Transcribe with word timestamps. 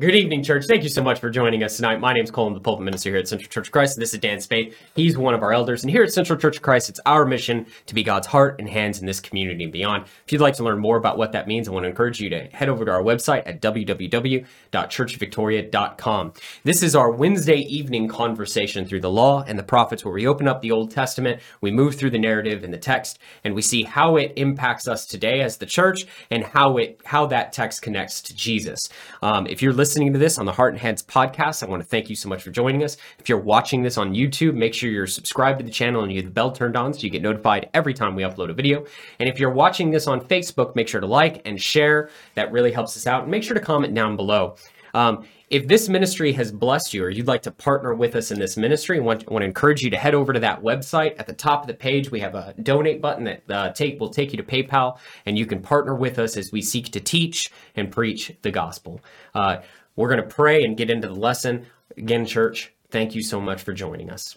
Good 0.00 0.14
evening, 0.14 0.44
church. 0.44 0.66
Thank 0.68 0.84
you 0.84 0.88
so 0.88 1.02
much 1.02 1.18
for 1.18 1.28
joining 1.28 1.64
us 1.64 1.74
tonight. 1.74 1.98
My 1.98 2.12
name 2.12 2.22
is 2.22 2.30
Colin, 2.30 2.54
the 2.54 2.60
pulpit 2.60 2.84
minister 2.84 3.10
here 3.10 3.18
at 3.18 3.26
Central 3.26 3.50
Church 3.50 3.66
of 3.66 3.72
Christ. 3.72 3.98
This 3.98 4.14
is 4.14 4.20
Dan 4.20 4.40
Spade. 4.40 4.76
He's 4.94 5.18
one 5.18 5.34
of 5.34 5.42
our 5.42 5.52
elders. 5.52 5.82
And 5.82 5.90
here 5.90 6.04
at 6.04 6.12
Central 6.12 6.38
Church 6.38 6.58
of 6.58 6.62
Christ, 6.62 6.88
it's 6.88 7.00
our 7.04 7.24
mission 7.24 7.66
to 7.86 7.96
be 7.96 8.04
God's 8.04 8.28
heart 8.28 8.60
and 8.60 8.68
hands 8.68 9.00
in 9.00 9.06
this 9.06 9.18
community 9.18 9.64
and 9.64 9.72
beyond. 9.72 10.04
If 10.24 10.30
you'd 10.30 10.40
like 10.40 10.54
to 10.54 10.62
learn 10.62 10.78
more 10.78 10.98
about 10.98 11.18
what 11.18 11.32
that 11.32 11.48
means, 11.48 11.66
I 11.66 11.72
want 11.72 11.82
to 11.82 11.88
encourage 11.88 12.20
you 12.20 12.30
to 12.30 12.44
head 12.52 12.68
over 12.68 12.84
to 12.84 12.92
our 12.92 13.02
website 13.02 13.42
at 13.44 13.60
www.churchvictoria.com. 13.60 16.32
This 16.62 16.84
is 16.84 16.94
our 16.94 17.10
Wednesday 17.10 17.58
evening 17.62 18.06
conversation 18.06 18.84
through 18.84 19.00
the 19.00 19.10
law 19.10 19.42
and 19.48 19.58
the 19.58 19.64
prophets, 19.64 20.04
where 20.04 20.14
we 20.14 20.28
open 20.28 20.46
up 20.46 20.62
the 20.62 20.70
Old 20.70 20.92
Testament, 20.92 21.40
we 21.60 21.72
move 21.72 21.96
through 21.96 22.10
the 22.10 22.20
narrative 22.20 22.62
and 22.62 22.72
the 22.72 22.78
text, 22.78 23.18
and 23.42 23.52
we 23.52 23.62
see 23.62 23.82
how 23.82 24.14
it 24.14 24.32
impacts 24.36 24.86
us 24.86 25.06
today 25.06 25.40
as 25.40 25.56
the 25.56 25.66
church 25.66 26.06
and 26.30 26.44
how 26.44 26.76
it 26.76 27.00
how 27.04 27.26
that 27.26 27.52
text 27.52 27.82
connects 27.82 28.22
to 28.22 28.32
Jesus. 28.32 28.88
Um, 29.22 29.48
if 29.48 29.60
you're 29.60 29.72
listening 29.72 29.87
to 29.94 30.18
this 30.18 30.38
on 30.38 30.44
the 30.44 30.52
Heart 30.52 30.74
and 30.74 30.80
Hands 30.80 31.02
podcast, 31.02 31.62
I 31.62 31.66
want 31.66 31.82
to 31.82 31.88
thank 31.88 32.10
you 32.10 32.16
so 32.16 32.28
much 32.28 32.42
for 32.42 32.50
joining 32.50 32.84
us. 32.84 32.98
If 33.18 33.28
you're 33.28 33.40
watching 33.40 33.82
this 33.82 33.96
on 33.96 34.14
YouTube, 34.14 34.54
make 34.54 34.74
sure 34.74 34.90
you're 34.90 35.06
subscribed 35.06 35.60
to 35.60 35.64
the 35.64 35.70
channel 35.70 36.02
and 36.02 36.12
you 36.12 36.18
have 36.18 36.26
the 36.26 36.30
bell 36.30 36.52
turned 36.52 36.76
on 36.76 36.92
so 36.92 37.00
you 37.00 37.10
get 37.10 37.22
notified 37.22 37.70
every 37.72 37.94
time 37.94 38.14
we 38.14 38.22
upload 38.22 38.50
a 38.50 38.52
video. 38.52 38.84
And 39.18 39.28
if 39.28 39.40
you're 39.40 39.50
watching 39.50 39.90
this 39.90 40.06
on 40.06 40.20
Facebook, 40.20 40.76
make 40.76 40.88
sure 40.88 41.00
to 41.00 41.06
like 41.06 41.40
and 41.46 41.60
share. 41.60 42.10
That 42.34 42.52
really 42.52 42.70
helps 42.70 42.96
us 42.96 43.06
out. 43.06 43.22
And 43.22 43.30
make 43.30 43.42
sure 43.42 43.54
to 43.54 43.60
comment 43.60 43.94
down 43.94 44.14
below. 44.14 44.56
Um, 44.94 45.24
if 45.50 45.66
this 45.66 45.88
ministry 45.88 46.32
has 46.32 46.52
blessed 46.52 46.92
you 46.92 47.04
or 47.04 47.10
you'd 47.10 47.26
like 47.26 47.42
to 47.42 47.50
partner 47.50 47.94
with 47.94 48.14
us 48.14 48.30
in 48.30 48.38
this 48.38 48.56
ministry, 48.56 48.98
I 48.98 49.02
want, 49.02 49.30
want 49.30 49.42
to 49.42 49.46
encourage 49.46 49.82
you 49.82 49.90
to 49.90 49.96
head 49.96 50.14
over 50.14 50.32
to 50.32 50.40
that 50.40 50.62
website. 50.62 51.18
At 51.18 51.26
the 51.26 51.32
top 51.32 51.62
of 51.62 51.66
the 51.66 51.74
page, 51.74 52.10
we 52.10 52.20
have 52.20 52.34
a 52.34 52.54
donate 52.62 53.00
button 53.00 53.24
that 53.24 53.42
uh, 53.50 53.72
take 53.72 53.98
will 53.98 54.10
take 54.10 54.32
you 54.32 54.36
to 54.36 54.42
PayPal, 54.42 54.98
and 55.24 55.38
you 55.38 55.46
can 55.46 55.62
partner 55.62 55.94
with 55.94 56.18
us 56.18 56.36
as 56.36 56.52
we 56.52 56.60
seek 56.60 56.90
to 56.92 57.00
teach 57.00 57.50
and 57.76 57.90
preach 57.90 58.32
the 58.42 58.50
gospel. 58.50 59.00
Uh, 59.34 59.58
we're 59.96 60.08
going 60.08 60.22
to 60.22 60.34
pray 60.34 60.62
and 60.64 60.76
get 60.76 60.90
into 60.90 61.08
the 61.08 61.14
lesson. 61.14 61.66
Again, 61.96 62.26
church, 62.26 62.72
thank 62.90 63.14
you 63.14 63.22
so 63.22 63.40
much 63.40 63.62
for 63.62 63.72
joining 63.72 64.10
us. 64.10 64.36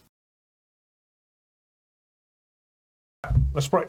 Let's 3.54 3.67
pray. 3.67 3.86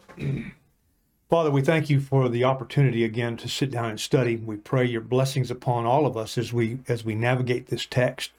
Father, 1.33 1.51
we 1.51 1.63
thank 1.63 1.89
you 1.89 1.99
for 1.99 2.29
the 2.29 2.45
opportunity 2.45 3.05
again 3.05 3.39
to 3.39 3.49
sit 3.49 3.71
down 3.71 3.89
and 3.89 3.99
study. 3.99 4.37
We 4.37 4.59
pray 4.59 4.85
your 4.85 5.01
blessings 5.01 5.51
upon 5.51 5.87
all 5.87 6.05
of 6.05 6.15
us 6.15 6.37
as 6.37 6.53
we 6.53 6.81
as 6.89 7.07
we 7.07 7.15
navigate 7.15 7.69
this 7.69 7.87
text. 7.87 8.33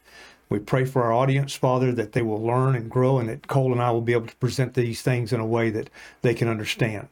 We 0.48 0.60
pray 0.60 0.86
for 0.86 1.02
our 1.02 1.12
audience, 1.12 1.56
Father, 1.56 1.92
that 1.92 2.12
they 2.12 2.22
will 2.22 2.40
learn 2.40 2.76
and 2.76 2.92
grow 2.92 3.18
and 3.18 3.28
that 3.30 3.48
Cole 3.48 3.72
and 3.72 3.82
I 3.82 3.90
will 3.90 4.02
be 4.02 4.14
able 4.14 4.28
to 4.28 4.36
present 4.36 4.76
these 4.76 5.02
things 5.02 5.34
in 5.34 5.40
a 5.40 5.46
way 5.46 5.72
that 5.72 5.90
they 6.22 6.36
can 6.36 6.48
understand. 6.48 7.08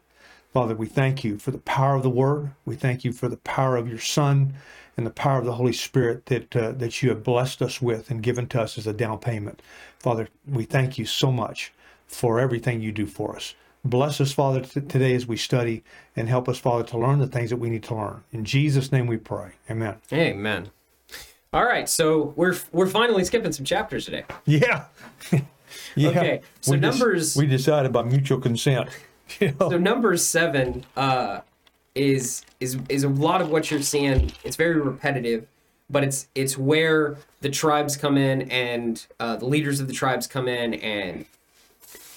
Father, 0.53 0.75
we 0.75 0.85
thank 0.85 1.23
you 1.23 1.39
for 1.39 1.49
the 1.49 1.57
power 1.57 1.95
of 1.95 2.03
the 2.03 2.11
word. 2.11 2.51
We 2.63 2.75
thank 2.75 3.03
you 3.03 3.11
for 3.11 3.27
the 3.27 3.37
power 3.37 3.75
of 3.75 3.89
your 3.89 3.97
son 3.97 4.53
and 4.95 5.03
the 5.03 5.09
power 5.09 5.39
of 5.39 5.45
the 5.45 5.55
Holy 5.55 5.73
Spirit 5.73 6.27
that 6.27 6.55
uh, 6.55 6.73
that 6.73 7.01
you 7.01 7.09
have 7.09 7.23
blessed 7.23 7.59
us 7.59 7.81
with 7.81 8.11
and 8.11 8.21
given 8.21 8.45
to 8.49 8.61
us 8.61 8.77
as 8.77 8.85
a 8.85 8.93
down 8.93 9.17
payment. 9.17 9.63
Father, 9.97 10.27
we 10.47 10.63
thank 10.63 10.99
you 10.99 11.07
so 11.07 11.31
much 11.31 11.73
for 12.05 12.39
everything 12.39 12.81
you 12.81 12.91
do 12.91 13.07
for 13.07 13.35
us. 13.35 13.55
Bless 13.83 14.21
us, 14.21 14.31
Father, 14.31 14.61
t- 14.61 14.81
today 14.81 15.15
as 15.15 15.25
we 15.25 15.37
study 15.37 15.83
and 16.15 16.29
help 16.29 16.47
us, 16.47 16.59
Father, 16.59 16.83
to 16.83 16.97
learn 16.97 17.19
the 17.19 17.27
things 17.27 17.49
that 17.49 17.57
we 17.57 17.69
need 17.69 17.83
to 17.83 17.95
learn. 17.95 18.23
In 18.31 18.45
Jesus' 18.45 18.91
name 18.91 19.07
we 19.07 19.17
pray. 19.17 19.53
Amen. 19.69 19.95
Amen. 20.13 20.69
All 21.53 21.65
right, 21.65 21.89
so 21.89 22.33
we're 22.37 22.55
we're 22.71 22.87
finally 22.87 23.25
skipping 23.25 23.51
some 23.51 23.65
chapters 23.65 24.05
today. 24.05 24.23
Yeah. 24.45 24.85
yeah. 25.95 26.09
Okay, 26.09 26.41
so 26.61 26.71
we 26.71 26.77
Numbers- 26.77 27.35
we 27.35 27.45
decided 27.45 27.91
by 27.91 28.03
mutual 28.03 28.39
consent. 28.39 28.89
You 29.39 29.55
know? 29.61 29.69
So 29.69 29.77
Numbers 29.77 30.25
seven 30.25 30.83
uh, 30.97 31.39
is 31.95 32.43
is 32.59 32.77
is 32.89 33.05
a 33.05 33.09
lot 33.09 33.39
of 33.39 33.49
what 33.49 33.71
you're 33.71 33.81
seeing. 33.81 34.33
It's 34.43 34.57
very 34.57 34.75
repetitive, 34.75 35.47
but 35.89 36.03
it's 36.03 36.27
it's 36.35 36.57
where 36.57 37.15
the 37.39 37.49
tribes 37.49 37.95
come 37.95 38.17
in 38.17 38.51
and 38.51 39.05
uh, 39.21 39.37
the 39.37 39.45
leaders 39.45 39.79
of 39.79 39.87
the 39.87 39.93
tribes 39.93 40.27
come 40.27 40.49
in 40.49 40.73
and 40.73 41.25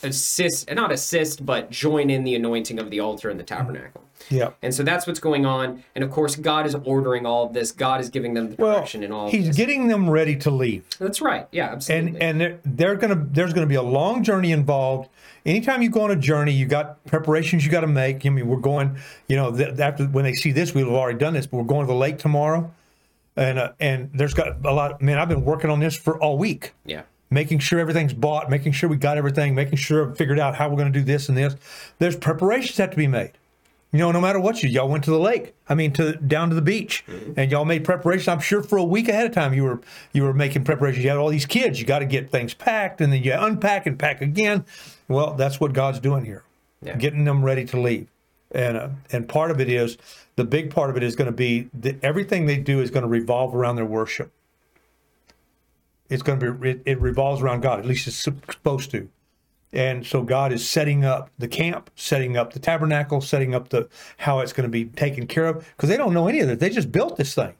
assist, 0.04 0.70
not 0.72 0.92
assist, 0.92 1.44
but 1.44 1.70
join 1.70 2.10
in 2.10 2.24
the 2.24 2.34
anointing 2.34 2.78
of 2.78 2.90
the 2.90 3.00
altar 3.00 3.30
and 3.30 3.38
the 3.40 3.44
tabernacle. 3.44 4.02
yeah. 4.30 4.50
And 4.62 4.72
so 4.74 4.82
that's 4.82 5.06
what's 5.06 5.20
going 5.20 5.44
on. 5.46 5.82
And 5.94 6.04
of 6.04 6.10
course, 6.10 6.36
God 6.36 6.66
is 6.66 6.74
ordering 6.84 7.26
all 7.26 7.46
of 7.46 7.52
this. 7.52 7.72
God 7.72 8.00
is 8.00 8.08
giving 8.10 8.34
them 8.34 8.50
the 8.50 8.56
Well, 8.56 8.74
direction 8.76 9.02
and 9.02 9.12
all. 9.12 9.26
of 9.26 9.32
he's 9.32 9.54
getting 9.56 9.88
them 9.88 10.08
ready 10.08 10.36
to 10.36 10.50
leave. 10.50 10.84
That's 10.98 11.20
right. 11.20 11.46
Yeah, 11.52 11.72
absolutely. 11.72 12.20
and 12.20 12.22
and 12.22 12.40
they're, 12.40 12.58
they're 12.64 12.96
gonna 12.96 13.26
there's 13.30 13.52
gonna 13.52 13.66
be 13.66 13.74
a 13.74 13.82
long 13.82 14.22
journey 14.22 14.52
involved 14.52 15.08
anytime 15.46 15.82
you 15.82 15.90
go 15.90 16.02
on 16.02 16.10
a 16.10 16.16
journey 16.16 16.52
you 16.52 16.64
got 16.66 17.04
preparations 17.04 17.64
you 17.66 17.70
got 17.70 17.82
to 17.82 17.86
make 17.86 18.24
i 18.24 18.30
mean 18.30 18.46
we're 18.48 18.56
going 18.56 18.96
you 19.28 19.36
know 19.36 19.54
th- 19.54 19.78
after 19.78 20.04
when 20.06 20.24
they 20.24 20.32
see 20.32 20.52
this 20.52 20.74
we've 20.74 20.88
already 20.88 21.18
done 21.18 21.34
this 21.34 21.46
but 21.46 21.58
we're 21.58 21.64
going 21.64 21.86
to 21.86 21.92
the 21.92 21.98
lake 21.98 22.16
tomorrow 22.16 22.70
and 23.36 23.58
uh, 23.58 23.72
and 23.78 24.08
there's 24.14 24.32
got 24.32 24.64
a 24.64 24.72
lot 24.72 25.02
man 25.02 25.18
i've 25.18 25.28
been 25.28 25.44
working 25.44 25.68
on 25.68 25.80
this 25.80 25.94
for 25.94 26.18
all 26.18 26.38
week 26.38 26.72
yeah. 26.86 27.02
Making 27.34 27.58
sure 27.58 27.78
everything's 27.78 28.14
bought 28.14 28.48
making 28.48 28.72
sure 28.72 28.88
we 28.88 28.96
got 28.96 29.18
everything 29.18 29.54
making 29.54 29.76
sure 29.76 30.14
figured 30.14 30.38
out 30.38 30.54
how 30.54 30.68
we're 30.68 30.76
going 30.76 30.92
to 30.92 30.98
do 30.98 31.04
this 31.04 31.28
and 31.28 31.36
this 31.36 31.54
there's 31.98 32.16
preparations 32.16 32.76
that 32.76 32.84
have 32.84 32.90
to 32.92 32.96
be 32.96 33.06
made 33.08 33.32
you 33.94 34.00
know, 34.00 34.10
no 34.10 34.20
matter 34.20 34.40
what 34.40 34.60
you 34.60 34.68
y'all 34.68 34.88
went 34.88 35.04
to 35.04 35.12
the 35.12 35.20
lake. 35.20 35.54
I 35.68 35.76
mean, 35.76 35.92
to 35.92 36.16
down 36.16 36.48
to 36.48 36.56
the 36.56 36.60
beach, 36.62 37.04
and 37.36 37.48
y'all 37.48 37.64
made 37.64 37.84
preparations. 37.84 38.26
I'm 38.26 38.40
sure 38.40 38.60
for 38.60 38.76
a 38.76 38.82
week 38.82 39.08
ahead 39.08 39.24
of 39.24 39.30
time 39.32 39.54
you 39.54 39.62
were 39.62 39.80
you 40.12 40.24
were 40.24 40.34
making 40.34 40.64
preparations. 40.64 41.04
You 41.04 41.10
had 41.10 41.16
all 41.16 41.28
these 41.28 41.46
kids. 41.46 41.78
You 41.78 41.86
got 41.86 42.00
to 42.00 42.04
get 42.04 42.28
things 42.28 42.54
packed, 42.54 43.00
and 43.00 43.12
then 43.12 43.22
you 43.22 43.32
unpack 43.32 43.86
and 43.86 43.96
pack 43.96 44.20
again. 44.20 44.64
Well, 45.06 45.34
that's 45.34 45.60
what 45.60 45.74
God's 45.74 46.00
doing 46.00 46.24
here, 46.24 46.42
Yeah. 46.82 46.96
getting 46.96 47.22
them 47.24 47.44
ready 47.44 47.64
to 47.66 47.80
leave. 47.80 48.08
And 48.50 48.76
uh, 48.76 48.88
and 49.12 49.28
part 49.28 49.52
of 49.52 49.60
it 49.60 49.68
is 49.68 49.96
the 50.34 50.44
big 50.44 50.72
part 50.74 50.90
of 50.90 50.96
it 50.96 51.04
is 51.04 51.14
going 51.14 51.26
to 51.26 51.32
be 51.32 51.68
that 51.74 52.02
everything 52.02 52.46
they 52.46 52.56
do 52.58 52.80
is 52.80 52.90
going 52.90 53.04
to 53.04 53.08
revolve 53.08 53.54
around 53.54 53.76
their 53.76 53.86
worship. 53.86 54.32
It's 56.08 56.22
going 56.22 56.38
to 56.38 56.52
be 56.52 56.70
it, 56.70 56.82
it 56.84 57.00
revolves 57.00 57.42
around 57.42 57.62
God. 57.62 57.78
At 57.78 57.86
least 57.86 58.06
it's 58.06 58.16
supposed 58.16 58.90
to. 58.92 59.08
And 59.72 60.06
so 60.06 60.22
God 60.22 60.52
is 60.52 60.68
setting 60.68 61.04
up 61.04 61.30
the 61.36 61.48
camp, 61.48 61.90
setting 61.96 62.36
up 62.36 62.52
the 62.52 62.60
tabernacle, 62.60 63.20
setting 63.20 63.54
up 63.54 63.70
the 63.70 63.88
how 64.18 64.38
it's 64.38 64.52
going 64.52 64.68
to 64.68 64.70
be 64.70 64.84
taken 64.84 65.26
care 65.26 65.46
of 65.46 65.66
because 65.76 65.88
they 65.88 65.96
don't 65.96 66.14
know 66.14 66.28
any 66.28 66.40
of 66.40 66.48
it. 66.48 66.60
They 66.60 66.70
just 66.70 66.92
built 66.92 67.16
this 67.16 67.34
thing. 67.34 67.54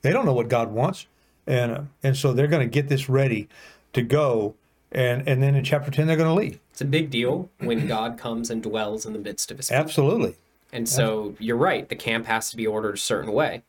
They 0.00 0.10
don't 0.10 0.24
know 0.24 0.32
what 0.32 0.48
God 0.48 0.72
wants, 0.72 1.06
and 1.46 1.72
uh, 1.72 1.80
and 2.02 2.16
so 2.16 2.32
they're 2.32 2.46
going 2.46 2.66
to 2.66 2.72
get 2.72 2.88
this 2.88 3.08
ready 3.08 3.48
to 3.92 4.02
go. 4.02 4.54
And 4.90 5.28
and 5.28 5.42
then 5.42 5.54
in 5.54 5.64
chapter 5.64 5.90
ten 5.90 6.06
they're 6.06 6.16
going 6.16 6.30
to 6.30 6.34
leave. 6.34 6.58
It's 6.70 6.80
a 6.80 6.86
big 6.86 7.10
deal 7.10 7.50
when 7.58 7.86
God 7.86 8.16
comes 8.16 8.48
and 8.48 8.62
dwells 8.62 9.04
in 9.04 9.12
the 9.12 9.18
midst 9.18 9.50
of 9.50 9.58
his 9.58 9.68
people. 9.68 9.82
Absolutely. 9.82 10.36
And 10.72 10.88
so 10.88 11.34
you're 11.38 11.56
right, 11.56 11.88
the 11.88 11.96
camp 11.96 12.26
has 12.26 12.50
to 12.50 12.56
be 12.56 12.66
ordered 12.66 12.94
a 12.94 12.98
certain 12.98 13.32
way. 13.32 13.62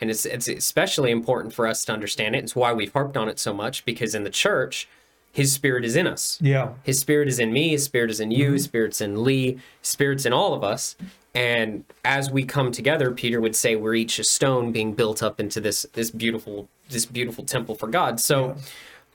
And 0.00 0.10
it's 0.10 0.26
it's 0.26 0.48
especially 0.48 1.10
important 1.10 1.54
for 1.54 1.66
us 1.66 1.84
to 1.84 1.92
understand 1.92 2.34
it. 2.34 2.44
It's 2.44 2.56
why 2.56 2.72
we've 2.72 2.92
harped 2.92 3.16
on 3.16 3.28
it 3.28 3.38
so 3.38 3.52
much 3.52 3.84
because 3.84 4.14
in 4.14 4.24
the 4.24 4.30
church, 4.30 4.88
his 5.32 5.52
spirit 5.52 5.84
is 5.84 5.96
in 5.96 6.06
us. 6.06 6.38
Yeah. 6.40 6.72
His 6.82 6.98
spirit 6.98 7.28
is 7.28 7.38
in 7.38 7.52
me, 7.52 7.70
his 7.70 7.84
spirit 7.84 8.10
is 8.10 8.20
in 8.20 8.30
you, 8.30 8.46
mm-hmm. 8.46 8.52
his 8.54 8.64
spirit's 8.64 9.00
in 9.00 9.24
Lee, 9.24 9.52
his 9.80 9.88
spirit's 9.88 10.26
in 10.26 10.32
all 10.32 10.54
of 10.54 10.62
us. 10.62 10.96
And 11.34 11.84
as 12.04 12.30
we 12.30 12.44
come 12.44 12.72
together, 12.72 13.10
Peter 13.10 13.40
would 13.40 13.56
say 13.56 13.74
we're 13.74 13.94
each 13.94 14.18
a 14.18 14.24
stone 14.24 14.70
being 14.70 14.92
built 14.92 15.22
up 15.22 15.40
into 15.40 15.60
this 15.60 15.86
this 15.94 16.10
beautiful 16.10 16.68
this 16.90 17.06
beautiful 17.06 17.44
temple 17.44 17.74
for 17.74 17.88
God. 17.88 18.20
So 18.20 18.56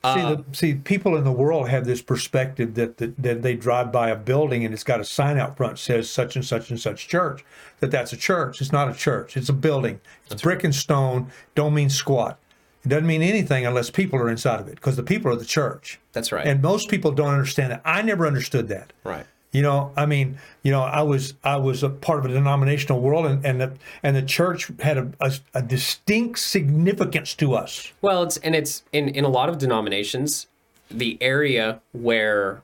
See, 0.05 0.21
the, 0.21 0.27
uh, 0.27 0.41
see, 0.53 0.75
people 0.75 1.17
in 1.17 1.23
the 1.23 1.31
world 1.31 1.69
have 1.69 1.85
this 1.85 2.01
perspective 2.01 2.75
that, 2.75 2.97
that 2.97 3.21
that 3.21 3.41
they 3.41 3.55
drive 3.55 3.91
by 3.91 4.09
a 4.09 4.15
building 4.15 4.63
and 4.63 4.73
it's 4.73 4.83
got 4.83 4.99
a 5.01 5.03
sign 5.03 5.37
out 5.37 5.57
front 5.57 5.79
says 5.79 6.09
such 6.09 6.35
and 6.35 6.45
such 6.45 6.69
and 6.69 6.79
such 6.79 7.07
church. 7.07 7.43
That 7.79 7.91
that's 7.91 8.13
a 8.13 8.17
church. 8.17 8.61
It's 8.61 8.71
not 8.71 8.89
a 8.89 8.93
church. 8.93 9.35
It's 9.35 9.49
a 9.49 9.53
building. 9.53 9.99
It's 10.29 10.41
brick 10.41 10.63
and 10.63 10.73
stone. 10.73 11.31
Don't 11.55 11.73
mean 11.73 11.89
squat. 11.89 12.37
It 12.85 12.89
doesn't 12.89 13.07
mean 13.07 13.21
anything 13.23 13.65
unless 13.65 13.89
people 13.89 14.19
are 14.19 14.29
inside 14.29 14.61
of 14.61 14.67
it 14.67 14.75
because 14.75 14.95
the 14.95 15.03
people 15.03 15.31
are 15.31 15.35
the 15.35 15.43
church. 15.45 15.99
that's 16.13 16.31
right. 16.31 16.45
And 16.47 16.61
most 16.61 16.89
people 16.89 17.11
don't 17.11 17.33
understand 17.33 17.71
that. 17.73 17.81
I 17.83 18.01
never 18.01 18.25
understood 18.27 18.67
that. 18.69 18.93
right. 19.03 19.25
You 19.53 19.61
know, 19.61 19.91
I 19.95 20.05
mean, 20.05 20.37
you 20.61 20.71
know, 20.71 20.81
I 20.81 21.01
was 21.01 21.33
I 21.43 21.55
was 21.55 21.81
a 21.81 21.89
part 21.89 22.19
of 22.19 22.25
a 22.25 22.27
denominational 22.27 22.99
world, 22.99 23.25
and 23.25 23.45
and 23.45 23.61
the 23.61 23.73
and 24.03 24.15
the 24.15 24.21
church 24.21 24.69
had 24.81 24.97
a, 24.97 25.11
a, 25.21 25.33
a 25.53 25.61
distinct 25.61 26.39
significance 26.39 27.33
to 27.35 27.53
us. 27.55 27.91
Well, 28.01 28.23
it's 28.23 28.37
and 28.37 28.53
it's 28.55 28.83
in 28.91 29.09
in 29.09 29.23
a 29.23 29.29
lot 29.29 29.47
of 29.49 29.57
denominations, 29.57 30.47
the 30.91 31.17
area 31.21 31.79
where, 31.93 32.61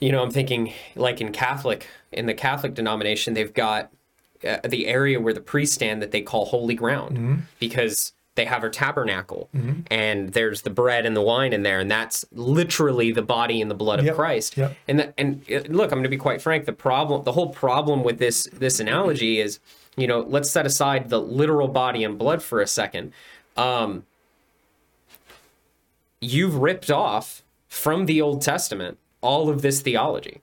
you 0.00 0.10
know, 0.12 0.22
I'm 0.22 0.30
thinking 0.30 0.72
like 0.96 1.20
in 1.20 1.30
Catholic, 1.30 1.86
in 2.10 2.26
the 2.26 2.34
Catholic 2.34 2.74
denomination, 2.74 3.34
they've 3.34 3.52
got 3.54 3.90
uh, 4.48 4.58
the 4.64 4.86
area 4.86 5.20
where 5.20 5.34
the 5.34 5.40
priests 5.40 5.74
stand 5.74 6.00
that 6.02 6.10
they 6.10 6.22
call 6.22 6.46
holy 6.46 6.74
ground 6.74 7.16
Mm-hmm. 7.16 7.34
because 7.60 8.12
they 8.34 8.44
have 8.46 8.64
a 8.64 8.70
tabernacle 8.70 9.50
and 9.90 10.30
there's 10.30 10.62
the 10.62 10.70
bread 10.70 11.04
and 11.04 11.14
the 11.14 11.20
wine 11.20 11.52
in 11.52 11.62
there 11.62 11.80
and 11.80 11.90
that's 11.90 12.24
literally 12.32 13.12
the 13.12 13.20
body 13.22 13.60
and 13.60 13.70
the 13.70 13.74
blood 13.74 13.98
of 13.98 14.06
Yep, 14.06 14.14
Christ. 14.14 14.56
yep. 14.56 14.74
And 14.88 14.98
the, 15.00 15.14
and 15.20 15.42
uh, 15.52 15.60
look, 15.68 15.92
I'm 15.92 15.96
going 15.98 16.04
to 16.04 16.08
be 16.08 16.16
quite 16.16 16.40
frank. 16.40 16.64
The 16.64 16.72
problem, 16.72 17.24
the 17.24 17.32
whole 17.32 17.50
problem 17.50 18.02
with 18.02 18.18
this 18.18 18.48
this 18.52 18.80
analogy 18.80 19.38
is, 19.38 19.60
you 19.96 20.06
know, 20.06 20.20
let's 20.20 20.50
set 20.50 20.64
aside 20.64 21.10
the 21.10 21.20
literal 21.20 21.68
body 21.68 22.04
and 22.04 22.18
blood 22.18 22.42
for 22.42 22.60
a 22.62 22.66
second. 22.66 23.12
Um, 23.58 24.04
you've 26.20 26.56
ripped 26.56 26.90
off 26.90 27.42
from 27.68 28.06
the 28.06 28.20
Old 28.22 28.40
Testament 28.42 28.98
all 29.20 29.48
of 29.48 29.62
this 29.62 29.80
theology, 29.82 30.40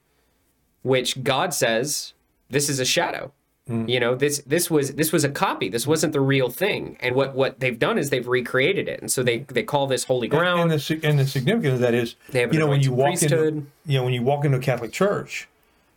which 0.84 1.24
God 1.24 1.54
says 1.54 2.14
this 2.50 2.70
is 2.70 2.80
a 2.80 2.86
shadow. 2.86 3.32
Mm. 3.70 3.88
You 3.88 4.00
know, 4.00 4.16
this 4.16 4.42
this 4.48 4.72
was 4.72 4.96
this 4.96 5.12
was 5.12 5.24
a 5.24 5.30
copy. 5.30 5.70
This 5.70 5.86
wasn't 5.86 6.14
the 6.14 6.22
real 6.22 6.50
thing. 6.50 6.98
And 7.02 7.16
what 7.16 7.36
what 7.36 7.60
they've 7.60 7.78
done 7.78 8.00
is 8.00 8.10
they've 8.10 8.28
recreated 8.28 8.88
it. 8.88 9.00
And 9.00 9.12
so 9.12 9.22
they 9.22 9.40
they 9.40 9.64
call 9.64 9.86
this 9.86 10.06
holy 10.06 10.28
ground. 10.28 10.72
And 10.72 10.82
the 10.82 11.00
and 11.04 11.20
the 11.20 11.28
significance 11.28 11.76
of 11.76 11.80
that 11.82 11.94
is, 11.94 12.16
They 12.30 12.42
have 12.42 12.54
you 12.54 12.60
know, 12.60 12.68
when 12.68 12.82
you 12.82 12.92
walk 12.92 13.22
into, 13.22 13.66
you 13.86 13.98
know, 13.98 14.04
when 14.04 14.14
you 14.14 14.24
walk 14.24 14.44
into 14.44 14.58
a 14.58 14.62
Catholic 14.62 14.92
church, 14.92 15.48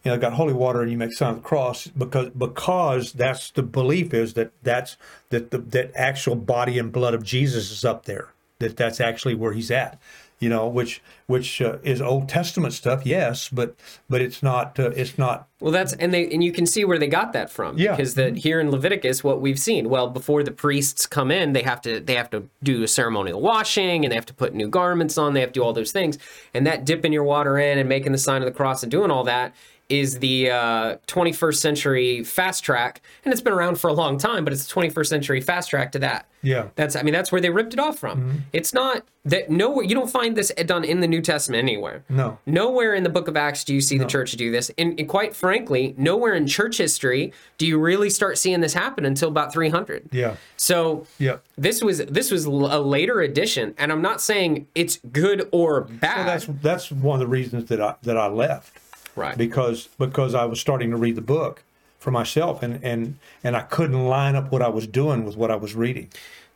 you 0.05 0.11
know, 0.11 0.19
got 0.19 0.35
holy 0.35 0.53
water 0.53 0.83
and 0.83 0.91
you 0.91 0.99
make 0.99 1.13
sign 1.15 1.31
of 1.31 1.37
the 1.37 1.43
cross 1.43 1.87
because 1.87 2.29
because 2.31 3.13
that's 3.13 3.51
the 3.51 3.63
belief 3.63 4.13
is 4.13 4.35
that 4.35 4.53
that's 4.63 4.97
that 5.31 5.51
the 5.51 5.59
that 5.59 5.93
actual 5.95 6.37
body 6.37 6.79
and 6.79 6.93
blood 6.93 7.15
of 7.15 7.23
Jesus 7.23 7.71
is 7.71 7.85
up 7.85 8.05
there. 8.05 8.29
That 8.59 8.77
that's 8.77 9.01
actually 9.01 9.35
where 9.35 9.53
he's 9.53 9.71
at. 9.71 9.99
You 10.43 10.49
know, 10.49 10.67
which 10.67 11.01
which 11.29 11.63
uh, 11.63 11.79
is 11.85 12.03
Old 12.03 12.29
Testament 12.29 12.75
stuff, 12.75 13.07
yes, 13.07 13.49
but 13.49 13.77
but 14.11 14.21
it's 14.21 14.43
not 14.43 14.77
uh, 14.77 14.91
it's 14.91 15.17
not 15.17 15.47
Well, 15.61 15.71
that's 15.71 15.93
and 15.93 16.13
they 16.13 16.29
and 16.33 16.43
you 16.43 16.51
can 16.51 16.67
see 16.67 16.85
where 16.85 16.99
they 16.99 17.07
got 17.07 17.33
that 17.33 17.49
from. 17.49 17.79
Yeah. 17.79 17.93
Because 17.93 18.17
that 18.17 18.39
here 18.39 18.59
in 18.59 18.73
Leviticus, 18.73 19.23
what 19.23 19.41
we've 19.41 19.59
seen. 19.59 19.89
Well, 19.89 20.09
before 20.09 20.43
the 20.43 20.51
priests 20.51 21.07
come 21.07 21.31
in, 21.31 21.53
they 21.53 21.63
have 21.63 21.81
to 21.83 22.01
they 22.01 22.17
have 22.17 22.29
to 22.31 22.49
do 22.61 22.83
a 22.83 22.89
ceremonial 22.89 23.41
washing 23.41 24.05
and 24.05 24.11
they 24.11 24.17
have 24.17 24.27
to 24.27 24.35
put 24.35 24.53
new 24.53 24.67
garments 24.67 25.17
on. 25.17 25.33
They 25.33 25.41
have 25.41 25.51
to 25.51 25.61
do 25.61 25.63
all 25.63 25.73
those 25.73 25.93
things, 25.93 26.19
and 26.53 26.67
that 26.67 26.85
dipping 26.85 27.13
your 27.13 27.25
water 27.25 27.57
in 27.57 27.79
and 27.79 27.89
making 27.89 28.11
the 28.11 28.19
sign 28.19 28.43
of 28.43 28.47
the 28.47 28.53
cross 28.53 28.83
and 28.83 28.91
doing 28.91 29.13
all 29.13 29.23
that 29.23 29.55
is 29.93 30.21
the 30.21 30.51
uh, 30.51 30.97
21st 31.07 31.57
century 31.57 32.25
fast 32.25 32.65
track, 32.65 33.03
and 33.25 33.33
it's 33.33 33.43
been 33.43 33.53
around 33.53 33.79
for 33.79 33.89
a 33.89 33.93
long 33.93 34.17
time, 34.17 34.43
but 34.43 34.53
it's 34.53 34.67
the 34.67 34.75
21st 34.75 35.07
century 35.07 35.41
fast 35.43 35.69
track 35.69 35.93
to 35.93 35.99
that. 35.99 36.27
Yeah. 36.43 36.69
That's 36.75 36.97
I 36.97 37.03
mean 37.03 37.15
that's 37.15 37.31
where 37.31 37.41
they 37.41 37.51
ripped 37.51 37.73
it 37.73 37.79
off 37.79 37.99
from. 37.99 38.19
Mm-hmm. 38.21 38.39
It's 38.53 38.75
not 38.75 39.05
that 39.25 39.49
nowhere 39.51 39.85
you 39.85 39.95
don't 39.95 40.11
find 40.11 40.37
this 40.37 40.51
done 40.67 40.83
in 40.83 40.99
the 40.99 41.07
New 41.07 41.21
Testament 41.21 41.63
anywhere. 41.63 42.03
No. 42.09 42.39
Nowhere 42.47 42.95
in 42.95 43.05
the 43.05 43.09
book 43.09 43.29
of 43.29 43.37
Acts 43.37 43.63
do 43.63 43.73
you 43.73 43.81
see 43.81 43.97
the 43.97 44.07
church 44.07 44.33
do 44.33 44.51
this. 44.51 44.69
And, 44.77 44.99
and 44.99 45.09
quite 45.09 45.37
frankly, 45.37 45.95
nowhere 45.97 46.35
in 46.35 46.49
church 46.49 46.79
history 46.79 47.33
do 47.59 47.67
you 47.67 47.79
really 47.79 48.11
start 48.11 48.39
seeing 48.39 48.61
this 48.61 48.75
happen 48.75 49.05
until 49.05 49.29
about 49.29 49.53
300. 49.53 50.09
yeah 50.11 50.35
So 50.57 51.07
yeah. 51.19 51.37
this 51.57 51.83
was 51.83 51.99
this 51.99 52.33
was 52.33 52.47
a 52.47 52.51
later 52.51 53.21
addition, 53.21 53.75
and 53.79 53.93
I'm 53.93 54.03
not 54.03 54.21
saying 54.21 54.67
it's 54.75 54.99
good 55.13 55.49
or 55.53 55.83
bad. 55.83 56.17
Well, 56.17 56.27
that's 56.27 56.47
that's 56.61 56.91
one 56.91 57.15
of 57.15 57.21
the 57.21 57.31
reasons 57.31 57.67
that 57.67 57.81
I 57.81 57.95
that 58.03 58.17
I 58.17 58.27
left. 58.27 58.79
Right. 59.17 59.37
because 59.37 59.89
because 59.99 60.35
I 60.35 60.45
was 60.45 60.61
starting 60.61 60.91
to 60.91 60.97
read 60.97 61.17
the 61.17 61.23
book 61.23 61.63
for 61.99 62.11
myself 62.11 62.63
and 62.63 62.83
and 62.83 63.19
and 63.45 63.57
I 63.57 63.63
couldn't 63.63 64.07
line 64.07 64.37
up 64.37 64.53
what 64.53 64.63
I 64.63 64.69
was 64.69 64.87
doing 64.87 65.25
with 65.25 65.37
what 65.37 65.51
I 65.51 65.57
was 65.57 65.75
reading. 65.75 66.09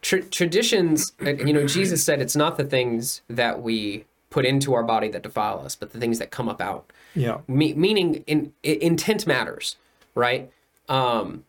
Tra- 0.02 0.22
traditions, 0.22 1.12
uh, 1.24 1.34
you 1.34 1.52
know, 1.52 1.66
Jesus 1.66 2.04
said 2.04 2.20
it's 2.20 2.36
not 2.36 2.56
the 2.56 2.64
things 2.64 3.22
that 3.28 3.62
we 3.62 4.04
put 4.30 4.44
into 4.44 4.74
our 4.74 4.82
body 4.82 5.08
that 5.08 5.22
defile 5.22 5.60
us, 5.64 5.74
but 5.74 5.92
the 5.92 5.98
things 5.98 6.18
that 6.18 6.30
come 6.30 6.48
up 6.48 6.60
out. 6.60 6.92
Yeah. 7.14 7.38
Me- 7.48 7.74
meaning 7.74 8.22
in, 8.26 8.52
i 8.64 8.78
intent 8.80 9.26
matters, 9.26 9.76
right? 10.14 10.50
Um, 10.88 11.44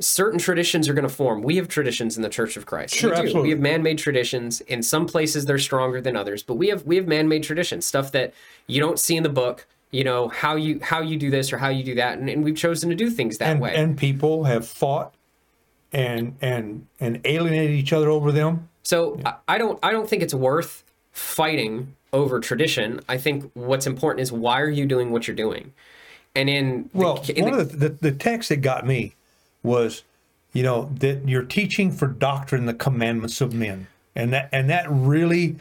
certain 0.00 0.38
traditions 0.38 0.88
are 0.88 0.94
going 0.94 1.08
to 1.08 1.14
form. 1.14 1.42
We 1.42 1.56
have 1.56 1.68
traditions 1.68 2.16
in 2.16 2.22
the 2.22 2.28
Church 2.28 2.56
of 2.56 2.66
Christ. 2.66 2.94
Sure, 2.94 3.10
we 3.10 3.16
do. 3.16 3.22
absolutely. 3.22 3.42
We 3.42 3.50
have 3.50 3.60
man-made 3.60 3.98
traditions. 3.98 4.60
In 4.62 4.82
some 4.82 5.06
places, 5.06 5.46
they're 5.46 5.58
stronger 5.58 6.00
than 6.00 6.16
others, 6.16 6.42
but 6.42 6.54
we 6.54 6.68
have 6.68 6.84
we 6.84 6.96
have 6.96 7.06
man-made 7.06 7.42
traditions, 7.42 7.86
stuff 7.86 8.12
that 8.12 8.34
you 8.66 8.80
don't 8.80 8.98
see 8.98 9.16
in 9.16 9.22
the 9.22 9.28
book. 9.28 9.66
You 9.96 10.04
know 10.04 10.28
how 10.28 10.56
you 10.56 10.78
how 10.82 11.00
you 11.00 11.16
do 11.16 11.30
this 11.30 11.52
or 11.54 11.58
how 11.58 11.70
you 11.70 11.82
do 11.82 11.94
that, 11.94 12.18
and, 12.18 12.28
and 12.28 12.44
we've 12.44 12.56
chosen 12.56 12.90
to 12.90 12.94
do 12.94 13.08
things 13.10 13.38
that 13.38 13.48
And 13.48 13.60
way. 13.60 13.74
and 13.74 13.96
people 13.96 14.44
have 14.44 14.68
fought 14.68 15.14
and 15.90 16.36
and 16.42 16.86
and 17.00 17.20
alienated 17.24 17.74
each 17.74 17.94
other 17.94 18.10
over 18.10 18.30
them. 18.30 18.68
So 18.82 19.18
I, 19.24 19.34
I 19.48 19.58
don't 19.58 19.78
I 19.82 19.92
don't 19.92 20.06
think 20.08 20.22
it's 20.22 20.34
worth 20.34 20.84
fighting 21.12 21.94
over 22.12 22.40
tradition. 22.40 23.00
I 23.08 23.16
think 23.16 23.50
what's 23.54 23.86
important 23.86 24.20
is 24.20 24.30
why 24.30 24.60
are 24.60 24.68
you 24.68 24.84
doing 24.84 25.12
what 25.12 25.26
you're 25.26 25.36
doing, 25.36 25.72
and 26.34 26.50
in 26.50 26.90
the- 26.92 26.98
Well, 26.98 27.24
in 27.34 27.44
one 27.44 27.52
the- 27.54 27.58
of 27.60 27.72
the, 27.80 27.88
the 27.88 28.10
the 28.10 28.12
text 28.12 28.50
that 28.50 28.56
got 28.60 28.86
me 28.86 29.14
was, 29.62 30.02
you 30.52 30.62
know, 30.62 30.90
that 31.00 31.26
you're 31.26 31.42
teaching 31.42 31.90
for 31.90 32.06
doctrine 32.06 32.66
the 32.66 32.74
commandments 32.74 33.40
of 33.40 33.54
men, 33.54 33.86
and 34.14 34.30
that 34.34 34.50
and 34.52 34.68
that 34.68 34.84
really, 34.90 35.56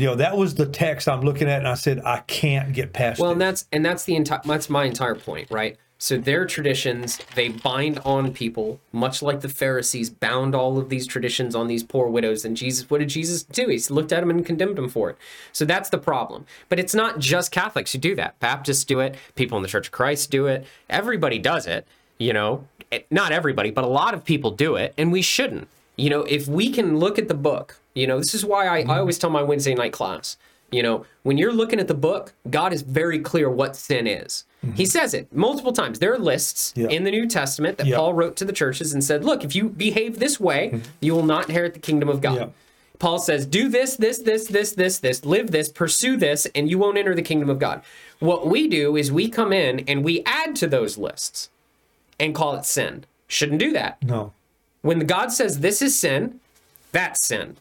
you 0.00 0.06
know, 0.06 0.14
that 0.16 0.36
was 0.36 0.54
the 0.54 0.66
text 0.66 1.08
I'm 1.08 1.20
looking 1.20 1.48
at, 1.48 1.58
and 1.58 1.68
I 1.68 1.74
said 1.74 2.00
I 2.04 2.20
can't 2.20 2.72
get 2.72 2.92
past. 2.92 3.20
Well, 3.20 3.30
it. 3.30 3.34
and 3.34 3.40
that's 3.40 3.66
and 3.72 3.84
that's 3.84 4.04
the 4.04 4.16
entire 4.16 4.40
that's 4.44 4.70
my 4.70 4.84
entire 4.84 5.14
point, 5.14 5.50
right? 5.50 5.76
So 5.98 6.16
their 6.16 6.46
traditions 6.46 7.18
they 7.34 7.50
bind 7.50 7.98
on 8.06 8.32
people, 8.32 8.80
much 8.90 9.20
like 9.20 9.42
the 9.42 9.50
Pharisees 9.50 10.08
bound 10.08 10.54
all 10.54 10.78
of 10.78 10.88
these 10.88 11.06
traditions 11.06 11.54
on 11.54 11.68
these 11.68 11.84
poor 11.84 12.08
widows. 12.08 12.46
And 12.46 12.56
Jesus, 12.56 12.88
what 12.88 13.00
did 13.00 13.10
Jesus 13.10 13.42
do? 13.42 13.68
He 13.68 13.78
looked 13.90 14.10
at 14.10 14.20
them 14.20 14.30
and 14.30 14.44
condemned 14.44 14.76
them 14.76 14.88
for 14.88 15.10
it. 15.10 15.18
So 15.52 15.66
that's 15.66 15.90
the 15.90 15.98
problem. 15.98 16.46
But 16.70 16.80
it's 16.80 16.94
not 16.94 17.18
just 17.18 17.52
Catholics 17.52 17.92
who 17.92 17.98
do 17.98 18.14
that. 18.14 18.40
Baptists 18.40 18.84
do 18.84 19.00
it. 19.00 19.14
People 19.34 19.58
in 19.58 19.62
the 19.62 19.68
Church 19.68 19.88
of 19.88 19.92
Christ 19.92 20.30
do 20.30 20.46
it. 20.46 20.66
Everybody 20.88 21.38
does 21.38 21.66
it. 21.66 21.86
You 22.16 22.32
know, 22.32 22.66
not 23.10 23.32
everybody, 23.32 23.70
but 23.70 23.84
a 23.84 23.88
lot 23.88 24.14
of 24.14 24.24
people 24.24 24.50
do 24.50 24.76
it, 24.76 24.94
and 24.96 25.12
we 25.12 25.20
shouldn't. 25.20 25.68
You 26.00 26.10
know, 26.10 26.22
if 26.22 26.48
we 26.48 26.70
can 26.70 26.98
look 26.98 27.18
at 27.18 27.28
the 27.28 27.34
book, 27.34 27.78
you 27.94 28.06
know, 28.06 28.18
this 28.18 28.34
is 28.34 28.44
why 28.44 28.66
I, 28.66 28.78
I 28.78 28.80
mm-hmm. 28.82 28.90
always 28.90 29.18
tell 29.18 29.30
my 29.30 29.42
Wednesday 29.42 29.74
night 29.74 29.92
class. 29.92 30.36
You 30.72 30.82
know, 30.82 31.04
when 31.24 31.36
you're 31.36 31.52
looking 31.52 31.80
at 31.80 31.88
the 31.88 31.94
book, 31.94 32.32
God 32.48 32.72
is 32.72 32.82
very 32.82 33.18
clear 33.18 33.50
what 33.50 33.74
sin 33.74 34.06
is. 34.06 34.44
He 34.62 34.68
mm-hmm. 34.68 34.84
says 34.84 35.14
it 35.14 35.32
multiple 35.32 35.72
times. 35.72 35.98
There 35.98 36.12
are 36.12 36.18
lists 36.18 36.72
Yeah. 36.76 36.88
in 36.88 37.04
the 37.04 37.10
New 37.10 37.26
Testament 37.26 37.78
that 37.78 37.86
Yeah. 37.86 37.96
Paul 37.96 38.14
wrote 38.14 38.36
to 38.36 38.44
the 38.44 38.52
churches 38.52 38.92
and 38.92 39.02
said, 39.02 39.24
look, 39.24 39.42
if 39.42 39.54
you 39.56 39.68
behave 39.68 40.18
this 40.18 40.38
way, 40.38 40.70
mm-hmm. 40.72 40.82
you 41.00 41.14
will 41.14 41.24
not 41.24 41.48
inherit 41.48 41.74
the 41.74 41.80
kingdom 41.80 42.08
of 42.08 42.20
God. 42.20 42.36
Yeah. 42.36 42.48
Paul 43.00 43.18
says, 43.18 43.46
do 43.46 43.68
this, 43.68 43.96
this, 43.96 44.18
this, 44.18 44.46
this, 44.46 44.72
this, 44.72 44.98
this, 44.98 45.24
live 45.24 45.50
this, 45.50 45.70
pursue 45.70 46.16
this, 46.18 46.46
and 46.54 46.70
you 46.70 46.78
won't 46.78 46.98
enter 46.98 47.14
the 47.14 47.22
kingdom 47.22 47.48
of 47.48 47.58
God. 47.58 47.82
What 48.18 48.46
we 48.46 48.68
do 48.68 48.96
is 48.96 49.10
we 49.10 49.28
come 49.28 49.52
in 49.52 49.80
and 49.88 50.04
we 50.04 50.22
add 50.24 50.54
to 50.56 50.66
those 50.66 50.98
lists 50.98 51.48
and 52.20 52.34
call 52.34 52.54
it 52.54 52.66
sin. 52.66 53.06
Shouldn't 53.26 53.58
do 53.58 53.72
that. 53.72 54.02
no. 54.02 54.32
When 54.82 55.00
God 55.00 55.32
says 55.32 55.60
this 55.60 55.82
is 55.82 55.98
sin, 55.98 56.40
that's 56.92 57.26
sin. 57.26 57.56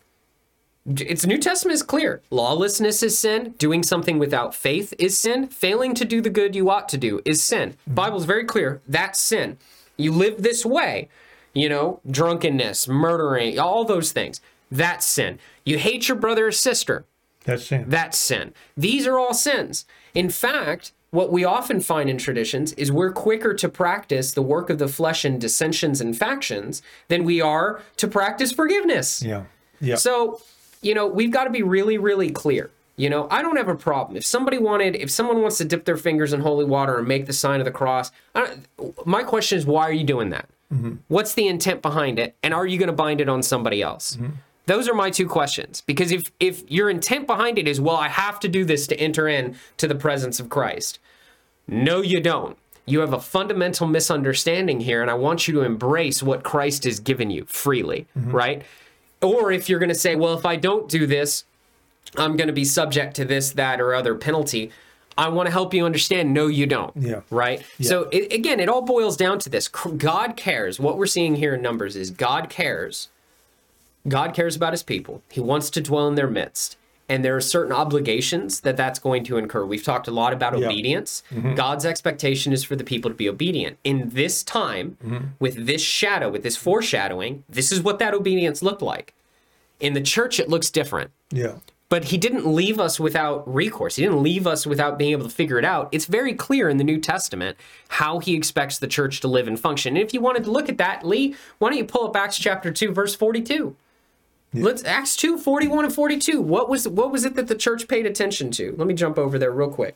It's 0.86 1.26
New 1.26 1.38
Testament 1.38 1.76
is 1.76 1.84
clear. 1.84 2.22
Lawlessness 2.32 3.04
is 3.04 3.20
sin. 3.20 3.54
Doing 3.58 3.84
something 3.84 4.18
without 4.18 4.56
faith 4.56 4.94
is 4.98 5.20
sin. 5.20 5.48
Failing 5.48 5.94
to 5.96 6.06
do 6.06 6.22
the 6.22 6.30
good 6.30 6.56
you 6.56 6.70
ought 6.70 6.90
to 6.90 6.98
do 6.98 7.22
is 7.26 7.44
sin. 7.44 7.72
Mm-hmm. 7.72 7.94
Bible's 7.94 8.26
very 8.26 8.46
clear. 8.46 8.82
That's 8.88 9.20
sin. 9.20 9.58
You 9.98 10.12
live 10.12 10.42
this 10.42 10.66
way, 10.66 11.10
you 11.54 11.70
know, 11.70 12.00
drunkenness, 12.10 12.88
murdering, 12.88 13.60
all 13.60 13.84
those 13.84 14.12
things. 14.12 14.42
That's 14.72 15.06
sin. 15.06 15.40
You 15.66 15.78
hate 15.78 16.08
your 16.08 16.18
brother 16.18 16.48
or 16.48 16.52
sister. 16.52 17.06
That's 17.44 17.68
sin. 17.68 17.86
That's 17.88 18.18
sin. 18.18 18.54
These 18.78 19.06
are 19.06 19.20
all 19.20 19.34
sins. 19.34 19.86
In 20.16 20.30
fact, 20.30 20.94
what 21.12 21.32
we 21.32 21.44
often 21.44 21.80
find 21.80 22.10
in 22.10 22.18
traditions 22.18 22.74
is 22.74 22.92
we're 22.92 23.12
quicker 23.12 23.54
to 23.54 23.70
practice 23.70 24.34
the 24.34 24.42
work 24.42 24.70
of 24.70 24.78
the 24.78 24.88
flesh 24.88 25.26
and 25.26 25.42
dissensions 25.42 26.02
and 26.02 26.18
factions 26.18 26.82
than 27.08 27.24
we 27.24 27.42
are 27.42 27.82
to 27.98 28.08
practice 28.08 28.52
forgiveness. 28.52 29.24
yeah. 29.24 29.44
Yeah. 29.82 29.96
So, 29.96 30.42
you 30.82 30.94
know, 30.94 31.08
we've 31.08 31.32
got 31.32 31.46
to 31.46 31.50
be 31.50 31.64
really, 31.64 31.98
really 31.98 32.30
clear. 32.30 32.70
You 32.98 33.10
know, 33.10 33.30
I 33.32 33.42
don't 33.42 33.56
have 33.56 33.70
a 33.70 33.76
problem. 33.76 34.18
If 34.18 34.26
somebody 34.26 34.58
wanted, 34.58 34.98
if 34.98 35.10
someone 35.10 35.42
wants 35.42 35.58
to 35.60 35.66
dip 35.66 35.86
their 35.86 35.96
fingers 35.96 36.34
in 36.34 36.42
holy 36.42 36.66
water 36.66 36.98
and 36.98 37.08
make 37.08 37.28
the 37.28 37.34
sign 37.34 37.62
of 37.62 37.66
the 37.66 37.72
cross, 37.72 38.12
I 38.36 38.42
don't, 38.78 39.08
my 39.08 39.24
question 39.24 39.58
is, 39.58 39.66
why 39.66 39.84
are 39.84 39.94
you 39.94 40.04
doing 40.04 40.32
that? 40.32 40.50
Mm-hmm. 40.74 40.96
What's 41.08 41.34
the 41.34 41.48
intent 41.48 41.82
behind 41.82 42.20
it? 42.20 42.36
And 42.44 42.54
are 42.54 42.68
you 42.68 42.78
going 42.78 42.88
to 42.88 42.94
bind 42.94 43.22
it 43.22 43.30
on 43.30 43.42
somebody 43.42 43.82
else? 43.82 44.18
Mm-hmm. 44.18 44.34
Those 44.70 44.88
are 44.88 44.94
my 44.94 45.10
two 45.10 45.28
questions. 45.28 45.82
Because 45.82 46.12
if 46.12 46.32
if 46.40 46.70
your 46.70 46.92
intent 46.92 47.26
behind 47.26 47.58
it 47.58 47.68
is, 47.68 47.82
well, 47.82 47.96
I 47.96 48.08
have 48.08 48.40
to 48.42 48.48
do 48.48 48.64
this 48.64 48.86
to 48.88 49.00
enter 49.00 49.28
in 49.28 49.56
to 49.78 49.88
the 49.88 49.96
presence 49.96 50.40
of 50.40 50.48
Christ, 50.50 51.00
no, 51.68 52.02
you 52.02 52.20
don't. 52.22 52.56
You 52.86 53.00
have 53.00 53.12
a 53.12 53.20
fundamental 53.20 53.88
misunderstanding 53.88 54.82
here, 54.82 55.02
and 55.02 55.10
I 55.10 55.16
want 55.16 55.48
you 55.48 55.56
to 55.56 55.62
embrace 55.62 56.22
what 56.22 56.44
Christ 56.44 56.84
has 56.84 57.00
given 57.00 57.32
you 57.32 57.46
freely, 57.46 58.06
mm-hmm. 58.16 58.32
right? 58.32 58.64
Or 59.24 59.52
if 59.52 59.70
you're 59.70 59.80
going 59.80 59.90
to 59.90 59.96
say, 59.96 60.16
well, 60.16 60.38
if 60.38 60.46
I 60.46 60.56
don't 60.56 60.88
do 60.88 61.08
this, 61.08 61.46
I'm 62.16 62.38
going 62.38 62.48
to 62.48 62.54
be 62.54 62.66
subject 62.66 63.16
to 63.16 63.26
this, 63.26 63.52
that, 63.54 63.82
or 63.82 63.96
other 63.96 64.14
penalty. 64.14 64.72
I 65.18 65.30
want 65.30 65.48
to 65.48 65.52
help 65.52 65.74
you 65.74 65.84
understand. 65.84 66.32
No, 66.32 66.46
you 66.46 66.68
don't. 66.68 66.96
Yeah. 66.96 67.22
Right. 67.32 67.66
So 67.82 68.08
it, 68.12 68.32
again, 68.32 68.60
it 68.60 68.70
all 68.70 68.84
boils 68.84 69.18
down 69.18 69.40
to 69.40 69.50
this: 69.50 69.68
God 69.68 70.38
cares. 70.38 70.80
What 70.80 71.00
we're 71.00 71.08
seeing 71.08 71.38
here 71.38 71.56
in 71.56 71.64
Numbers 71.64 71.96
is 71.96 72.12
God 72.12 72.52
cares. 72.52 73.10
God 74.08 74.34
cares 74.34 74.56
about 74.56 74.74
His 74.74 74.84
people. 74.84 75.22
He 75.32 75.40
wants 75.40 75.70
to 75.72 75.82
dwell 75.82 76.08
in 76.08 76.16
their 76.16 76.30
midst, 76.30 76.78
and 77.10 77.26
there 77.26 77.36
are 77.36 77.42
certain 77.42 77.74
obligations 77.74 78.62
that 78.62 78.78
that's 78.78 79.00
going 79.00 79.24
to 79.26 79.38
incur. 79.38 79.66
We've 79.66 79.84
talked 79.84 80.08
a 80.08 80.12
lot 80.12 80.32
about 80.32 80.58
Yeah. 80.58 80.68
obedience. 80.68 81.24
Mm-hmm. 81.32 81.56
God's 81.56 81.86
expectation 81.86 82.54
is 82.54 82.64
for 82.64 82.76
the 82.76 82.84
people 82.84 83.10
to 83.10 83.16
be 83.16 83.28
obedient. 83.28 83.78
In 83.84 84.10
this 84.10 84.44
time, 84.44 84.98
mm-hmm. 85.04 85.26
with 85.40 85.66
this 85.66 85.82
shadow, 85.82 86.30
with 86.30 86.44
this 86.44 86.56
foreshadowing, 86.56 87.44
this 87.50 87.72
is 87.72 87.82
what 87.82 88.00
that 88.00 88.14
obedience 88.14 88.62
looked 88.62 88.82
like. 88.82 89.14
In 89.80 89.94
the 89.94 90.02
church, 90.02 90.40
it 90.40 90.50
looks 90.50 90.70
different 90.70 91.10
yeah. 91.32 91.56
but 91.88 92.06
he 92.06 92.18
didn't 92.18 92.46
leave 92.46 92.80
us 92.80 93.00
without 93.00 93.52
recourse. 93.52 93.96
He 93.96 94.04
didn't 94.04 94.22
leave 94.22 94.46
us 94.46 94.68
without 94.68 95.00
being 95.00 95.12
able 95.12 95.24
to 95.24 95.34
figure 95.34 95.58
it 95.58 95.66
out. 95.66 95.88
It's 95.92 96.06
very 96.06 96.34
clear 96.34 96.70
in 96.70 96.78
the 96.78 96.84
New 96.84 97.00
Testament 97.00 97.58
how 97.88 98.20
he 98.20 98.36
expects 98.36 98.78
the 98.78 98.88
church 98.88 99.22
to 99.22 99.28
live 99.28 99.48
and 99.48 99.60
function. 99.60 99.96
And 99.96 100.06
if 100.06 100.14
you 100.14 100.22
wanted 100.22 100.44
to 100.44 100.52
look 100.52 100.70
at 100.70 100.78
that, 100.78 101.06
Lee, 101.06 101.34
why 101.58 101.70
don't 101.70 101.78
you 101.78 101.86
pull 101.86 102.06
up 102.08 102.16
Acts 102.16 102.38
chapter 102.38 102.72
2 102.72 102.92
verse 102.92 103.16
42? 103.16 103.76
Yeah. 104.52 104.66
Let's 104.66 104.84
Acts 104.84 105.16
2, 105.16 105.38
41 105.38 105.86
and 105.86 105.94
42. 105.94 106.42
What 106.42 106.70
was 106.70 106.88
what 106.88 107.12
was 107.12 107.24
it 107.26 107.36
that 107.36 107.48
the 107.48 107.56
church 107.56 107.88
paid 107.88 108.06
attention 108.06 108.50
to? 108.52 108.74
Let 108.78 108.88
me 108.88 108.94
jump 108.94 109.18
over 109.18 109.38
there 109.38 109.52
real 109.52 109.70
quick. 109.70 109.96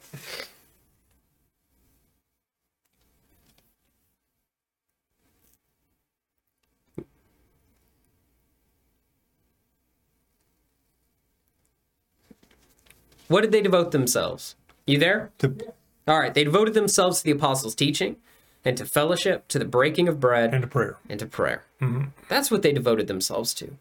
What 13.27 13.41
did 13.41 13.51
they 13.51 13.61
devote 13.61 13.91
themselves? 13.91 14.55
You 14.85 14.97
there? 14.99 15.31
To- 15.39 15.73
All 16.07 16.19
right, 16.19 16.33
they 16.33 16.43
devoted 16.43 16.73
themselves 16.73 17.19
to 17.19 17.23
the 17.23 17.31
apostles' 17.31 17.75
teaching 17.75 18.17
and 18.65 18.77
to 18.77 18.85
fellowship, 18.85 19.47
to 19.49 19.59
the 19.59 19.65
breaking 19.65 20.07
of 20.07 20.19
bread, 20.19 20.53
and 20.53 20.61
to 20.61 20.67
prayer. 20.67 20.97
And 21.09 21.19
to 21.19 21.25
prayer. 21.25 21.63
Mm-hmm. 21.81 22.09
That's 22.29 22.51
what 22.51 22.61
they 22.61 22.71
devoted 22.71 23.07
themselves 23.07 23.53
to. 23.55 23.77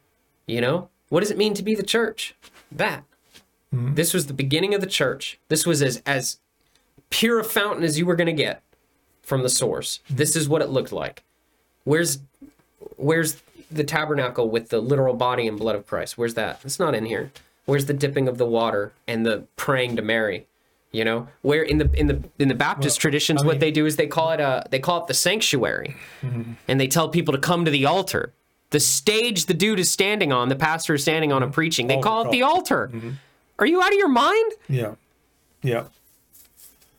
You 0.47 0.61
know? 0.61 0.89
What 1.09 1.21
does 1.21 1.31
it 1.31 1.39
mean 1.39 1.55
to 1.55 1.63
be 1.63 1.75
the 1.75 1.83
church? 1.83 2.35
That. 2.71 3.05
Hmm? 3.71 3.95
This 3.95 4.15
was 4.15 4.27
the 4.27 4.35
beginning 4.35 4.75
of 4.75 4.81
the 4.81 4.87
church. 4.87 5.39
This 5.49 5.67
was 5.67 5.83
as, 5.83 6.03
as 6.07 6.39
pure 7.11 7.39
a 7.39 7.45
fountain 7.45 7.85
as 7.85 7.99
you 7.99 8.07
were 8.07 8.17
going 8.17 8.35
to 8.35 8.43
get 8.43 8.63
from 9.23 9.43
the 9.43 9.49
source. 9.49 10.01
This 10.11 10.35
is 10.37 10.49
what 10.49 10.63
it 10.63 10.69
looked 10.69 10.93
like. 10.93 11.23
Where's 11.85 12.19
where's 12.97 13.43
the 13.71 13.85
tabernacle 13.85 14.49
with 14.51 14.69
the 14.69 14.81
literal 14.81 15.15
body 15.15 15.47
and 15.47 15.59
blood 15.59 15.77
of 15.77 15.87
Christ? 15.87 16.19
Where's 16.19 16.35
that? 16.35 16.61
It's 16.65 16.79
not 16.79 16.95
in 16.95 17.07
here. 17.07 17.33
Where's 17.65 17.87
the 17.87 17.95
dipping 17.95 18.29
of 18.29 18.39
the 18.39 18.47
water 18.47 18.93
and 19.07 19.25
the 19.25 19.45
praying 19.57 19.97
to 19.97 20.03
Mary? 20.03 20.47
You 20.91 21.07
know, 21.07 21.29
where 21.41 21.63
in 21.63 21.79
the 21.79 21.91
in 21.95 22.07
the 22.07 22.23
in 22.39 22.49
the 22.49 22.55
Baptist 22.55 23.01
traditions, 23.01 23.43
what 23.43 23.61
they 23.61 23.71
do 23.71 23.87
is 23.87 23.97
they 23.97 24.07
call 24.07 24.33
it 24.33 24.41
a 24.41 24.67
they 24.71 24.79
call 24.79 25.01
it 25.01 25.07
the 25.07 25.15
sanctuary, 25.15 25.97
hmm. 26.21 26.53
and 26.69 26.79
they 26.79 26.87
tell 26.87 27.09
people 27.09 27.33
to 27.33 27.41
come 27.41 27.65
to 27.65 27.71
the 27.71 27.87
altar. 27.87 28.35
The 28.73 28.81
stage 28.81 29.47
the 29.47 29.55
dude 29.55 29.79
is 29.79 29.91
standing 29.91 30.33
on, 30.33 30.49
the 30.49 30.57
pastor 30.57 30.95
is 30.95 31.03
standing 31.03 31.31
on 31.31 31.43
and 31.43 31.53
preaching. 31.53 31.87
They 31.87 31.97
Altar 31.97 32.09
call 32.09 32.27
it 32.27 32.31
the 32.33 32.43
altar. 32.43 32.91
Mm-hmm. 32.93 33.11
Are 33.59 33.67
you 33.67 33.81
out 33.81 33.93
of 33.93 33.99
your 33.99 34.09
mind? 34.09 34.53
Yeah. 34.69 34.95
Yeah. 35.63 35.85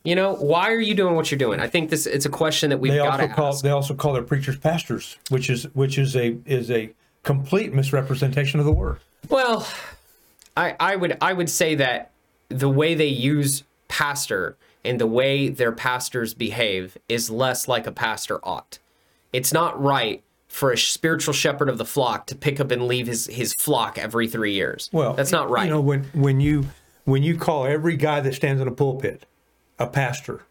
You 0.04 0.16
know, 0.16 0.36
why 0.36 0.72
are 0.72 0.80
you 0.80 0.96
doing 0.96 1.16
what 1.16 1.32
you're 1.32 1.40
doing? 1.40 1.60
I 1.60 1.68
think 1.68 1.90
this 1.90 2.06
it's 2.06 2.26
a 2.26 2.30
question 2.30 2.70
that 2.70 2.78
we've 2.78 2.94
got 2.94 3.18
to 3.18 3.24
ask. 3.24 3.64
they 3.64 3.70
also 3.70 3.94
call 3.94 4.14
their 4.14 4.24
preachers 4.24 4.58
pastors, 4.58 5.18
which 5.30 5.50
is 5.50 5.64
which 5.74 5.98
is 5.98 6.16
a 6.16 6.38
is 6.46 6.70
a 6.70 6.92
complete 7.24 7.74
misrepresentation 7.74 8.60
of 8.60 8.66
the 8.66 8.72
word. 8.72 9.00
Well, 9.30 9.68
I, 10.56 10.76
I 10.80 10.96
would 10.96 11.18
I 11.22 11.34
would 11.34 11.50
say 11.50 11.76
that 11.76 12.12
the 12.50 12.70
way 12.70 12.96
they 12.96 13.08
use 13.08 13.64
pastor 13.88 14.58
and 14.86 15.00
the 15.00 15.08
way 15.08 15.50
their 15.50 15.72
pastors 15.72 16.34
behave 16.34 16.98
is 17.08 17.30
less 17.30 17.68
like 17.68 17.88
a 17.88 17.92
pastor 17.92 18.40
ought. 18.44 18.80
It's 19.32 19.54
not 19.54 19.82
right 19.82 20.22
for 20.54 20.72
a 20.72 20.78
spiritual 20.78 21.34
shepherd 21.34 21.68
of 21.68 21.80
the 21.80 21.86
flock 21.86 22.28
to 22.28 22.36
pick 22.36 22.60
up 22.60 22.70
and 22.70 22.88
leave 22.88 23.08
his 23.08 23.26
his 23.26 23.56
flock 23.56 23.98
every 23.98 24.28
three 24.28 24.54
years. 24.54 24.88
Well, 24.94 25.14
that's 25.14 25.32
not 25.32 25.50
right. 25.50 25.64
You 25.64 25.72
know, 25.72 25.82
when 25.82 26.04
when 26.14 26.40
you 26.40 26.66
when 27.06 27.24
you 27.24 27.36
call 27.36 27.66
every 27.66 27.98
guy 27.98 28.22
that 28.22 28.36
stands 28.36 28.62
in 28.62 28.68
a 28.68 28.72
pulpit 28.72 29.26
a 29.80 29.88
pastor, 29.88 30.44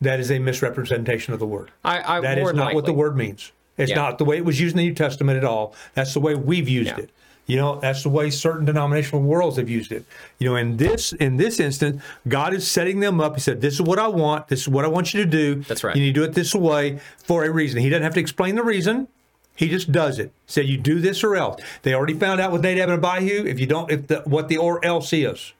that 0.00 0.20
is 0.20 0.30
a 0.30 0.38
misrepresentation 0.38 1.34
of 1.34 1.40
the 1.40 1.46
word. 1.46 1.72
I, 1.84 2.18
I 2.18 2.20
That 2.20 2.38
is 2.38 2.52
not 2.52 2.74
what 2.74 2.86
the 2.86 2.92
word 2.92 3.16
means. 3.16 3.50
It's 3.76 3.90
Yeah. 3.90 3.96
not 3.96 4.18
the 4.18 4.24
way 4.24 4.36
it 4.36 4.44
was 4.44 4.60
used 4.60 4.74
in 4.74 4.78
the 4.78 4.84
New 4.84 4.94
Testament 4.94 5.36
at 5.36 5.44
all. 5.44 5.74
That's 5.94 6.14
the 6.14 6.20
way 6.20 6.36
we've 6.36 6.68
used 6.68 6.90
Yeah. 6.96 7.02
it. 7.02 7.10
You 7.46 7.56
know, 7.56 7.80
that's 7.80 8.04
the 8.04 8.08
way 8.10 8.30
certain 8.30 8.64
denominational 8.64 9.20
worlds 9.22 9.56
have 9.56 9.68
used 9.68 9.90
it. 9.90 10.04
You 10.38 10.48
know, 10.48 10.56
in 10.56 10.76
this 10.76 11.12
in 11.12 11.38
this 11.38 11.58
instance, 11.58 12.00
God 12.28 12.54
is 12.54 12.66
setting 12.70 13.00
them 13.00 13.20
up. 13.20 13.34
He 13.34 13.40
said, 13.40 13.60
"This 13.60 13.74
is 13.74 13.82
what 13.82 13.98
I 13.98 14.06
want. 14.06 14.46
This 14.46 14.60
is 14.60 14.68
what 14.68 14.84
I 14.84 14.88
want 14.88 15.12
you 15.12 15.24
to 15.24 15.28
do. 15.28 15.56
That's 15.56 15.82
right. 15.82 15.96
You 15.96 16.02
need 16.02 16.14
to 16.14 16.20
do 16.20 16.24
it 16.24 16.34
this 16.34 16.54
way 16.54 17.00
for 17.24 17.44
a 17.44 17.50
reason." 17.50 17.80
He 17.80 17.88
doesn't 17.88 18.04
have 18.04 18.14
to 18.14 18.20
explain 18.20 18.54
the 18.54 18.62
reason. 18.62 19.08
He 19.54 19.68
just 19.68 19.92
does 19.92 20.18
it. 20.18 20.32
Said, 20.46 20.66
"You 20.66 20.76
do 20.78 21.00
this 21.00 21.22
or 21.22 21.36
else." 21.36 21.60
They 21.82 21.94
already 21.94 22.14
found 22.14 22.40
out 22.40 22.50
with 22.52 22.62
Nadab 22.62 22.88
and 22.90 23.04
Abihu. 23.04 23.46
If 23.46 23.60
you 23.60 23.66
don't, 23.66 23.90
if 23.90 24.06
the, 24.08 24.22
what 24.24 24.48
the 24.48 24.56
or 24.56 24.84
else 24.84 25.12
is, 25.12 25.52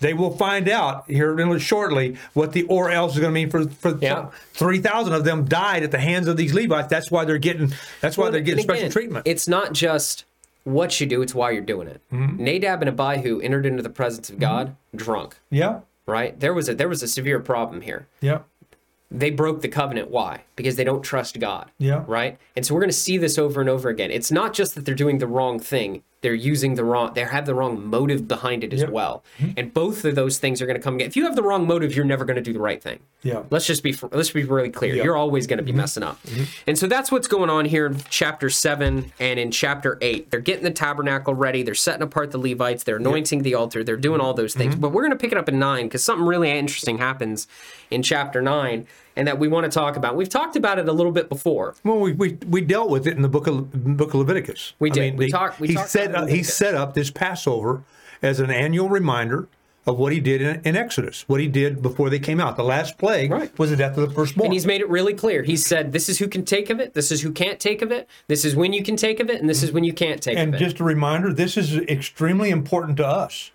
they 0.00 0.12
will 0.14 0.36
find 0.36 0.68
out 0.68 1.04
here 1.10 1.58
shortly 1.58 2.16
what 2.34 2.52
the 2.52 2.64
or 2.64 2.90
else 2.90 3.14
is 3.14 3.20
going 3.20 3.30
to 3.32 3.34
mean 3.34 3.50
for 3.50 3.66
for 3.68 3.96
Yeah. 4.00 4.26
three 4.52 4.78
thousand 4.78 5.14
of 5.14 5.24
them 5.24 5.44
died 5.46 5.82
at 5.82 5.90
the 5.90 5.98
hands 5.98 6.28
of 6.28 6.36
these 6.36 6.52
Levites. 6.54 6.88
That's 6.88 7.10
why 7.10 7.24
they're 7.24 7.38
getting. 7.38 7.72
That's 8.00 8.16
why 8.18 8.24
Well, 8.24 8.32
they're 8.32 8.40
getting 8.42 8.58
and 8.60 8.64
special 8.64 8.80
again, 8.82 8.92
treatment. 8.92 9.26
It's 9.26 9.48
not 9.48 9.72
just 9.72 10.24
what 10.64 11.00
you 11.00 11.06
do; 11.06 11.22
it's 11.22 11.34
why 11.34 11.52
you're 11.52 11.62
doing 11.62 11.88
it. 11.88 12.02
Mm-hmm. 12.12 12.44
Nadab 12.44 12.82
and 12.82 12.88
Abihu 12.90 13.40
entered 13.40 13.64
into 13.64 13.82
the 13.82 13.88
presence 13.90 14.28
of 14.28 14.38
God 14.38 14.76
drunk. 14.94 15.36
yeah, 15.50 15.80
Right? 16.06 16.38
There 16.38 16.52
was 16.52 16.68
a 16.68 16.74
there 16.74 16.88
was 16.90 17.02
a 17.02 17.08
severe 17.08 17.40
problem 17.40 17.80
here. 17.80 18.06
yeah, 18.20 18.40
they 19.10 19.30
broke 19.30 19.62
the 19.62 19.68
covenant. 19.68 20.10
Why? 20.10 20.44
Because 20.56 20.76
they 20.76 20.84
don't 20.84 21.02
trust 21.02 21.38
God. 21.40 21.70
Yeah. 21.78 22.04
Right? 22.06 22.38
And 22.56 22.66
so 22.66 22.74
we're 22.74 22.80
going 22.80 22.90
to 22.90 22.96
see 22.96 23.18
this 23.18 23.38
over 23.38 23.60
and 23.60 23.70
over 23.70 23.88
again. 23.88 24.10
It's 24.10 24.30
not 24.30 24.52
just 24.52 24.74
that 24.74 24.84
they're 24.84 24.94
doing 24.94 25.18
the 25.18 25.26
wrong 25.26 25.58
thing, 25.58 26.02
they're 26.20 26.34
using 26.34 26.74
the 26.74 26.84
wrong, 26.84 27.12
they 27.14 27.22
have 27.22 27.46
the 27.46 27.54
wrong 27.54 27.86
motive 27.86 28.26
behind 28.26 28.64
it 28.64 28.72
as 28.72 28.80
Yep. 28.80 28.90
well. 28.90 29.24
Mm-hmm. 29.38 29.52
And 29.56 29.72
both 29.72 30.04
of 30.04 30.14
those 30.16 30.38
things 30.38 30.60
are 30.60 30.66
going 30.66 30.76
to 30.76 30.82
come 30.82 30.96
again. 30.96 31.06
If 31.06 31.16
you 31.16 31.24
have 31.24 31.36
the 31.36 31.42
wrong 31.42 31.66
motive, 31.66 31.94
you're 31.94 32.04
never 32.04 32.24
going 32.24 32.36
to 32.36 32.42
do 32.42 32.52
the 32.52 32.58
right 32.58 32.82
thing. 32.82 32.98
yeah. 33.22 33.42
Let's 33.50 33.66
just 33.66 33.82
be 33.82 33.96
let's 34.12 34.30
be 34.30 34.44
really 34.44 34.70
clear. 34.70 34.94
Yeah. 34.94 35.04
You're 35.04 35.16
always 35.16 35.46
going 35.46 35.58
to 35.58 35.62
be 35.62 35.70
mm-hmm. 35.70 35.78
messing 35.78 36.02
up. 36.02 36.20
Mm-hmm. 36.24 36.44
And 36.66 36.78
so 36.78 36.86
that's 36.86 37.12
what's 37.12 37.28
going 37.28 37.50
on 37.50 37.64
here 37.66 37.86
in 37.86 37.98
chapter 38.10 38.50
7 38.50 39.12
and 39.20 39.38
in 39.38 39.50
chapter 39.50 39.96
8. 40.00 40.30
They're 40.30 40.40
getting 40.40 40.64
the 40.64 40.70
tabernacle 40.70 41.34
ready, 41.34 41.62
they're 41.62 41.74
setting 41.74 42.02
apart 42.02 42.32
the 42.32 42.38
Levites, 42.38 42.82
they're 42.84 42.96
anointing 42.96 43.42
the 43.42 43.54
altar, 43.54 43.84
they're 43.84 43.96
doing 43.96 44.20
all 44.20 44.34
those 44.34 44.54
things. 44.54 44.74
But 44.74 44.90
we're 44.90 45.02
going 45.02 45.12
to 45.12 45.18
pick 45.18 45.32
it 45.32 45.38
up 45.38 45.48
in 45.48 45.58
9 45.58 45.88
cuz 45.88 46.02
something 46.02 46.26
really 46.26 46.50
interesting 46.50 46.98
happens 46.98 47.46
in 47.90 48.02
chapter 48.02 48.42
9 48.42 48.86
and 49.18 49.26
that 49.26 49.38
we 49.38 49.48
want 49.48 49.64
to 49.64 49.70
talk 49.70 49.96
about. 49.96 50.16
We've 50.16 50.28
talked 50.28 50.56
about 50.56 50.78
it 50.78 50.88
a 50.88 50.92
little 50.92 51.12
bit 51.12 51.28
before. 51.28 51.74
Well, 51.84 51.98
we, 51.98 52.12
we, 52.12 52.38
we 52.48 52.60
dealt 52.62 52.88
with 52.88 53.06
it 53.06 53.16
in 53.16 53.22
the 53.22 53.28
book 53.28 53.46
of 53.46 53.96
book 53.96 54.10
of 54.10 54.20
Leviticus. 54.20 54.74
We 54.78 54.90
I 54.90 54.94
did. 54.94 55.00
mean, 55.00 55.16
We 55.16 55.30
talked- 55.30 55.58
he 55.62 55.74
talked 55.74 55.90
set 55.90 56.10
about 56.10 56.24
up, 56.24 56.28
he 56.30 56.42
set 56.42 56.74
up 56.74 56.94
this 56.94 57.10
Passover 57.10 57.82
as 58.22 58.40
an 58.40 58.50
annual 58.50 58.88
reminder 58.88 59.48
of 59.86 59.98
what 59.98 60.12
he 60.12 60.20
did 60.20 60.42
in, 60.42 60.60
in 60.64 60.76
Exodus, 60.76 61.24
what 61.28 61.40
he 61.40 61.48
did 61.48 61.80
before 61.80 62.10
they 62.10 62.18
came 62.18 62.40
out. 62.40 62.56
The 62.56 62.62
last 62.64 62.98
plague 62.98 63.30
Right. 63.30 63.58
was 63.58 63.70
the 63.70 63.76
death 63.76 63.96
of 63.96 64.06
the 64.08 64.14
firstborn. 64.14 64.46
And 64.46 64.52
he's 64.52 64.66
made 64.66 64.82
it 64.82 64.88
really 64.88 65.14
clear. 65.14 65.42
He 65.42 65.56
said, 65.56 65.92
This 65.92 66.08
is 66.08 66.18
who 66.18 66.28
can 66.28 66.44
take 66.44 66.68
of 66.70 66.78
it, 66.78 66.94
this 66.94 67.10
is 67.10 67.22
who 67.22 67.32
can't 67.32 67.58
take 67.58 67.80
of 67.82 67.90
it, 67.90 68.06
this 68.28 68.44
is 68.44 68.54
when 68.54 68.72
you 68.72 68.82
can 68.84 68.96
take 68.96 69.18
of 69.18 69.30
it, 69.30 69.40
and 69.40 69.48
this 69.48 69.62
is 69.62 69.72
when 69.72 69.84
you 69.84 69.92
can't 69.94 70.22
take 70.22 70.36
And 70.36 70.54
of 70.54 70.60
it. 70.60 70.62
And 70.62 70.70
just 70.70 70.80
a 70.80 70.84
reminder, 70.84 71.32
this 71.32 71.56
is 71.56 71.76
extremely 71.76 72.50
important 72.50 72.96
to 72.98 73.06
us 73.06 73.50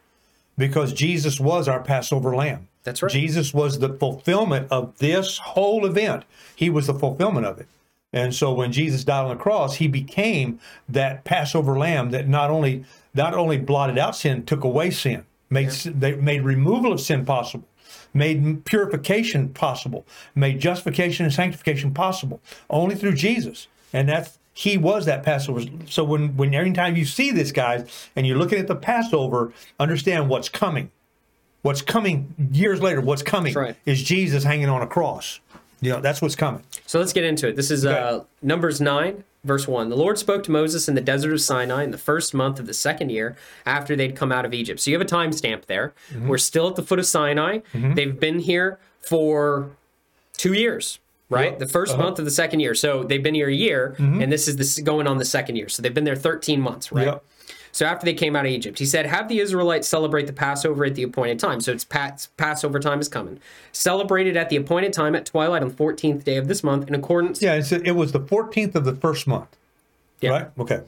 because 0.58 0.92
Jesus 0.92 1.40
was 1.40 1.68
our 1.68 1.82
Passover 1.82 2.36
lamb. 2.36 2.68
That's 2.84 3.02
right. 3.02 3.12
Jesus 3.12 3.54
was 3.54 3.80
the 3.80 3.90
fulfillment 3.90 4.68
of 4.72 4.98
this 4.98 5.38
whole 5.38 5.86
event. 5.86 6.26
He 6.56 6.70
was 6.70 6.88
the 6.88 6.94
fulfillment 6.94 7.46
of 7.46 7.60
it. 7.60 7.68
And 8.14 8.36
so 8.36 8.54
when 8.54 8.72
Jesus 8.72 9.04
died 9.04 9.24
on 9.24 9.30
the 9.30 9.42
cross, 9.42 9.78
he 9.78 9.88
became 9.88 10.60
that 10.88 11.24
Passover 11.24 11.78
lamb 11.78 12.12
that 12.12 12.28
not 12.28 12.52
only 12.52 12.86
not 13.16 13.34
only 13.34 13.58
blotted 13.58 13.98
out 13.98 14.16
sin, 14.16 14.46
took 14.46 14.64
away 14.64 14.92
sin, 14.92 15.26
made 15.50 15.70
they 15.70 16.16
made 16.16 16.44
removal 16.44 16.94
of 16.94 17.02
sin 17.02 17.26
possible, 17.26 17.68
made 18.14 18.66
purification 18.66 19.50
possible, 19.50 20.06
made 20.36 20.60
justification 20.60 21.26
and 21.26 21.34
sanctification 21.34 21.94
possible 21.94 22.40
only 22.70 22.96
through 22.96 23.16
Jesus. 23.16 23.68
And 23.92 24.08
that's 24.08 24.38
he 24.54 24.78
was 24.78 25.06
that 25.06 25.24
Passover. 25.24 25.62
So 25.90 26.04
when 26.04 26.38
when 26.38 26.54
every 26.54 26.74
time 26.74 26.96
you 26.96 27.06
see 27.06 27.32
this 27.32 27.52
guys 27.52 28.10
and 28.16 28.28
you're 28.28 28.38
looking 28.38 28.60
at 28.60 28.68
the 28.68 28.76
Passover, 28.76 29.54
understand 29.80 30.30
what's 30.30 30.50
coming. 30.50 30.92
What's 31.64 31.82
coming 31.82 32.34
years 32.52 32.82
later, 32.82 33.02
what's 33.02 33.24
coming 33.24 33.54
right. 33.54 33.76
is 33.86 34.04
Jesus 34.04 34.44
hanging 34.44 34.70
on 34.70 34.82
a 34.82 34.88
cross. 34.88 35.40
You 35.82 35.92
know, 35.92 36.00
that's 36.02 36.22
what's 36.22 36.36
coming. 36.36 36.62
So 36.86 37.00
let's 37.00 37.12
get 37.14 37.24
into 37.24 37.48
it. 37.48 37.56
This 37.56 37.72
is 37.72 37.86
uh, 37.86 38.24
Numbers 38.42 38.80
9, 38.80 39.24
verse 39.44 39.68
1. 39.68 39.90
The 39.90 39.96
Lord 39.98 40.18
spoke 40.18 40.44
to 40.44 40.52
Moses 40.52 40.88
in 40.88 40.96
the 40.96 41.02
desert 41.02 41.34
of 41.34 41.42
Sinai 41.42 41.84
in 41.84 41.92
the 41.92 41.98
first 41.98 42.34
month 42.34 42.60
of 42.60 42.68
the 42.68 42.74
second 42.74 43.10
year 43.12 43.36
after 43.66 43.96
they'd 43.96 44.16
come 44.16 44.32
out 44.32 44.46
of 44.46 44.54
Egypt. 44.54 44.80
So 44.82 44.92
you 44.92 44.98
have 44.98 45.06
a 45.06 45.10
timestamp 45.10 45.66
there. 45.66 45.94
Mm-hmm. 46.12 46.28
We're 46.28 46.38
still 46.38 46.68
at 46.70 46.76
the 46.76 46.84
foot 46.84 47.00
of 47.00 47.06
Sinai. 47.06 47.60
They've 47.74 48.18
been 48.18 48.40
here 48.40 48.78
for 49.00 49.72
two 50.38 50.54
years, 50.54 51.00
right? 51.30 51.52
Yep. 51.52 51.60
The 51.60 51.66
1st 51.66 51.90
Uh-huh. 51.92 51.98
month 52.04 52.20
of 52.20 52.26
the 52.26 52.32
second 52.32 52.60
year. 52.62 52.76
So 52.76 53.04
they've 53.04 53.24
been 53.24 53.36
here 53.36 53.50
a 53.50 53.54
year, 53.54 53.96
and 54.00 54.32
this 54.32 54.48
is 54.48 54.56
this 54.58 54.78
is 54.78 54.84
going 54.84 55.08
on 55.08 55.18
the 55.18 55.26
second 55.26 55.56
year. 55.58 55.70
So 55.70 55.82
they've 55.82 55.94
been 55.94 56.04
there 56.06 56.16
13 56.16 56.60
months, 56.62 56.92
right? 56.92 57.08
Yep. 57.08 57.24
So 57.74 57.88
after 57.88 58.06
they 58.06 58.14
came 58.14 58.36
out 58.36 58.46
of 58.46 58.52
Egypt, 58.52 58.80
he 58.80 58.86
said, 58.86 59.08
Have 59.08 59.28
the 59.28 59.40
Israelites 59.40 59.88
celebrate 59.88 60.28
the 60.28 60.34
Passover 60.34 60.86
at 60.86 60.94
the 60.96 61.04
appointed 61.04 61.40
time. 61.40 61.60
So 61.60 61.72
it's 61.72 61.84
Pas- 61.84 62.30
Passover 62.38 62.80
time 62.80 63.02
is 63.02 63.10
coming. 63.10 63.40
Celebrate 63.72 64.28
it 64.28 64.38
at 64.38 64.50
the 64.50 64.56
appointed 64.56 64.94
time 64.94 65.16
at 65.16 65.26
twilight 65.26 65.64
on 65.64 65.70
the 65.70 65.74
14th 65.74 66.24
day 66.24 66.38
of 66.38 66.48
this 66.48 66.64
month 66.64 66.88
in 66.88 66.94
accordance. 66.94 67.42
Yeah, 67.42 67.56
it's, 67.56 67.72
it 67.72 67.92
was 67.92 68.12
the 68.12 68.20
14th 68.20 68.76
of 68.76 68.86
the 68.86 68.96
first 68.96 69.26
month. 69.26 69.58
Yeah. 70.22 70.30
Right? 70.30 70.48
Okay. 70.60 70.82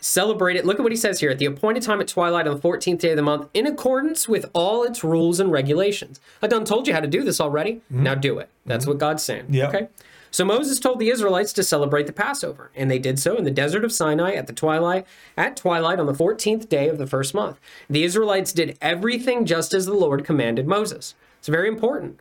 Celebrate 0.00 0.54
it. 0.54 0.64
Look 0.64 0.78
at 0.78 0.84
what 0.84 0.92
he 0.92 0.96
says 0.96 1.18
here 1.18 1.30
at 1.30 1.38
the 1.38 1.46
appointed 1.46 1.82
time 1.82 2.00
at 2.00 2.06
twilight 2.06 2.46
on 2.46 2.54
the 2.54 2.60
14th 2.60 3.00
day 3.00 3.10
of 3.10 3.16
the 3.16 3.22
month 3.22 3.48
in 3.52 3.66
accordance 3.66 4.28
with 4.28 4.48
all 4.52 4.84
its 4.84 5.02
rules 5.02 5.40
and 5.40 5.50
regulations. 5.50 6.20
I 6.40 6.46
done 6.46 6.64
told 6.64 6.86
you 6.86 6.94
how 6.94 7.00
to 7.00 7.08
do 7.08 7.24
this 7.24 7.40
already. 7.40 7.82
Mm-hmm. 7.92 8.04
Now 8.04 8.14
do 8.14 8.38
it. 8.38 8.48
That's 8.64 8.84
mm-hmm. 8.84 8.92
what 8.92 8.98
God's 8.98 9.24
saying. 9.24 9.46
Yeah. 9.50 9.68
Okay. 9.68 9.88
So 10.30 10.44
Moses 10.44 10.78
told 10.78 10.98
the 10.98 11.10
Israelites 11.10 11.52
to 11.54 11.62
celebrate 11.62 12.06
the 12.06 12.12
Passover, 12.12 12.70
and 12.74 12.90
they 12.90 12.98
did 12.98 13.18
so 13.18 13.36
in 13.36 13.44
the 13.44 13.50
desert 13.50 13.84
of 13.84 13.92
Sinai 13.92 14.34
at 14.34 14.46
the 14.46 14.52
twilight 14.52 15.06
at 15.36 15.56
twilight 15.56 15.98
on 15.98 16.06
the 16.06 16.12
14th 16.12 16.68
day 16.68 16.88
of 16.88 16.98
the 16.98 17.06
first 17.06 17.34
month. 17.34 17.58
The 17.88 18.04
Israelites 18.04 18.52
did 18.52 18.76
everything 18.80 19.44
just 19.44 19.72
as 19.74 19.86
the 19.86 19.94
Lord 19.94 20.24
commanded 20.24 20.66
Moses. 20.66 21.14
It's 21.38 21.48
very 21.48 21.68
important. 21.68 22.20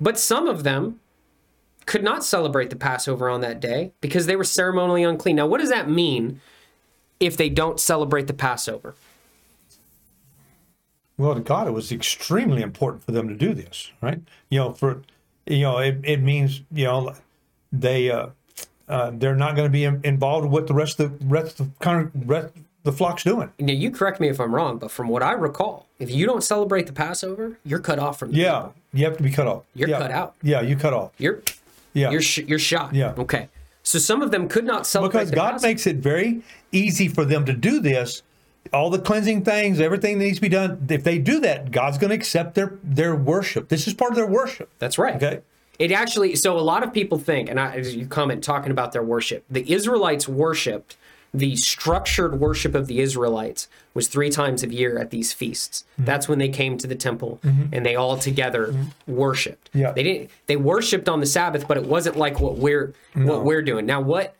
But 0.00 0.18
some 0.18 0.48
of 0.48 0.62
them 0.62 1.00
could 1.86 2.02
not 2.02 2.24
celebrate 2.24 2.70
the 2.70 2.76
Passover 2.76 3.30
on 3.30 3.40
that 3.42 3.60
day 3.60 3.92
because 4.00 4.26
they 4.26 4.36
were 4.36 4.44
ceremonially 4.44 5.04
unclean. 5.04 5.36
Now, 5.36 5.46
what 5.46 5.60
does 5.60 5.70
that 5.70 5.88
mean 5.88 6.40
if 7.20 7.36
they 7.36 7.48
don't 7.48 7.80
celebrate 7.80 8.26
the 8.26 8.34
Passover? 8.34 8.94
Well, 11.16 11.34
to 11.34 11.40
God, 11.40 11.66
it 11.66 11.70
was 11.70 11.92
extremely 11.92 12.60
important 12.60 13.04
for 13.04 13.12
them 13.12 13.28
to 13.28 13.34
do 13.34 13.54
this, 13.54 13.90
right? 14.02 14.20
You 14.50 14.58
know, 14.58 14.72
for 14.74 15.02
you 15.46 15.60
know, 15.62 15.78
it, 15.78 15.98
it 16.04 16.22
means 16.22 16.62
you 16.72 16.84
know 16.84 17.14
they 17.72 18.10
uh, 18.10 18.28
uh, 18.88 19.10
they're 19.14 19.36
not 19.36 19.56
going 19.56 19.66
to 19.66 19.72
be 19.72 19.84
in- 19.84 20.00
involved 20.04 20.50
with 20.50 20.66
the 20.66 20.74
rest 20.74 21.00
of 21.00 21.18
the 21.18 21.26
rest 21.26 21.60
of 21.60 21.66
the 21.78 21.84
con- 21.84 22.10
rest, 22.26 22.52
the 22.82 22.92
flock's 22.92 23.24
doing. 23.24 23.50
Now 23.58 23.72
you 23.72 23.90
correct 23.90 24.20
me 24.20 24.28
if 24.28 24.40
I'm 24.40 24.54
wrong, 24.54 24.78
but 24.78 24.90
from 24.90 25.08
what 25.08 25.22
I 25.22 25.32
recall, 25.32 25.86
if 25.98 26.10
you 26.10 26.26
don't 26.26 26.42
celebrate 26.44 26.86
the 26.86 26.92
Passover, 26.92 27.58
you're 27.64 27.80
cut 27.80 27.98
off 27.98 28.18
from 28.18 28.30
the 28.32 28.38
Yeah, 28.38 28.58
people. 28.60 28.74
you 28.92 29.04
have 29.06 29.16
to 29.16 29.22
be 29.22 29.30
cut 29.30 29.46
off. 29.46 29.62
You're 29.74 29.88
Yeah. 29.88 29.98
cut 29.98 30.10
out. 30.12 30.34
Yeah, 30.42 30.60
you 30.60 30.76
cut 30.76 30.92
off. 30.92 31.10
You're 31.18 31.42
Yeah, 31.94 32.10
you're 32.10 32.20
sh- 32.22 32.44
you're 32.46 32.58
shot. 32.58 32.94
Yeah. 32.94 33.14
Okay. 33.18 33.48
So 33.82 33.98
some 34.00 34.20
of 34.20 34.30
them 34.32 34.48
could 34.48 34.64
not 34.64 34.86
celebrate 34.86 35.20
because 35.26 35.30
God 35.34 35.52
Passover. 35.52 35.68
makes 35.68 35.86
it 35.86 35.96
very 35.96 36.42
easy 36.72 37.08
for 37.08 37.24
them 37.24 37.44
to 37.46 37.52
do 37.52 37.80
this. 37.80 38.22
All 38.72 38.90
the 38.90 38.98
cleansing 38.98 39.44
things, 39.44 39.80
everything 39.80 40.18
that 40.18 40.24
needs 40.24 40.38
to 40.38 40.42
be 40.42 40.48
done. 40.48 40.86
If 40.88 41.04
they 41.04 41.18
do 41.18 41.40
that, 41.40 41.70
God's 41.70 41.98
going 41.98 42.10
to 42.10 42.16
accept 42.16 42.54
their 42.54 42.78
their 42.82 43.14
worship. 43.14 43.68
This 43.68 43.86
is 43.86 43.94
part 43.94 44.10
of 44.12 44.16
their 44.16 44.26
worship. 44.26 44.70
That's 44.78 44.98
right. 44.98 45.16
Okay. 45.16 45.40
It 45.78 45.92
actually, 45.92 46.36
so 46.36 46.58
a 46.58 46.60
lot 46.60 46.82
of 46.82 46.92
people 46.92 47.18
think, 47.18 47.50
and 47.50 47.60
I, 47.60 47.76
as 47.76 47.94
you 47.94 48.06
comment 48.06 48.42
talking 48.42 48.70
about 48.70 48.92
their 48.92 49.02
worship, 49.02 49.44
the 49.50 49.70
Israelites 49.70 50.26
worshipped, 50.26 50.96
the 51.34 51.54
structured 51.56 52.40
worship 52.40 52.74
of 52.74 52.86
the 52.86 53.00
Israelites 53.00 53.68
was 53.92 54.08
three 54.08 54.30
times 54.30 54.62
a 54.62 54.68
year 54.72 54.98
at 54.98 55.10
these 55.10 55.34
feasts. 55.34 55.84
Mm-hmm. 55.92 56.04
That's 56.06 56.28
when 56.28 56.38
they 56.38 56.48
came 56.48 56.78
to 56.78 56.86
the 56.86 56.94
temple 56.94 57.40
and 57.42 57.84
they 57.84 57.94
all 57.94 58.16
together 58.16 58.74
worshipped. 59.06 59.68
Yeah. 59.74 59.92
They 59.92 60.02
didn't, 60.02 60.30
they 60.46 60.56
worshipped 60.56 61.10
on 61.10 61.20
the 61.20 61.26
Sabbath, 61.26 61.68
but 61.68 61.76
it 61.76 61.84
wasn't 61.84 62.16
like 62.16 62.40
what 62.40 62.56
we're, 62.56 62.94
what 63.12 63.44
we're 63.44 63.60
doing. 63.60 63.84
Now, 63.84 64.00
what, 64.00 64.34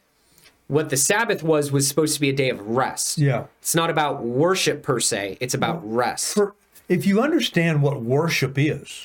what 0.69 0.91
the 0.91 0.97
Sabbath 0.97 1.43
was, 1.43 1.71
was 1.71 1.87
supposed 1.89 2.15
to 2.15 2.21
be 2.21 2.29
a 2.31 2.33
day 2.33 2.51
of 2.51 2.61
rest. 2.67 3.19
Yeah. 3.19 3.45
It's 3.61 3.75
not 3.75 3.91
about 3.91 4.23
worship 4.23 4.83
per 4.83 4.99
se, 5.01 5.39
it's 5.41 5.55
about 5.55 5.81
rest. 5.91 6.35
For 6.35 6.55
if 6.89 7.07
you 7.07 7.21
understand 7.21 7.83
what 7.83 8.03
worship 8.03 8.59
is, 8.59 9.05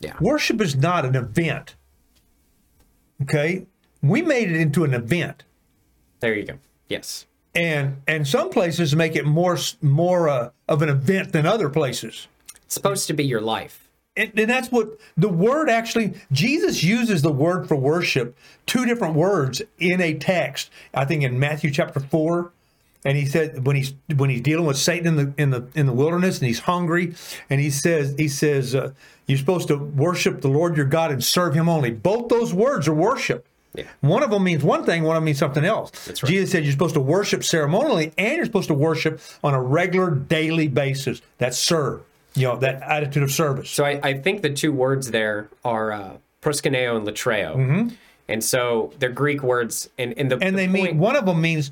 Yeah. 0.00 0.14
worship 0.20 0.60
is 0.60 0.76
not 0.76 1.04
an 1.04 1.14
event. 1.16 1.74
Okay, 3.22 3.66
we 4.02 4.22
made 4.22 4.48
it 4.50 4.56
into 4.56 4.84
an 4.84 4.94
event. 4.94 5.44
There 6.20 6.34
you 6.34 6.44
go. 6.44 6.58
Yes. 6.88 7.26
and 7.54 7.96
and 8.06 8.26
some 8.28 8.50
places 8.50 8.94
make 8.94 9.16
it 9.16 9.24
more 9.26 9.58
more 9.82 10.28
uh, 10.28 10.50
of 10.68 10.82
an 10.82 10.88
event 10.88 11.32
than 11.32 11.46
other 11.46 11.68
places 11.70 12.28
It's 12.64 12.74
supposed 12.74 13.06
to 13.08 13.12
be 13.14 13.24
your 13.24 13.40
life. 13.40 13.87
And, 14.18 14.38
and 14.38 14.50
that's 14.50 14.70
what 14.70 14.88
the 15.16 15.28
word 15.28 15.70
actually 15.70 16.14
jesus 16.32 16.82
uses 16.82 17.22
the 17.22 17.32
word 17.32 17.66
for 17.68 17.76
worship 17.76 18.36
two 18.66 18.84
different 18.84 19.14
words 19.14 19.62
in 19.78 20.00
a 20.00 20.12
text 20.14 20.70
i 20.92 21.04
think 21.04 21.22
in 21.22 21.38
matthew 21.38 21.70
chapter 21.70 22.00
4 22.00 22.50
and 23.04 23.16
he 23.16 23.24
said 23.24 23.64
when 23.66 23.76
he's 23.76 23.94
when 24.16 24.28
he's 24.28 24.40
dealing 24.42 24.66
with 24.66 24.76
satan 24.76 25.06
in 25.06 25.16
the 25.16 25.34
in 25.42 25.50
the 25.50 25.66
in 25.74 25.86
the 25.86 25.92
wilderness 25.92 26.38
and 26.38 26.48
he's 26.48 26.60
hungry 26.60 27.14
and 27.48 27.60
he 27.60 27.70
says 27.70 28.14
he 28.18 28.28
says 28.28 28.74
uh, 28.74 28.92
you're 29.26 29.38
supposed 29.38 29.68
to 29.68 29.76
worship 29.76 30.40
the 30.42 30.48
lord 30.48 30.76
your 30.76 30.86
god 30.86 31.10
and 31.12 31.22
serve 31.24 31.54
him 31.54 31.68
only 31.68 31.90
both 31.90 32.28
those 32.28 32.52
words 32.52 32.88
are 32.88 32.94
worship 32.94 33.46
Yeah. 33.74 33.84
one 34.00 34.22
of 34.24 34.30
them 34.30 34.42
means 34.42 34.64
one 34.64 34.84
thing, 34.84 35.04
one 35.04 35.14
of 35.14 35.20
them 35.20 35.26
means 35.26 35.38
something 35.38 35.64
else. 35.64 35.90
That's 36.06 36.22
right. 36.22 36.30
Jesus 36.32 36.50
said 36.50 36.64
you're 36.64 36.72
supposed 36.72 36.94
to 36.94 37.00
worship 37.16 37.44
ceremonially 37.44 38.12
and 38.18 38.36
you're 38.36 38.46
supposed 38.46 38.68
to 38.68 38.74
worship 38.74 39.20
on 39.44 39.52
a 39.54 39.60
regular 39.62 40.10
daily 40.10 40.68
basis. 40.68 41.20
That's 41.36 41.58
serve, 41.58 42.00
you 42.38 42.46
know, 42.46 42.56
that 42.56 42.82
attitude 42.82 43.22
of 43.22 43.30
service. 43.30 43.70
So 43.70 43.84
I, 43.84 44.00
I 44.02 44.14
think 44.14 44.42
the 44.42 44.50
two 44.50 44.72
words 44.72 45.10
there 45.10 45.48
are 45.64 45.92
uh, 45.92 46.16
proskuneo 46.42 46.96
and 46.96 47.06
latreo. 47.06 47.92
And 48.30 48.44
so 48.44 48.92
they're 48.98 49.08
Greek 49.10 49.42
words, 49.42 49.88
and, 49.98 50.12
and 50.18 50.30
the 50.30 50.36
Mm-hmm. 50.36 50.46
and 50.46 50.58
the 50.58 50.66
they 50.66 50.78
point- 50.80 50.92
mean 50.92 50.98
one 50.98 51.16
of 51.16 51.24
them 51.26 51.40
means 51.40 51.70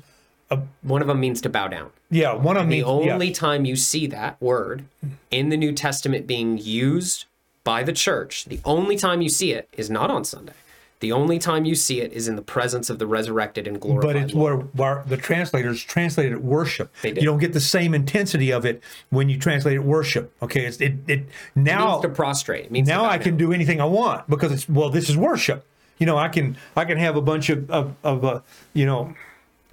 one 0.81 1.01
of 1.01 1.07
them 1.07 1.19
means 1.19 1.41
to 1.41 1.49
bow 1.49 1.67
down. 1.67 1.89
yeah, 2.09 2.33
one 2.33 2.55
of 2.57 2.63
them 2.63 2.69
The 2.69 2.83
means 2.83 3.05
yeah. 3.05 3.13
only 3.13 3.31
time 3.31 3.65
you 3.65 3.75
see 3.75 4.07
that 4.07 4.41
word 4.41 4.85
in 5.29 5.49
the 5.49 5.57
New 5.57 5.73
Testament 5.73 6.25
being 6.25 6.57
used 6.57 7.25
by 7.65 7.83
the 7.83 7.91
church, 7.91 8.45
the 8.45 8.59
only 8.63 8.95
time 8.95 9.21
you 9.21 9.27
see 9.29 9.51
it 9.51 9.67
is 9.73 9.89
not 9.89 10.09
on 10.09 10.23
Sunday. 10.23 10.53
The 10.99 11.11
only 11.11 11.37
time 11.37 11.65
you 11.65 11.75
see 11.75 12.01
it 12.01 12.11
is 12.11 12.27
in 12.27 12.35
the 12.35 12.41
presence 12.41 12.89
of 12.89 12.97
the 12.97 13.05
resurrected 13.05 13.67
and 13.67 13.79
glorified. 13.79 14.13
but 14.13 14.15
it's 14.15 14.33
where, 14.33 14.55
where 14.55 15.03
the 15.05 15.17
translators 15.17 15.83
translated 15.83 16.31
it 16.31 16.41
worship. 16.43 16.91
They 17.03 17.11
did. 17.11 17.21
You 17.21 17.29
don't 17.29 17.37
get 17.37 17.53
the 17.53 17.59
same 17.59 17.93
intensity 17.93 18.51
of 18.51 18.65
it 18.65 18.81
when 19.09 19.29
you 19.29 19.37
translate 19.37 19.75
it 19.75 19.83
worship. 19.83 20.33
Okay, 20.41 20.65
it's 20.65 20.81
it, 20.81 20.95
it 21.07 21.19
It 21.19 21.25
now 21.55 21.91
means 21.91 22.01
to 22.01 22.09
prostrate. 22.09 22.65
It 22.65 22.71
means 22.71 22.87
now 22.87 23.05
I 23.05 23.19
can 23.19 23.37
do 23.37 23.53
anything 23.53 23.79
I 23.79 23.85
want 23.85 24.27
because 24.27 24.51
it's 24.51 24.67
well 24.67 24.89
this 24.89 25.07
is 25.07 25.15
worship. 25.15 25.65
You 25.99 26.07
know 26.07 26.17
I 26.17 26.29
can 26.29 26.57
I 26.75 26.85
can 26.85 26.97
have 26.97 27.15
a 27.15 27.21
bunch 27.21 27.49
of 27.49 27.69
of, 27.69 27.95
of 28.03 28.25
uh, 28.25 28.39
you 28.73 28.85
know 28.87 29.13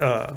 uh, 0.00 0.34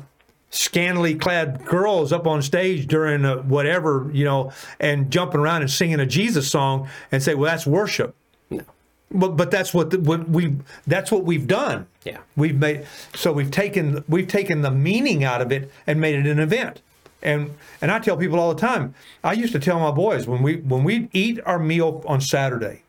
scantily 0.51 1.15
clad 1.15 1.65
girls 1.65 2.13
up 2.13 2.25
on 2.25 2.41
stage 2.41 2.87
during 2.87 3.25
uh, 3.25 3.37
whatever 3.39 4.09
you 4.13 4.23
know 4.23 4.53
and 4.79 5.11
jumping 5.11 5.41
around 5.41 5.61
and 5.63 5.69
singing 5.71 5.99
a 5.99 6.05
Jesus 6.05 6.49
song 6.49 6.87
and 7.11 7.21
say 7.21 7.35
well 7.35 7.51
that's 7.51 7.67
worship. 7.67 8.15
No. 8.49 8.63
But 9.09 9.37
but 9.37 9.51
that's 9.51 9.73
what, 9.73 9.91
the, 9.91 9.99
what 9.99 10.27
we 10.27 10.55
that's 10.85 11.11
what 11.11 11.23
we've 11.23 11.47
done. 11.47 11.87
Yeah. 12.03 12.17
We've 12.35 12.57
made 12.57 12.85
so 13.15 13.31
we've 13.31 13.51
taken 13.51 14.03
we've 14.07 14.27
taken 14.27 14.61
the 14.61 14.71
meaning 14.71 15.23
out 15.23 15.41
of 15.41 15.51
it 15.51 15.71
and 15.85 16.01
made 16.01 16.15
it 16.15 16.27
an 16.27 16.39
event. 16.39 16.81
And 17.21 17.55
and 17.81 17.89
I 17.89 17.99
tell 17.99 18.17
people 18.17 18.39
all 18.39 18.53
the 18.53 18.59
time. 18.59 18.93
I 19.23 19.33
used 19.33 19.53
to 19.53 19.59
tell 19.59 19.79
my 19.79 19.91
boys 19.91 20.27
when 20.27 20.43
we 20.43 20.57
when 20.57 20.83
we 20.83 21.09
eat 21.13 21.39
our 21.45 21.57
meal 21.57 22.03
on 22.05 22.19
Saturday, 22.19 22.83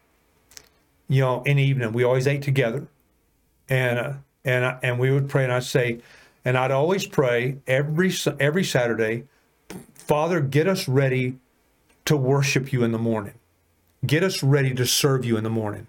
you 1.09 1.21
know, 1.21 1.43
in 1.45 1.57
the 1.57 1.63
evening, 1.63 1.93
we 1.93 2.03
always 2.03 2.27
ate 2.27 2.43
together, 2.43 2.89
and 3.69 3.99
uh, 3.99 4.13
and 4.45 4.65
I, 4.65 4.79
and 4.83 4.99
we 4.99 5.13
would 5.13 5.29
pray, 5.29 5.45
and 5.45 5.53
I'd 5.53 5.65
say, 5.65 6.01
and 6.45 6.59
I'd 6.59 6.73
always 6.73 7.07
pray 7.07 7.59
every 7.69 8.13
every 8.41 8.65
Saturday, 8.65 9.25
Father, 9.95 10.41
get 10.41 10.67
us 10.67 10.89
ready 10.89 11.37
to 12.07 12.17
worship 12.17 12.73
you 12.73 12.83
in 12.83 12.91
the 12.91 12.99
morning, 12.99 13.35
get 14.05 14.25
us 14.25 14.43
ready 14.43 14.75
to 14.75 14.85
serve 14.85 15.25
you 15.25 15.37
in 15.37 15.45
the 15.45 15.51
morning 15.51 15.87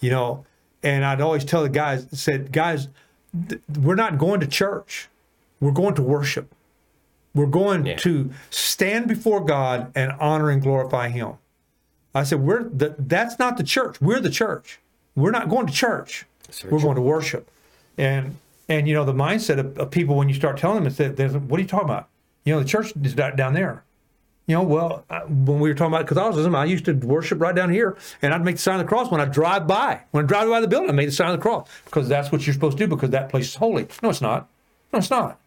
you 0.00 0.10
know 0.10 0.44
and 0.82 1.04
i'd 1.04 1.20
always 1.20 1.44
tell 1.44 1.62
the 1.62 1.68
guys 1.68 2.06
said 2.12 2.52
guys 2.52 2.88
th- 3.48 3.60
we're 3.80 3.94
not 3.94 4.16
going 4.18 4.40
to 4.40 4.46
church. 4.46 5.08
We're 5.60 5.72
going 5.72 5.94
to 5.96 6.02
worship. 6.02 6.54
We're 7.34 7.46
going 7.46 7.84
Yeah. 7.84 7.96
to 7.96 8.30
stand 8.50 9.08
before 9.08 9.44
god 9.44 9.90
and 9.94 10.12
honor 10.20 10.50
and 10.50 10.62
glorify 10.62 11.08
him. 11.08 11.32
I 12.14 12.22
said 12.22 12.40
we're 12.40 12.62
the, 12.64 12.94
that's 12.98 13.38
not 13.38 13.56
the 13.56 13.64
church. 13.64 14.00
We're 14.00 14.20
the 14.20 14.30
church. 14.30 14.78
We're 15.16 15.30
not 15.32 15.48
going 15.48 15.66
to 15.66 15.72
church. 15.72 16.26
We're 16.70 16.80
going 16.80 16.94
to 16.94 17.02
worship. 17.02 17.50
And 17.98 18.36
and 18.68 18.86
you 18.88 18.94
know 18.94 19.04
the 19.04 19.12
mindset 19.12 19.58
of, 19.58 19.76
of 19.78 19.90
people 19.90 20.14
when 20.16 20.28
you 20.28 20.34
start 20.34 20.56
telling 20.58 20.76
them 20.78 20.86
is 20.86 20.96
that 20.98 21.18
what 21.42 21.58
are 21.58 21.62
you 21.62 21.68
talking 21.68 21.88
about? 21.88 22.08
You 22.44 22.54
know 22.54 22.60
the 22.60 22.68
church 22.68 22.92
is 23.02 23.14
down 23.14 23.52
there 23.54 23.82
you 24.48 24.54
know, 24.54 24.62
well, 24.64 25.04
I, 25.10 25.20
when 25.20 25.60
we 25.60 25.68
were 25.68 25.74
talking 25.74 25.94
about 25.94 26.06
Catholicism, 26.08 26.56
I 26.56 26.64
used 26.64 26.86
to 26.86 26.94
worship 26.94 27.40
right 27.40 27.54
down 27.54 27.70
here, 27.70 27.96
and 28.22 28.32
I'd 28.34 28.44
make 28.44 28.56
the 28.56 28.62
sign 28.62 28.80
of 28.80 28.86
the 28.86 28.88
cross 28.88 29.10
when 29.10 29.20
I 29.20 29.26
drive 29.26 29.66
by. 29.68 30.00
When 30.10 30.24
I 30.24 30.26
drive 30.26 30.48
by 30.48 30.60
the 30.60 30.66
building, 30.66 30.88
I 30.90 30.94
made 30.94 31.08
the 31.08 31.12
sign 31.12 31.30
of 31.30 31.36
the 31.36 31.42
cross 31.42 31.68
because 31.84 32.08
that's 32.08 32.32
what 32.32 32.46
you're 32.46 32.54
supposed 32.54 32.78
to 32.78 32.84
do 32.86 32.88
because 32.88 33.10
that 33.10 33.28
place 33.28 33.48
is 33.50 33.54
holy. 33.54 33.86
No, 34.02 34.08
it's 34.08 34.20
not. 34.22 34.48
No, 34.92 34.98
it's 34.98 35.10
not. 35.10 35.38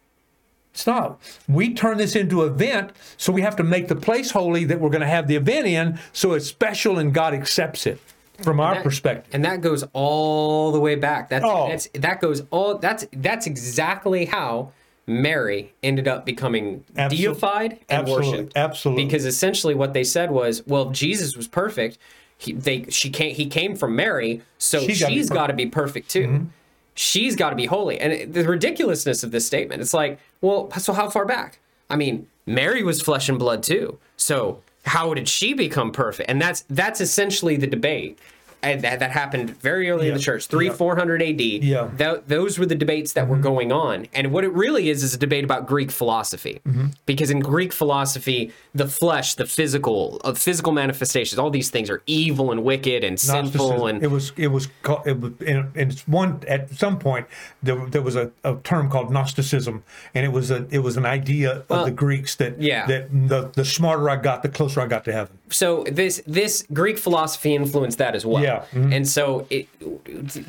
It's 0.73 0.87
not. 0.87 1.19
We 1.49 1.73
turn 1.73 1.97
this 1.97 2.15
into 2.15 2.43
an 2.43 2.53
event, 2.53 2.91
so 3.17 3.33
we 3.33 3.41
have 3.41 3.55
to 3.57 3.63
make 3.63 3.89
the 3.89 3.95
place 3.95 4.31
holy 4.31 4.63
that 4.65 4.79
we're 4.79 4.89
going 4.91 5.01
to 5.01 5.07
have 5.07 5.27
the 5.27 5.35
event 5.35 5.65
in, 5.67 5.99
so 6.13 6.31
it's 6.33 6.45
special 6.47 6.97
and 6.99 7.13
God 7.13 7.33
accepts 7.33 7.85
it 7.85 7.99
from 8.43 8.59
our 8.59 8.75
That- 8.75 8.83
perspective. 8.83 9.33
and 9.33 9.43
that 9.45 9.61
goes 9.61 9.83
all 9.93 10.71
the 10.71 10.79
way 10.79 10.95
back. 10.95 11.27
That's, 11.29 11.43
Oh. 11.45 11.67
that's 11.67 11.87
that 11.95 12.21
goes 12.21 12.43
all 12.51 12.77
that's 12.77 13.05
that's 13.13 13.45
exactly 13.47 14.25
how 14.25 14.71
Mary 15.07 15.73
ended 15.83 16.07
up 16.07 16.25
becoming 16.25 16.83
deified 17.09 17.79
and 17.89 18.01
absolutely, 18.01 18.31
worshipped. 18.31 18.57
absolutely. 18.57 19.05
Because 19.05 19.25
essentially 19.25 19.73
what 19.73 19.93
they 19.93 20.03
said 20.03 20.31
was, 20.31 20.65
well, 20.67 20.91
Jesus 20.91 21.35
was 21.35 21.47
perfect. 21.47 21.97
He 22.37 22.53
they 22.53 22.85
she 22.89 23.09
can't 23.09 23.33
he 23.33 23.45
came 23.47 23.75
from 23.75 23.95
Mary, 23.95 24.41
so 24.57 24.79
She's 24.79 24.99
gotta 24.99 25.11
be 25.11 25.15
she's 25.15 25.27
perfect. 25.27 25.29
Mm-hmm. 25.29 25.35
got 25.35 25.47
to 25.47 25.53
be 25.53 25.65
perfect 25.67 26.09
too. 26.09 26.47
She's 26.95 27.35
got 27.35 27.51
to 27.51 27.55
be 27.55 27.65
holy. 27.65 27.99
And 27.99 28.33
the 28.33 28.43
ridiculousness 28.43 29.23
of 29.23 29.31
this 29.31 29.45
statement, 29.45 29.81
it's 29.81 29.93
like, 29.93 30.19
well, 30.41 30.69
so 30.71 30.91
how 30.93 31.09
far 31.09 31.25
back? 31.25 31.59
I 31.89 31.95
mean, 31.95 32.27
Mary 32.45 32.83
was 32.83 33.01
flesh 33.01 33.29
and 33.29 33.39
blood 33.39 33.63
too. 33.63 33.97
So 34.17 34.61
how 34.85 35.13
did 35.13 35.29
she 35.29 35.53
become 35.53 35.91
perfect? 35.91 36.29
And 36.29 36.41
that's 36.41 36.63
that's 36.69 36.99
essentially 37.01 37.55
the 37.57 37.67
debate. 37.67 38.17
And 38.63 38.81
that, 38.81 38.99
that 38.99 39.11
happened 39.11 39.57
very 39.57 39.89
early 39.89 40.07
in 40.07 40.13
the 40.13 40.19
church, 40.19 40.47
three, 40.47 40.67
yeah. 40.67 40.73
four 40.73 40.95
hundred 40.95 41.21
AD. 41.21 41.41
Yeah. 41.41 41.89
Mm-hmm. 41.97 42.27
Those 42.27 42.59
were 42.59 42.65
the 42.65 42.75
debates 42.75 43.13
that 43.13 43.27
were 43.27 43.37
going 43.37 43.71
on. 43.71 44.07
And 44.13 44.31
what 44.31 44.43
it 44.43 44.53
really 44.53 44.89
is 44.89 45.03
is 45.03 45.13
a 45.13 45.17
debate 45.17 45.43
about 45.43 45.67
Greek 45.67 45.91
philosophy. 45.91 46.61
Mm-hmm. 46.67 46.87
Because 47.05 47.31
in 47.31 47.39
Greek 47.39 47.73
philosophy, 47.73 48.51
the 48.75 48.87
flesh, 48.87 49.35
the 49.35 49.45
physical, 49.45 50.21
uh, 50.23 50.33
physical 50.33 50.71
manifestations, 50.71 51.39
all 51.39 51.49
these 51.49 51.69
things 51.69 51.89
are 51.89 52.03
evil 52.05 52.51
and 52.51 52.63
wicked 52.63 53.03
and 53.03 53.19
sinful. 53.19 53.87
And 53.87 54.03
it 54.03 54.11
was 54.11 54.31
it 54.37 54.47
was 54.47 54.67
called 54.83 55.07
it 55.07 55.19
was 55.19 55.33
in, 55.41 55.71
in 55.75 55.91
one 56.05 56.41
at 56.47 56.69
some 56.71 56.99
point 56.99 57.27
there, 57.63 57.85
there 57.87 58.01
was 58.01 58.15
a, 58.15 58.31
a 58.43 58.55
term 58.63 58.89
called 58.89 59.11
Gnosticism 59.11 59.83
and 60.13 60.25
it 60.25 60.29
was 60.29 60.51
a 60.51 60.67
it 60.69 60.79
was 60.79 60.97
an 60.97 61.05
idea 61.05 61.63
of 61.69 61.85
the 61.85 61.91
Greeks 61.91 62.35
that 62.35 62.61
yeah. 62.61 62.85
that 62.87 63.11
the 63.11 63.51
the 63.53 63.65
smarter 63.65 64.09
I 64.09 64.17
got 64.17 64.43
the 64.43 64.49
closer 64.49 64.81
I 64.81 64.87
got 64.87 65.05
to 65.05 65.13
heaven. 65.13 65.37
So 65.51 65.83
this 65.91 66.21
this 66.25 66.63
Greek 66.73 66.97
philosophy 66.97 67.53
influenced 67.55 67.97
that 67.99 68.15
as 68.15 68.25
well. 68.25 68.41
Yeah. 68.43 68.63
Mhm. 68.71 68.95
And 68.95 69.07
so 69.07 69.45
it, 69.49 69.67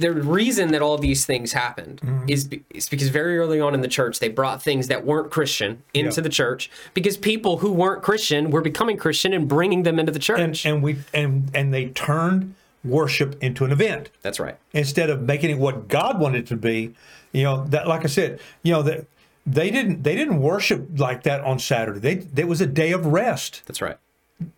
the 0.00 0.12
reason 0.12 0.72
that 0.72 0.82
all 0.82 0.98
these 0.98 1.24
things 1.26 1.52
happened 1.52 2.00
Mm-hmm. 2.02 2.28
is, 2.28 2.44
be, 2.44 2.62
is 2.70 2.88
because 2.88 3.08
very 3.08 3.38
early 3.38 3.60
on 3.60 3.74
in 3.74 3.80
the 3.80 3.88
church 3.88 4.18
they 4.18 4.28
brought 4.28 4.62
things 4.62 4.88
that 4.88 5.04
weren't 5.04 5.30
Christian 5.30 5.82
into 5.94 6.20
Yeah. 6.20 6.22
the 6.22 6.28
church 6.28 6.70
because 6.94 7.16
people 7.16 7.58
who 7.58 7.72
weren't 7.72 8.02
Christian 8.02 8.50
were 8.50 8.60
becoming 8.62 8.96
Christian 8.96 9.32
and 9.32 9.48
bringing 9.48 9.82
them 9.82 9.98
into 9.98 10.12
the 10.12 10.18
church. 10.18 10.40
And 10.40 10.74
and 10.74 10.82
we 10.82 10.96
and 11.12 11.50
and 11.54 11.72
they 11.74 11.86
turned 11.88 12.54
worship 12.84 13.36
into 13.42 13.64
an 13.64 13.70
event 13.72 14.10
That's 14.22 14.40
right. 14.40 14.56
instead 14.72 15.08
of 15.10 15.22
making 15.22 15.50
it 15.50 15.58
what 15.58 15.88
God 15.88 16.18
wanted 16.20 16.40
it 16.40 16.46
to 16.48 16.56
be. 16.56 16.94
You 17.32 17.44
know 17.44 17.64
that 17.68 17.86
like 17.86 18.04
I 18.04 18.08
said, 18.08 18.40
you 18.62 18.72
know 18.72 18.82
that 18.82 19.06
they 19.46 19.70
didn't 19.70 20.02
they 20.02 20.14
didn't 20.16 20.40
worship 20.40 20.86
like 20.98 21.22
that 21.24 21.40
on 21.42 21.58
Saturday. 21.58 21.98
They 22.00 22.14
there 22.16 22.46
was 22.46 22.60
a 22.60 22.66
day 22.66 22.92
of 22.92 23.06
rest. 23.06 23.62
That's 23.66 23.80
right. 23.80 23.96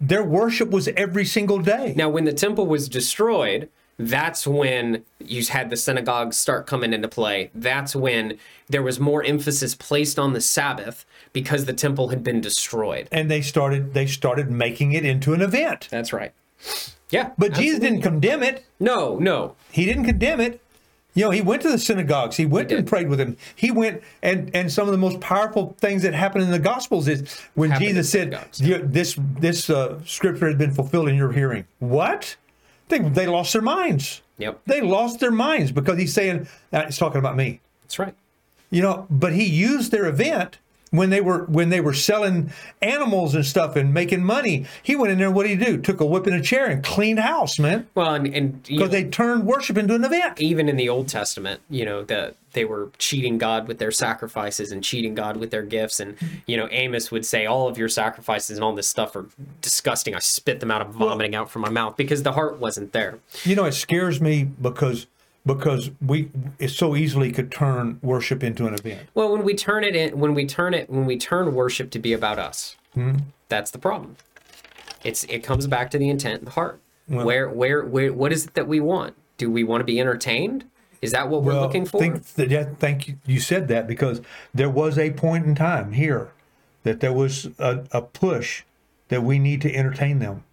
Their 0.01 0.23
worship 0.25 0.71
was 0.71 0.89
every 0.89 1.25
single 1.25 1.59
day. 1.59 1.95
Now, 1.97 2.09
when 2.09 2.25
the 2.25 2.33
temple 2.33 2.67
was 2.67 2.89
destroyed, 2.89 3.69
that's 3.99 4.47
when 4.47 5.05
you 5.21 5.45
had 5.47 5.71
the 5.71 5.77
synagogues 5.77 6.37
start 6.37 6.67
coming 6.67 6.93
into 6.93 7.09
play. 7.09 7.51
That's 7.55 7.95
when 7.95 8.39
there 8.69 8.83
was 8.83 8.99
more 8.99 9.23
emphasis 9.23 9.75
placed 9.75 10.19
on 10.19 10.33
the 10.33 10.41
Sabbath 10.41 11.05
because 11.33 11.65
the 11.67 11.73
temple 11.73 12.09
had 12.09 12.25
been 12.25 12.41
destroyed. 12.41 13.09
and 13.13 13.31
they 13.31 13.41
started 13.41 13.95
they 13.95 14.07
started 14.07 14.51
making 14.51 14.93
it 14.93 15.05
into 15.05 15.33
an 15.33 15.43
event. 15.43 15.89
That's 15.91 16.13
right. 16.13 16.33
Yeah. 17.11 17.31
But 17.39 17.53
Jesus 17.55 17.79
didn't 17.79 18.03
condemn 18.03 18.43
it. 18.43 18.65
No, 18.81 19.17
no. 19.19 19.55
He 19.71 19.85
didn't 19.85 20.05
condemn 20.07 20.41
it. 20.41 20.61
You 21.15 21.25
know, 21.25 21.31
he 21.31 21.41
went 21.41 21.63
to 21.63 21.71
the 21.71 21.79
synagogues. 21.79 22.37
He 22.37 22.45
went 22.45 22.71
He 22.71 22.77
and 22.77 22.87
prayed 22.87 23.09
with 23.09 23.21
him. 23.21 23.37
He 23.55 23.71
went 23.71 24.03
and 24.23 24.51
and 24.55 24.71
some 24.71 24.89
of 24.89 24.93
the 24.93 24.99
most 24.99 25.21
powerful 25.21 25.77
things 25.81 26.03
that 26.03 26.13
happen 26.13 26.43
in 26.43 26.51
the 26.51 26.59
Gospels 26.59 27.07
is 27.09 27.41
when 27.55 27.71
Happened 27.71 27.89
Jesus 27.89 28.11
said, 28.11 28.45
"This 28.93 29.17
this 29.39 29.71
uh, 29.71 30.01
scripture 30.05 30.49
has 30.49 30.57
been 30.57 30.73
fulfilled 30.73 31.09
in 31.09 31.15
your 31.15 31.33
hearing." 31.33 31.67
What? 31.79 32.37
They 32.89 32.99
they 32.99 33.27
lost 33.27 33.53
their 33.53 33.63
minds. 33.63 34.23
Yep. 34.39 34.61
They 34.67 34.81
lost 34.81 35.21
their 35.21 35.31
minds 35.31 35.71
because 35.71 35.99
he's 35.99 36.13
saying, 36.13 36.49
"It's 36.73 36.99
talking 36.99 37.19
about 37.19 37.37
me." 37.37 37.61
That's 37.83 37.99
right. 37.99 38.15
You 38.71 38.83
know, 38.83 39.07
but 39.09 39.33
he 39.33 39.45
used 39.45 39.93
their 39.93 40.07
event 40.07 40.59
when 40.97 41.11
they 41.11 41.21
were 41.21 41.45
when 41.45 41.71
they 41.71 41.81
were 41.81 41.95
selling 41.95 42.53
animals 42.83 43.35
and 43.35 43.45
stuff 43.45 43.77
and 43.77 43.93
making 43.93 44.23
money. 44.25 44.67
He 44.83 44.97
went 44.97 45.13
in 45.13 45.19
there. 45.19 45.31
What 45.31 45.47
did 45.47 45.59
he 45.59 45.65
do? 45.65 45.79
Took 45.81 46.01
a 46.01 46.07
whip 46.07 46.27
and 46.27 46.37
a 46.37 46.41
chair 46.43 46.67
and 46.67 46.83
cleaned 46.85 47.19
house, 47.19 47.59
man. 47.59 47.87
Well, 47.95 48.15
and, 48.15 48.27
and 48.35 48.63
Because 48.63 48.91
they 48.91 49.05
turned 49.05 49.45
worship 49.45 49.77
into 49.77 49.95
an 49.95 50.05
event. 50.05 50.41
even 50.41 50.69
in 50.69 50.77
the 50.77 50.89
Old 50.89 51.09
Testament, 51.09 51.61
you 51.69 51.85
know, 51.85 52.05
that 52.05 52.37
they 52.53 52.65
were 52.65 52.91
cheating 52.99 53.37
God 53.37 53.67
with 53.67 53.79
their 53.79 53.91
sacrifices 53.91 54.71
and 54.71 54.85
cheating 54.85 55.15
God 55.17 55.37
with 55.37 55.51
their 55.51 55.63
gifts. 55.65 55.99
And, 55.99 56.17
you 56.47 56.57
know, 56.57 56.69
Amos 56.71 57.11
would 57.11 57.27
say, 57.27 57.47
All 57.47 57.67
of 57.69 57.77
your 57.77 57.89
sacrifices 57.89 58.57
and 58.57 58.65
all 58.65 58.75
this 58.75 58.89
stuff 58.89 59.17
are 59.17 59.27
disgusting. 59.61 60.15
I 60.15 60.21
spit 60.21 60.61
them 60.61 60.71
out 60.71 60.81
of 60.83 60.91
vomiting 60.91 61.35
out 61.35 61.51
from 61.51 61.63
my 61.63 61.71
mouth 61.71 61.97
because 61.97 62.23
the 62.23 62.33
heart 62.33 62.59
wasn't 62.61 62.93
there. 62.93 63.19
You 63.45 63.57
know, 63.57 63.65
it 63.65 63.73
scares 63.73 64.21
me 64.21 64.45
because 64.45 65.07
because 65.47 65.91
we 66.01 66.31
it 66.59 66.69
so 66.69 66.97
easily 66.97 67.31
could 67.33 67.51
turn 67.53 67.99
worship 68.03 68.43
into 68.43 68.67
an 68.67 68.75
event. 68.75 69.09
Well, 69.15 69.31
when 69.33 69.45
we 69.45 69.55
turn 69.55 69.85
it 69.85 69.95
in, 69.95 70.19
when 70.19 70.35
we 70.35 70.47
turn 70.47 70.75
it, 70.75 70.89
when 70.89 71.05
we 71.07 71.17
turn 71.17 71.55
worship 71.55 71.91
to 71.91 71.99
be 71.99 72.13
about 72.13 72.39
us, 72.39 72.77
hmm? 72.95 73.17
that's 73.49 73.71
the 73.71 73.79
problem. 73.79 74.17
It's 75.03 75.25
it 75.25 75.41
comes 75.45 75.67
back 75.67 75.91
to 75.91 75.99
the 75.99 76.09
intent 76.09 76.39
and 76.39 76.47
the 76.47 76.53
heart. 76.53 76.81
where, 77.07 77.49
where, 77.51 77.85
where, 77.85 78.11
what 78.13 78.33
is 78.33 78.47
it 78.47 78.55
that 78.55 78.67
we 78.67 78.81
want? 78.81 79.15
Do 79.37 79.51
we 79.51 79.63
want 79.65 79.81
to 79.83 79.85
be 79.85 80.01
entertained? 80.01 80.65
Is 81.03 81.13
that 81.13 81.29
what 81.29 81.43
we're 81.43 81.53
Well, 81.53 81.61
looking 81.61 81.85
for? 81.85 81.99
Think, 82.01 82.25
that- 82.35 82.49
yeah, 82.51 82.65
thank 82.79 83.07
you. 83.09 83.19
You 83.27 83.39
said 83.41 83.69
that 83.69 83.87
because 83.87 84.23
there 84.55 84.71
was 84.71 84.97
a 84.97 85.11
point 85.11 85.45
in 85.45 85.55
time 85.55 85.93
here 85.93 86.33
that 86.85 87.01
there 87.01 87.13
was 87.13 87.51
a, 87.59 87.85
a 87.93 88.01
push 88.01 88.63
that 89.09 89.23
we 89.23 89.39
need 89.39 89.61
to 89.63 89.75
entertain 89.75 90.19
them, 90.21 90.45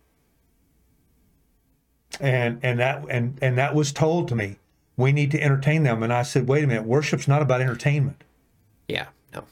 and 2.20 2.60
and 2.62 2.80
that 2.80 3.06
and 3.10 3.38
and 3.42 3.58
that 3.58 3.74
was 3.74 3.94
told 3.94 4.28
to 4.28 4.36
me. 4.36 4.58
We 5.02 5.12
need 5.12 5.32
to 5.32 5.42
entertain 5.42 5.84
them, 5.84 6.04
and 6.04 6.14
I 6.14 6.24
said, 6.24 6.48
wait 6.48 6.64
a 6.64 6.68
minute, 6.68 6.86
worship's 6.86 7.28
not 7.28 7.42
about 7.42 7.60
entertainment. 7.62 8.24
yeah, 8.88 9.08
no. 9.34 9.44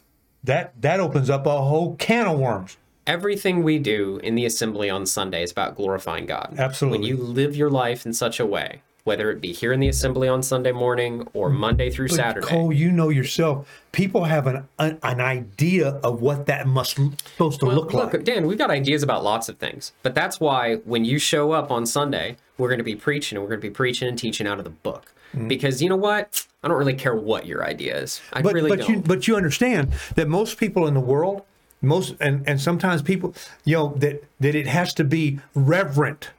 That 0.44 0.80
that 0.82 1.00
opens 1.00 1.30
up 1.30 1.46
a 1.46 1.62
whole 1.62 1.96
can 1.96 2.28
of 2.28 2.40
worms. 2.40 2.78
Everything 3.08 3.64
we 3.64 3.80
do 3.80 4.20
in 4.24 4.36
the 4.36 4.46
assembly 4.46 4.90
on 4.90 5.06
Sunday 5.06 5.42
is 5.42 5.52
about 5.52 5.76
glorifying 5.76 6.28
God. 6.28 6.56
Absolutely. 6.58 7.00
When 7.00 7.08
you 7.08 7.18
live 7.18 7.56
your 7.56 7.72
life 7.72 8.06
in 8.06 8.14
such 8.14 8.40
a 8.40 8.46
way, 8.46 8.82
whether 9.10 9.32
it 9.32 9.42
be 9.42 9.52
here 9.52 9.74
in 9.74 9.80
the 9.80 9.88
assembly 9.88 10.28
on 10.28 10.44
Sunday 10.44 10.72
morning 10.72 11.28
or 11.34 11.50
Monday 11.50 11.90
through 11.90 12.10
But 12.10 12.16
Saturday, 12.16 12.46
Cole, 12.46 12.72
you 12.72 12.92
know 12.92 13.10
yourself. 13.10 13.68
People 13.92 14.26
have 14.26 14.46
an 14.46 14.68
an, 14.78 15.00
an 15.02 15.20
idea 15.20 15.88
of 16.04 16.22
what 16.22 16.46
that 16.46 16.68
must 16.68 16.94
supposed 16.96 17.60
to 17.62 17.66
Well, 17.66 17.76
look 17.76 17.92
like. 17.92 18.24
Dan, 18.24 18.46
we've 18.46 18.60
got 18.60 18.70
ideas 18.70 19.02
about 19.02 19.24
lots 19.24 19.50
of 19.50 19.58
things, 19.58 19.94
but 20.04 20.14
that's 20.14 20.40
why 20.40 20.76
when 20.86 21.06
you 21.06 21.18
show 21.18 21.54
up 21.54 21.72
on 21.72 21.88
Sunday, 21.88 22.38
we're 22.60 22.68
going 22.70 22.78
to 22.78 22.84
be 22.84 22.96
preaching 22.96 23.36
and 23.36 23.44
we're 23.44 23.50
going 23.50 23.62
to 23.62 23.68
be 23.68 23.74
preaching 23.74 24.08
and 24.08 24.16
teaching 24.16 24.46
out 24.46 24.60
of 24.60 24.64
the 24.64 24.70
book. 24.70 25.12
Because 25.48 25.82
you 25.82 25.90
know 25.90 25.96
what? 25.96 26.46
I 26.64 26.68
don't 26.68 26.78
really 26.78 26.94
care 26.94 27.16
what 27.16 27.48
your 27.48 27.66
idea 27.66 27.98
is. 27.98 28.22
I 28.32 28.38
Mm-hmm. 28.38 28.44
but 28.44 28.54
really 28.54 28.70
but 28.70 28.80
don't. 28.80 28.90
you 28.90 29.02
but 29.02 29.28
you 29.28 29.36
understand 29.36 29.92
that 30.16 30.28
most 30.28 30.60
people 30.60 30.86
in 30.86 30.94
the 30.94 31.00
world, 31.00 31.42
most 31.82 32.16
and 32.20 32.48
and 32.48 32.62
sometimes 32.62 33.02
people, 33.02 33.34
you 33.66 33.76
know 33.76 33.94
that 33.98 34.24
that 34.40 34.54
it 34.54 34.68
has 34.68 34.94
to 34.96 35.04
be 35.04 35.40
reverent. 35.56 36.30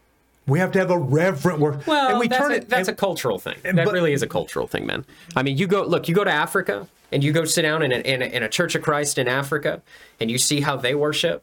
We 0.46 0.58
have 0.58 0.72
to 0.72 0.78
have 0.80 0.90
a 0.90 0.98
reverent 0.98 1.60
word. 1.60 1.86
well, 1.86 2.10
and 2.10 2.18
we 2.18 2.26
that's, 2.28 2.40
turn 2.42 2.52
a, 2.52 2.54
it. 2.56 2.68
that's 2.68 2.88
and- 2.88 2.96
a 2.96 2.98
cultural 2.98 3.38
thing. 3.38 3.56
That 3.62 3.76
but- 3.76 3.92
really 3.92 4.12
is 4.12 4.22
a 4.22 4.26
cultural 4.26 4.66
thing, 4.66 4.86
man. 4.86 5.04
I 5.36 5.42
mean, 5.42 5.56
you 5.56 5.66
go 5.66 5.82
look, 5.84 6.08
you 6.08 6.14
go 6.14 6.24
to 6.24 6.30
Africa 6.32 6.88
and 7.12 7.22
you 7.22 7.32
go 7.32 7.44
sit 7.44 7.62
down 7.62 7.82
in 7.82 7.92
a, 7.92 7.96
in 7.98 8.22
a, 8.22 8.24
in 8.26 8.42
a 8.42 8.48
Church 8.48 8.74
of 8.74 8.82
Christ 8.82 9.18
in 9.18 9.28
Africa, 9.28 9.82
and 10.20 10.30
you 10.30 10.38
see 10.38 10.60
how 10.60 10.76
they 10.76 10.94
worship. 10.94 11.42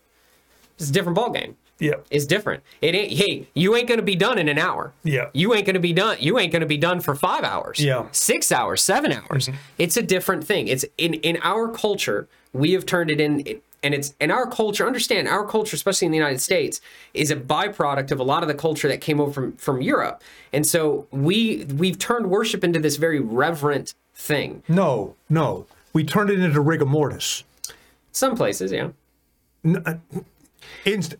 It's 0.79 0.89
a 0.89 0.93
different 0.93 1.17
ballgame. 1.17 1.55
yeah. 1.79 1.95
It's 2.11 2.25
different. 2.25 2.63
It 2.81 2.93
ain't. 2.95 3.13
Hey, 3.13 3.47
you 3.53 3.75
ain't 3.75 3.87
gonna 3.87 4.01
be 4.01 4.15
done 4.15 4.37
in 4.37 4.47
an 4.49 4.57
hour. 4.57 4.93
Yeah. 5.03 5.29
You 5.33 5.53
ain't 5.53 5.65
gonna 5.65 5.79
be 5.79 5.93
done. 5.93 6.17
You 6.19 6.37
ain't 6.39 6.51
gonna 6.53 6.65
be 6.65 6.77
done 6.77 6.99
for 7.01 7.15
five 7.15 7.43
hours. 7.43 7.79
Yeah. 7.79 7.95
Mm-hmm. 7.95 8.07
Six 8.11 8.51
hours, 8.51 8.83
seven 8.83 9.11
hours. 9.11 9.49
It's 9.77 9.97
a 9.97 10.01
different 10.01 10.45
thing. 10.45 10.67
It's 10.67 10.85
in 10.97 11.15
in 11.15 11.37
our 11.43 11.67
culture. 11.69 12.27
We 12.53 12.71
have 12.73 12.85
turned 12.85 13.09
it 13.11 13.19
in. 13.21 13.41
It, 13.45 13.63
and 13.83 13.93
it's 13.93 14.15
in 14.19 14.31
our 14.31 14.47
culture. 14.47 14.85
Understand, 14.85 15.27
our 15.27 15.45
culture, 15.45 15.75
especially 15.75 16.05
in 16.05 16.11
the 16.11 16.17
United 16.17 16.41
States, 16.41 16.81
is 17.13 17.31
a 17.31 17.35
byproduct 17.35 18.11
of 18.11 18.19
a 18.19 18.23
lot 18.23 18.41
of 18.41 18.47
the 18.47 18.53
culture 18.55 18.87
that 18.87 19.01
came 19.01 19.19
over 19.19 19.31
from 19.31 19.57
from 19.57 19.81
Europe. 19.81 20.21
And 20.53 20.65
so 20.65 21.07
we 21.11 21.65
we've 21.65 21.97
turned 21.99 22.29
worship 22.29 22.63
into 22.63 22.79
this 22.79 22.97
very 22.97 23.19
reverent 23.19 23.93
thing. 24.13 24.63
No, 24.67 25.15
no. 25.29 25.65
We 25.93 26.03
turned 26.03 26.29
it 26.29 26.39
into 26.39 26.61
rigor 26.61 26.85
mortis. 26.85 27.43
Some 28.11 28.35
places, 28.35 28.71
yeah. 28.71 28.89
Inst- 30.85 31.15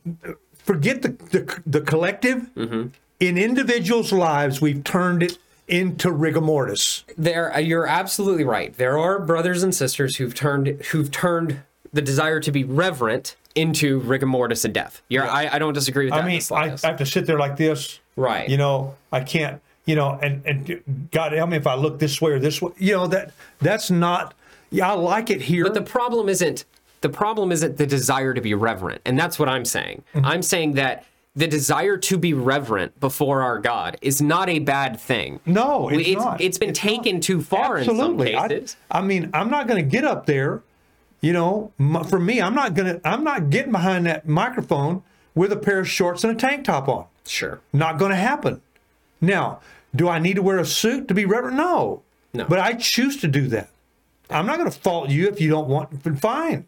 forget 0.58 1.02
the, 1.02 1.10
the 1.10 1.62
the 1.66 1.82
collective. 1.82 2.50
Mm-hmm. 2.56 2.88
In 3.20 3.38
individuals' 3.38 4.12
lives, 4.12 4.62
we've 4.62 4.84
turned 4.84 5.24
it 5.24 5.38
into 5.68 6.12
rigor 6.12 6.40
mortis. 6.40 7.04
there 7.18 7.54
uh, 7.54 7.60
you're 7.60 7.86
absolutely 7.86 8.46
right 8.46 8.78
there 8.78 8.98
are 8.98 9.20
brothers 9.20 9.64
and 9.64 9.76
sisters 9.76 10.16
who've 10.16 10.34
turned 10.34 10.68
who've 10.92 11.12
turned 11.12 11.62
the 11.98 12.02
desire 12.04 12.40
to 12.40 12.52
be 12.52 12.64
reverent 12.64 13.36
into 13.56 14.00
rigor 14.02 14.28
mortis 14.28 14.64
and 14.64 14.74
death 14.74 15.02
you're 15.10 15.28
I, 15.28 15.48
I 15.56 15.60
don't 15.60 15.74
disagree 15.74 16.06
with 16.06 16.14
that 16.14 16.24
I 16.24 16.28
mean, 16.28 16.42
I. 16.52 16.66
I 16.84 16.88
have 16.88 16.98
to 16.98 17.06
sit 17.06 17.26
there 17.26 17.40
like 17.40 17.58
this. 17.58 18.00
Right. 18.16 18.48
You 18.48 18.58
know, 18.58 18.96
I 19.12 19.22
can't. 19.22 19.62
You 19.86 19.96
know, 19.96 20.20
and 20.22 20.46
and 20.46 21.10
God 21.12 21.32
help 21.32 21.50
me 21.50 21.58
if 21.58 21.66
I 21.66 21.76
look 21.76 21.98
this 21.98 22.22
way 22.22 22.32
or 22.34 22.40
this 22.40 22.62
way. 22.62 22.72
You 22.78 22.94
know 22.98 23.08
that 23.08 23.32
that's 23.60 23.90
not. 23.90 24.34
Yeah, 24.70 24.92
I 24.92 24.94
like 24.94 25.30
it 25.30 25.42
here. 25.42 25.64
but 25.64 25.74
the 25.74 25.82
problem 25.82 26.30
isn't 26.30 26.66
the 27.02 27.10
problem 27.10 27.52
isn't 27.52 27.78
the 27.78 27.88
desire 27.88 28.34
to 28.34 28.42
be 28.42 28.54
reverent 28.54 29.02
and 29.06 29.18
that's 29.20 29.38
what 29.40 29.48
i'm 29.48 29.66
saying 29.66 30.04
Mm-hmm. 30.14 30.26
i'm 30.26 30.42
saying 30.42 30.74
that 30.74 31.06
the 31.36 31.48
desire 31.48 31.96
to 31.98 32.18
be 32.18 32.34
reverent 32.34 33.00
before 33.00 33.42
our 33.44 33.60
god 33.60 33.98
is 34.02 34.20
not 34.22 34.50
a 34.50 34.58
bad 34.60 35.00
thing 35.00 35.40
no, 35.46 35.90
it's, 35.90 36.08
it's, 36.10 36.24
not. 36.26 36.42
it's 36.42 36.58
been 36.58 36.74
taken 36.74 37.22
too 37.22 37.42
far 37.42 37.78
Absolutely. 37.78 38.34
in 38.34 38.40
some 38.40 38.50
cases 38.50 38.76
I, 38.92 38.98
I 38.98 39.02
mean, 39.04 39.30
I'm 39.34 39.50
not 39.52 39.68
going 39.68 39.84
to 39.84 39.90
get 39.90 40.04
up 40.06 40.26
there. 40.26 40.62
You 41.22 41.34
know, 41.34 41.72
for 42.10 42.20
me, 42.20 42.40
I'm 42.42 42.54
not 42.54 42.74
going 42.76 42.96
to. 42.96 43.08
I'm 43.08 43.24
not 43.24 43.50
getting 43.50 43.72
behind 43.72 44.06
that 44.06 44.28
microphone 44.28 45.02
with 45.34 45.52
a 45.52 45.56
pair 45.58 45.80
of 45.80 45.90
shorts 45.90 46.24
and 46.24 46.34
a 46.36 46.40
tank 46.40 46.66
top 46.66 46.88
on. 46.88 47.06
sure 47.26 47.60
Not 47.74 47.98
going 47.98 48.12
to 48.12 48.18
happen. 48.18 48.62
Now, 49.20 49.60
do 49.96 50.08
I 50.08 50.20
need 50.20 50.36
to 50.36 50.42
wear 50.44 50.60
a 50.60 50.66
suit 50.66 51.08
to 51.08 51.14
be 51.14 51.26
reverent? 51.26 51.58
No. 51.58 52.04
No. 52.34 52.46
But 52.46 52.60
I 52.60 52.74
choose 52.74 53.18
to 53.22 53.28
do 53.28 53.48
that. 53.48 53.70
I'm 54.30 54.46
not 54.46 54.58
going 54.58 54.70
to 54.70 54.80
fault 54.80 55.10
you 55.10 55.28
if 55.28 55.42
you 55.42 55.50
don't 55.50 55.68
want. 55.68 56.20
Fine. 56.20 56.66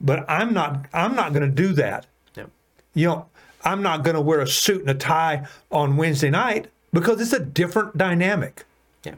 But 0.00 0.24
I'm 0.30 0.54
not. 0.54 0.86
I'm 0.92 1.16
not 1.16 1.32
going 1.32 1.44
to 1.48 1.54
do 1.54 1.72
that. 1.72 2.06
no. 2.36 2.46
You 2.94 3.06
know, 3.08 3.26
I'm 3.64 3.82
not 3.82 4.04
going 4.04 4.14
to 4.14 4.20
wear 4.20 4.40
a 4.40 4.46
suit 4.46 4.80
and 4.82 4.90
a 4.90 4.94
tie 4.94 5.46
on 5.72 5.96
Wednesday 5.96 6.30
night 6.30 6.68
because 6.92 7.20
it's 7.20 7.32
a 7.32 7.40
different 7.40 7.98
dynamic. 7.98 8.64
yeah 9.04 9.14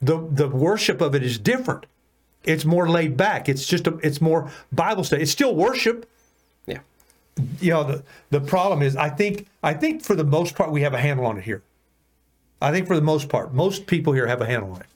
The 0.00 0.28
the 0.30 0.46
worship 0.48 1.00
of 1.00 1.14
it 1.16 1.24
is 1.24 1.38
different. 1.38 1.86
It's 2.44 2.64
more 2.64 2.88
laid 2.88 3.16
back. 3.16 3.48
It's 3.48 3.66
just 3.66 3.86
a, 3.86 3.96
it's 4.02 4.20
more 4.20 4.50
Bible 4.72 5.04
study. 5.04 5.22
It's 5.22 5.30
still 5.32 5.54
worship. 5.54 6.08
yeah 6.66 6.78
You 7.60 7.70
know, 7.72 7.84
the 7.84 8.02
the 8.30 8.40
problem 8.40 8.82
is 8.82 8.96
I 8.96 9.08
think 9.10 9.46
I 9.62 9.74
think 9.74 10.02
for 10.02 10.14
the 10.16 10.24
most 10.24 10.54
part 10.54 10.70
we 10.70 10.82
have 10.82 10.94
a 10.94 11.00
handle 11.00 11.26
on 11.26 11.38
it 11.38 11.44
here. 11.44 11.62
I 12.60 12.70
think 12.70 12.86
for 12.86 12.94
the 12.96 13.02
most 13.02 13.28
part, 13.28 13.52
most 13.52 13.86
people 13.86 14.12
here 14.12 14.26
have 14.28 14.40
a 14.40 14.46
handle 14.46 14.72
on 14.72 14.80
it. 14.80 14.86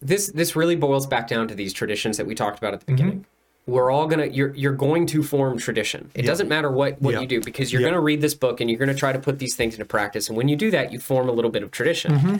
this 0.00 0.26
this 0.28 0.56
really 0.56 0.76
boils 0.76 1.06
back 1.06 1.28
down 1.28 1.48
to 1.48 1.54
these 1.54 1.72
traditions 1.72 2.16
that 2.16 2.26
we 2.26 2.34
talked 2.34 2.58
about 2.58 2.74
at 2.74 2.80
Mm-hmm. 2.80 2.90
the 2.96 3.02
beginning. 3.02 3.24
We're 3.68 3.90
all 3.90 4.06
gonna 4.06 4.26
you're 4.26 4.54
you're 4.54 4.74
going 4.86 5.06
to 5.06 5.22
form 5.24 5.58
tradition. 5.58 6.10
It 6.14 6.22
doesn't 6.22 6.48
matter 6.48 6.70
what 6.70 7.02
what 7.02 7.14
Yeah. 7.14 7.20
you 7.22 7.26
do 7.26 7.40
because 7.40 7.72
you're 7.72 7.82
Yeah. 7.82 7.88
gonna 7.88 8.00
read 8.00 8.20
this 8.20 8.34
book 8.34 8.60
and 8.60 8.70
you're 8.70 8.78
gonna 8.78 8.94
try 8.94 9.12
to 9.12 9.18
put 9.18 9.38
these 9.40 9.56
things 9.56 9.74
into 9.74 9.84
practice. 9.84 10.28
And 10.28 10.36
when 10.38 10.46
you 10.48 10.54
do 10.56 10.70
that, 10.70 10.92
you 10.92 11.00
form 11.00 11.28
a 11.28 11.32
little 11.32 11.50
bit 11.50 11.62
of 11.64 11.70
tradition. 11.72 12.12
Mm-hmm. 12.14 12.36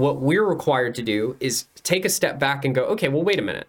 What 0.00 0.16
we're 0.22 0.44
required 0.44 0.94
to 0.94 1.02
do 1.02 1.36
is 1.40 1.66
take 1.82 2.06
a 2.06 2.08
step 2.08 2.38
back 2.38 2.64
and 2.64 2.74
go, 2.74 2.84
okay, 2.94 3.08
well, 3.08 3.22
wait 3.22 3.38
a 3.38 3.42
minute. 3.42 3.68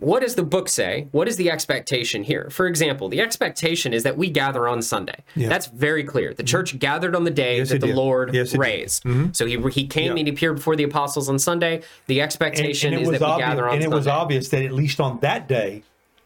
What 0.00 0.20
does 0.22 0.34
the 0.34 0.42
book 0.42 0.68
say? 0.68 1.08
What 1.12 1.28
is 1.28 1.36
the 1.36 1.50
expectation 1.50 2.24
here? 2.24 2.48
For 2.50 2.66
example, 2.66 3.08
the 3.08 3.20
expectation 3.20 3.92
is 3.92 4.02
that 4.02 4.16
we 4.16 4.30
gather 4.30 4.66
on 4.66 4.80
Sunday. 4.82 5.22
That's 5.36 5.66
very 5.66 6.04
clear. 6.04 6.30
The 6.30 6.42
mm-hmm. 6.42 6.46
church 6.46 6.78
gathered 6.78 7.14
on 7.14 7.24
the 7.24 7.30
day 7.30 7.58
Yes, 7.58 7.68
that 7.68 7.80
the 7.80 7.88
did. 7.88 7.96
Lord 7.96 8.34
Yes, 8.34 8.54
raised. 8.54 9.04
Mm-hmm. 9.04 9.32
So 9.32 9.46
he, 9.46 9.60
he 9.70 9.86
came 9.86 10.16
and 10.16 10.26
he 10.26 10.32
appeared 10.32 10.56
before 10.56 10.74
the 10.74 10.84
apostles 10.84 11.28
on 11.28 11.38
Sunday. 11.38 11.82
The 12.06 12.22
expectation 12.22 12.94
and 12.94 13.02
it 13.02 13.04
is 13.04 13.20
that 13.20 13.20
we 13.20 13.40
gather 13.40 13.68
on 13.68 13.72
Sunday. 13.72 13.74
and 13.74 13.82
it 13.82 13.84
Sunday. 13.84 13.96
was 13.96 14.06
obvious 14.06 14.48
that 14.48 14.64
at 14.64 14.72
least 14.72 15.00
on 15.00 15.20
that 15.20 15.46
day, 15.48 15.82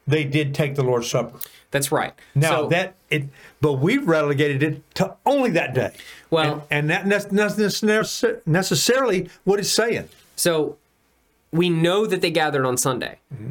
they 0.06 0.24
did 0.24 0.54
take 0.54 0.76
the 0.76 0.84
Lord's 0.84 1.10
Supper. 1.10 1.38
That's 1.70 1.90
right. 1.90 2.12
Now 2.34 2.62
So- 2.62 2.68
that 2.68 2.94
it, 3.10 3.24
but 3.60 3.74
we've 3.74 4.06
relegated 4.06 4.62
it 4.62 4.94
to 4.96 5.16
only 5.26 5.50
that 5.50 5.74
day. 5.74 5.92
Well- 6.30 6.66
and, 6.70 6.90
and 6.92 7.08
that 7.08 7.32
that's 7.32 7.82
not 7.82 8.46
necessarily 8.46 9.28
what 9.42 9.58
it's 9.58 9.70
saying. 9.70 10.08
So 10.37 10.76
we 11.54 11.70
know 11.70 12.04
that 12.04 12.20
they 12.20 12.32
gathered 12.32 12.66
on 12.66 12.76
Sunday. 12.76 13.20
Mm-hmm. 13.32 13.50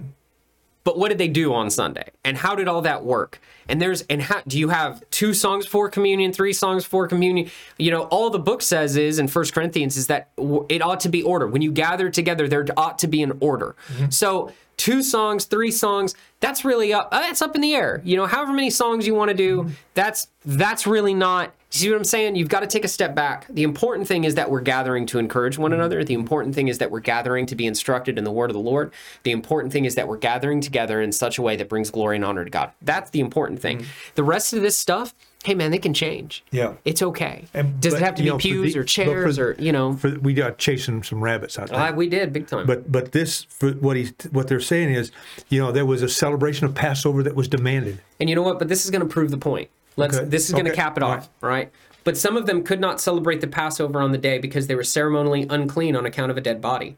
But 0.84 0.98
what 0.98 1.08
did 1.08 1.18
they 1.18 1.30
do 1.30 1.54
on 1.54 1.70
Sunday? 1.70 2.12
And 2.26 2.36
how 2.36 2.56
did 2.56 2.68
all 2.68 2.82
that 2.82 3.06
work? 3.06 3.40
And 3.70 3.82
there's 3.82 4.02
and 4.04 4.22
how 4.22 4.42
do 4.46 4.60
you 4.60 4.68
have 4.68 5.02
two 5.12 5.34
songs 5.34 5.66
for 5.66 5.90
communion, 5.90 6.34
three 6.34 6.52
songs 6.52 6.84
for 6.84 7.08
communion? 7.08 7.50
You 7.78 7.92
know, 7.92 8.04
all 8.04 8.30
the 8.30 8.40
book 8.40 8.62
says 8.62 8.98
is 8.98 9.18
in 9.18 9.30
First 9.30 9.54
Corinthians 9.54 9.96
is 9.96 10.08
that 10.08 10.32
it 10.68 10.82
ought 10.82 11.00
to 11.00 11.10
be 11.10 11.24
order. 11.24 11.48
When 11.48 11.62
you 11.62 11.72
gather 11.72 12.10
together, 12.10 12.50
there 12.50 12.66
ought 12.76 13.00
to 13.00 13.08
be 13.08 13.24
an 13.24 13.38
order. 13.40 13.78
Mm-hmm. 13.94 14.10
So 14.10 14.52
two 14.84 15.02
songs, 15.02 15.46
three 15.46 15.72
songs, 15.72 16.14
that's 16.42 16.66
really 16.66 16.92
up. 16.92 17.08
uh, 17.14 17.22
That's 17.22 17.42
up 17.42 17.56
in 17.56 17.62
the 17.62 17.74
air. 17.74 18.02
You 18.04 18.18
know, 18.18 18.26
however 18.26 18.52
many 18.52 18.70
songs 18.70 19.08
you 19.08 19.16
want 19.16 19.30
to 19.30 19.34
do, 19.34 19.62
mm-hmm. 19.62 19.72
that's 19.94 20.28
that's 20.44 20.86
really 20.86 21.14
not. 21.14 21.54
See 21.70 21.90
what 21.90 21.96
I'm 21.96 22.04
saying? 22.04 22.36
You've 22.36 22.50
got 22.50 22.60
to 22.60 22.68
take 22.68 22.84
a 22.84 22.90
step 22.90 23.16
back. 23.16 23.48
The 23.50 23.64
important 23.64 24.10
thing 24.10 24.26
is 24.26 24.36
that 24.36 24.52
we're 24.52 24.62
gathering 24.62 25.06
to 25.06 25.20
encourage 25.20 25.58
one 25.58 25.72
mm-hmm. 25.72 25.80
another. 25.80 26.04
The 26.04 26.14
important 26.14 26.54
thing 26.54 26.68
is 26.68 26.80
that 26.80 26.92
we're 26.92 27.00
gathering 27.00 27.46
to 27.46 27.56
be 27.56 27.66
instructed 27.66 28.18
in 28.18 28.26
the 28.26 28.32
word 28.32 28.50
of 28.50 28.56
the 28.56 28.60
Lord. 28.60 28.92
The 29.24 29.32
important 29.32 29.72
thing 29.72 29.86
is 29.86 29.96
that 29.96 30.10
we're 30.10 30.18
gathering 30.18 30.60
together 30.60 31.02
in 31.02 31.14
such 31.14 31.38
a 31.38 31.42
way 31.42 31.56
that 31.56 31.70
brings 31.70 31.90
glory 31.90 32.18
and 32.18 32.26
honor 32.26 32.44
to 32.44 32.50
God. 32.50 32.74
That's 32.82 33.10
the 33.12 33.22
important 33.22 33.62
thing. 33.62 33.80
Mm-hmm. 33.80 34.16
The 34.16 34.24
rest 34.24 34.52
of 34.52 34.62
this 34.62 34.78
stuff, 34.78 35.16
hey 35.44 35.54
man, 35.56 35.72
they 35.72 35.78
can 35.78 35.94
change. 35.94 36.44
Yeah. 36.52 36.74
It's 36.86 37.02
okay. 37.02 37.46
And- 37.54 37.80
Does 37.82 37.94
but, 37.94 38.02
it 38.02 38.06
have 38.06 38.16
to 38.16 38.24
be 38.24 38.30
know, 38.30 38.38
pews 38.38 38.74
the- 38.74 38.80
or 38.80 38.84
but 38.84 38.90
for 38.90 38.94
chairs 38.94 39.38
or, 39.40 39.56
you 39.60 39.72
know? 39.72 39.96
For, 39.98 40.18
we 40.20 40.34
got 40.34 40.58
chasing 40.58 41.04
some 41.04 41.22
rabbits 41.22 41.60
out 41.60 41.70
there. 41.70 41.80
Ah, 41.80 41.92
we 41.92 42.08
did 42.08 42.32
big 42.34 42.48
time. 42.48 42.66
but 42.66 42.92
but 42.92 43.12
this 43.12 43.44
for 43.44 43.72
what 43.74 43.96
he's 43.98 44.14
what 44.32 44.48
they're 44.48 44.60
saying 44.60 44.94
is, 44.94 45.12
you 45.50 45.60
know, 45.60 45.72
there 45.72 45.86
was 45.86 46.02
a 46.02 46.10
celebration 46.10 46.66
of 46.66 46.74
Passover 46.74 47.22
that 47.24 47.36
was 47.36 47.48
demanded. 47.48 48.00
And 48.20 48.30
you 48.30 48.36
know 48.36 48.42
what? 48.42 48.58
But 48.58 48.70
this 48.70 48.86
is 48.86 48.92
going 48.92 49.02
to 49.02 49.08
prove 49.08 49.32
the 49.32 49.38
point. 49.38 49.70
Let's. 49.98 50.16
Okay. 50.18 50.26
This 50.26 50.46
is 50.48 50.54
going 50.54 50.66
to 50.66 50.72
Okay. 50.72 50.82
cap 50.82 50.98
it 50.98 51.04
off, 51.04 51.30
right. 51.42 51.72
But 52.06 52.18
some 52.18 52.36
of 52.36 52.46
them 52.48 52.64
could 52.64 52.80
not 52.82 53.00
celebrate 53.00 53.40
the 53.42 53.48
Passover 53.48 54.02
on 54.02 54.12
the 54.12 54.18
day 54.18 54.38
because 54.38 54.68
they 54.68 54.76
were 54.76 54.84
ceremonially 54.84 55.46
unclean 55.50 55.96
on 55.96 56.06
account 56.06 56.32
of 56.32 56.38
a 56.38 56.42
dead 56.42 56.60
body. 56.62 56.98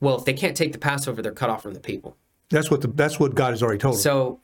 Well, 0.00 0.16
if 0.16 0.24
they 0.24 0.32
can't 0.32 0.56
take 0.56 0.72
the 0.72 0.78
Passover, 0.78 1.20
they're 1.22 1.32
cut 1.32 1.50
off 1.50 1.62
from 1.62 1.74
the 1.74 1.80
people. 1.80 2.16
That's 2.48 2.70
what 2.70 2.80
the 2.80 2.88
that's 2.88 3.20
what 3.20 3.34
God 3.34 3.50
has 3.50 3.62
already 3.62 3.78
told 3.78 3.94
them. 3.96 4.00
So 4.02 4.40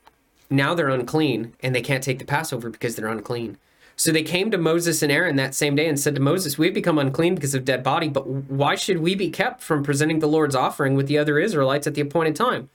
now 0.50 0.74
they're 0.74 0.88
unclean 0.88 1.54
and 1.60 1.74
they 1.74 1.82
can't 1.82 2.02
take 2.02 2.18
the 2.18 2.24
Passover 2.24 2.70
because 2.70 2.96
they're 2.96 3.08
unclean. 3.08 3.58
So 3.98 4.12
they 4.12 4.22
came 4.22 4.50
to 4.50 4.58
Moses 4.58 5.02
and 5.02 5.10
Aaron 5.10 5.36
that 5.36 5.54
same 5.54 5.74
day 5.74 5.88
and 5.88 5.98
said 5.98 6.14
to 6.16 6.20
Moses, 6.20 6.58
We've 6.58 6.74
become 6.74 6.98
unclean 6.98 7.34
because 7.34 7.54
of 7.54 7.64
dead 7.64 7.82
body, 7.82 8.08
but 8.08 8.26
why 8.26 8.74
should 8.74 8.98
we 8.98 9.14
be 9.14 9.30
kept 9.30 9.62
from 9.62 9.82
presenting 9.82 10.18
the 10.18 10.28
Lord's 10.28 10.54
offering 10.54 10.94
with 10.94 11.08
the 11.08 11.16
other 11.16 11.38
Israelites 11.38 11.86
at 11.86 11.94
the 11.94 12.02
appointed 12.02 12.36
time? 12.36 12.68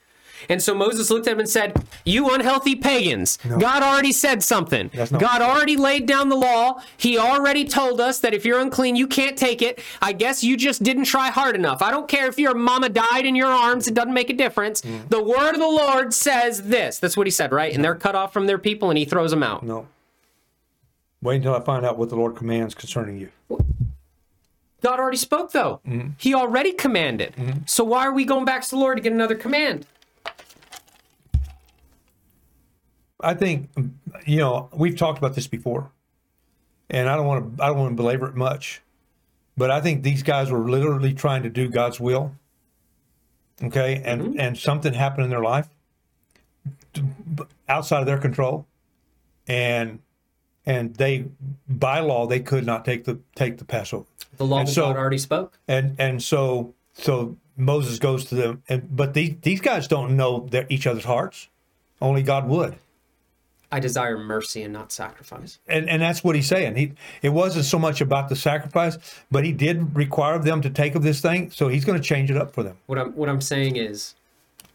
And 0.50 0.62
so 0.62 0.74
Moses 0.74 1.10
looked 1.10 1.28
at 1.28 1.34
him 1.34 1.40
and 1.40 1.50
said, 1.50 1.84
You 2.06 2.30
unhealthy 2.30 2.76
pagans, 2.76 3.38
God 3.60 3.84
already 3.84 4.12
said 4.12 4.44
something. 4.44 4.90
God 4.94 5.42
already 5.42 5.78
laid 5.78 6.06
down 6.06 6.30
the 6.30 6.36
law. 6.36 6.82
He 6.98 7.18
already 7.18 7.66
told 7.66 8.02
us 8.02 8.20
that 8.20 8.34
if 8.34 8.46
you're 8.46 8.60
unclean, 8.60 8.96
you 8.96 9.08
can't 9.08 9.38
take 9.38 9.62
it. 9.62 9.80
I 10.02 10.14
guess 10.14 10.44
you 10.44 10.58
just 10.58 10.84
didn't 10.84 11.06
try 11.06 11.30
hard 11.30 11.56
enough. 11.56 11.82
I 11.82 11.92
don't 11.92 12.08
care 12.08 12.28
if 12.28 12.40
your 12.40 12.54
mama 12.54 12.90
died 12.90 13.26
in 13.26 13.36
your 13.36 13.50
arms, 13.52 13.88
it 13.88 13.94
doesn't 13.94 14.14
make 14.14 14.30
a 14.30 14.34
difference. 14.34 14.82
Mm. 14.82 15.10
The 15.10 15.24
word 15.24 15.54
of 15.54 15.60
the 15.60 15.66
Lord 15.66 16.14
says 16.14 16.64
this. 16.64 17.00
That's 17.00 17.16
what 17.18 17.28
he 17.28 17.32
said, 17.32 17.52
right? 17.52 17.74
And 17.74 17.84
they're 17.84 17.96
cut 17.96 18.16
off 18.16 18.34
from 18.34 18.48
their 18.48 18.58
people 18.58 18.90
and 18.90 18.98
he 18.98 19.06
throws 19.06 19.32
them 19.32 19.44
out. 19.44 19.64
no. 19.64 19.88
Wait 21.24 21.36
until 21.36 21.54
I 21.54 21.60
find 21.60 21.86
out 21.86 22.00
what 22.00 22.10
the 22.10 22.16
Lord 22.16 22.36
commands 22.36 22.74
concerning 22.74 23.20
you. 23.20 23.30
God 24.82 25.00
already 25.00 25.18
spoke, 25.18 25.52
though. 25.52 25.80
Mm-hmm. 25.88 26.10
He 26.18 26.34
already 26.34 26.72
commanded. 26.72 27.36
So 27.68 27.84
why 27.84 28.08
are 28.08 28.12
we 28.12 28.26
going 28.26 28.46
back 28.46 28.64
to 28.64 28.70
the 28.72 28.78
Lord 28.78 28.98
to 28.98 29.04
get 29.04 29.14
another 29.14 29.36
command? 29.36 29.86
I 33.24 33.34
think 33.34 33.70
you 34.26 34.40
know 34.40 34.70
we've 34.74 34.98
talked 34.98 35.18
about 35.18 35.36
this 35.36 35.48
before, 35.48 35.92
and 36.90 37.10
I 37.10 37.16
don't 37.16 37.28
want 37.28 37.58
to 37.58 37.64
I 37.64 37.68
don't 37.68 37.78
want 37.78 37.92
to 37.92 37.96
belabor 37.96 38.28
it 38.28 38.36
much, 38.36 38.82
but 39.58 39.72
I 39.72 39.82
think 39.82 40.04
these 40.04 40.24
guys 40.24 40.52
were 40.52 40.70
literally 40.70 41.14
trying 41.14 41.44
to 41.44 41.50
do 41.50 41.70
God's 41.70 42.00
will. 42.00 42.36
Okay, 43.64 44.02
and 44.04 44.22
mm-hmm. 44.22 44.40
and 44.40 44.58
something 44.58 44.94
happened 44.94 45.26
in 45.26 45.30
their 45.30 45.44
life 45.44 45.68
outside 47.70 48.00
of 48.00 48.06
their 48.06 48.18
control, 48.18 48.66
and 49.48 50.00
and 50.66 50.96
they 50.96 51.26
by 51.68 52.00
law 52.00 52.26
they 52.28 52.40
could 52.40 52.66
not 52.66 52.86
take 52.86 53.06
the 53.06 53.20
take 53.36 53.58
the 53.58 53.66
Passover, 53.66 54.06
The 54.38 54.46
law 54.46 54.60
And 54.60 54.70
so- 54.70 54.88
God 54.88 54.98
already 54.98 55.18
spoke. 55.18 55.60
and 55.68 55.96
and 56.00 56.22
so 56.22 56.74
so 56.94 57.38
Moses 57.58 58.00
goes 58.00 58.26
to 58.26 58.36
them, 58.36 58.64
and 58.68 58.96
but 58.96 59.14
these 59.14 59.36
these 59.42 59.62
guys 59.62 59.88
don't 59.88 60.16
know 60.18 60.48
their 60.50 60.66
each 60.70 60.88
other's 60.88 61.06
hearts, 61.06 61.48
only 62.02 62.24
God 62.24 62.48
would. 62.48 62.76
I 63.72 63.80
desire 63.80 64.18
mercy 64.18 64.64
and 64.64 64.74
not 64.74 64.92
sacrifice. 64.92 65.60
and 65.68 65.90
and 65.90 66.02
that's 66.02 66.24
what 66.24 66.36
he's 66.36 66.48
saying. 66.48 66.76
He 66.76 66.94
it 67.22 67.30
wasn't 67.30 67.66
so 67.66 67.80
much 67.80 68.02
about 68.02 68.30
the 68.30 68.36
sacrifice, 68.36 68.98
but 69.32 69.44
he 69.46 69.52
did 69.52 69.96
require 69.96 70.40
them 70.40 70.62
to 70.62 70.70
take 70.70 70.96
of 70.96 71.04
this 71.04 71.22
thing, 71.22 71.52
so 71.52 71.68
he's 71.68 71.86
going 71.86 71.98
to 72.00 72.04
change 72.04 72.30
it 72.30 72.38
up 72.38 72.54
for 72.54 72.64
them. 72.64 72.78
What 72.88 72.98
I'm 73.00 73.12
what 73.14 73.30
I'm 73.30 73.42
saying 73.42 73.76
is 73.78 74.16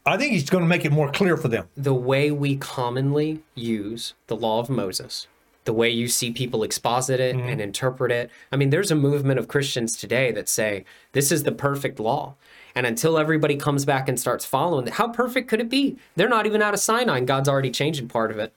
I 0.06 0.16
think 0.16 0.32
he's 0.32 0.48
going 0.48 0.62
to 0.64 0.68
make 0.68 0.84
it 0.84 0.92
more 0.92 1.10
clear 1.10 1.36
for 1.36 1.48
them. 1.48 1.68
the 1.76 1.92
way 1.94 2.30
we 2.30 2.56
commonly 2.56 3.40
use 3.54 4.14
the 4.28 4.36
law 4.36 4.60
of 4.60 4.70
Moses, 4.70 5.26
the 5.64 5.72
way 5.72 5.90
you 5.90 6.06
see 6.08 6.30
people 6.30 6.62
exposit 6.62 7.18
it 7.20 7.34
Mm-hmm. 7.36 7.48
and 7.48 7.60
interpret 7.60 8.12
it. 8.12 8.30
I 8.52 8.56
mean, 8.56 8.70
there's 8.70 8.92
a 8.92 8.94
movement 8.96 9.38
of 9.40 9.48
Christians 9.48 9.96
today 9.96 10.30
that 10.32 10.48
say 10.48 10.84
this 11.12 11.32
is 11.32 11.42
the 11.42 11.52
perfect 11.52 11.98
law. 11.98 12.34
And 12.76 12.86
until 12.86 13.16
everybody 13.18 13.56
comes 13.56 13.84
back 13.86 14.06
and 14.08 14.20
starts 14.20 14.44
following 14.44 14.86
it, 14.86 14.92
how 14.94 15.08
perfect 15.08 15.48
could 15.48 15.60
it 15.60 15.70
be? 15.70 15.96
They're 16.14 16.28
not 16.28 16.44
even 16.46 16.60
out 16.62 16.74
of 16.74 16.80
Sinai, 16.80 17.18
and 17.18 17.26
God's 17.26 17.48
already 17.48 17.70
changing 17.70 18.06
part 18.08 18.30
of 18.30 18.38
it. 18.38 18.52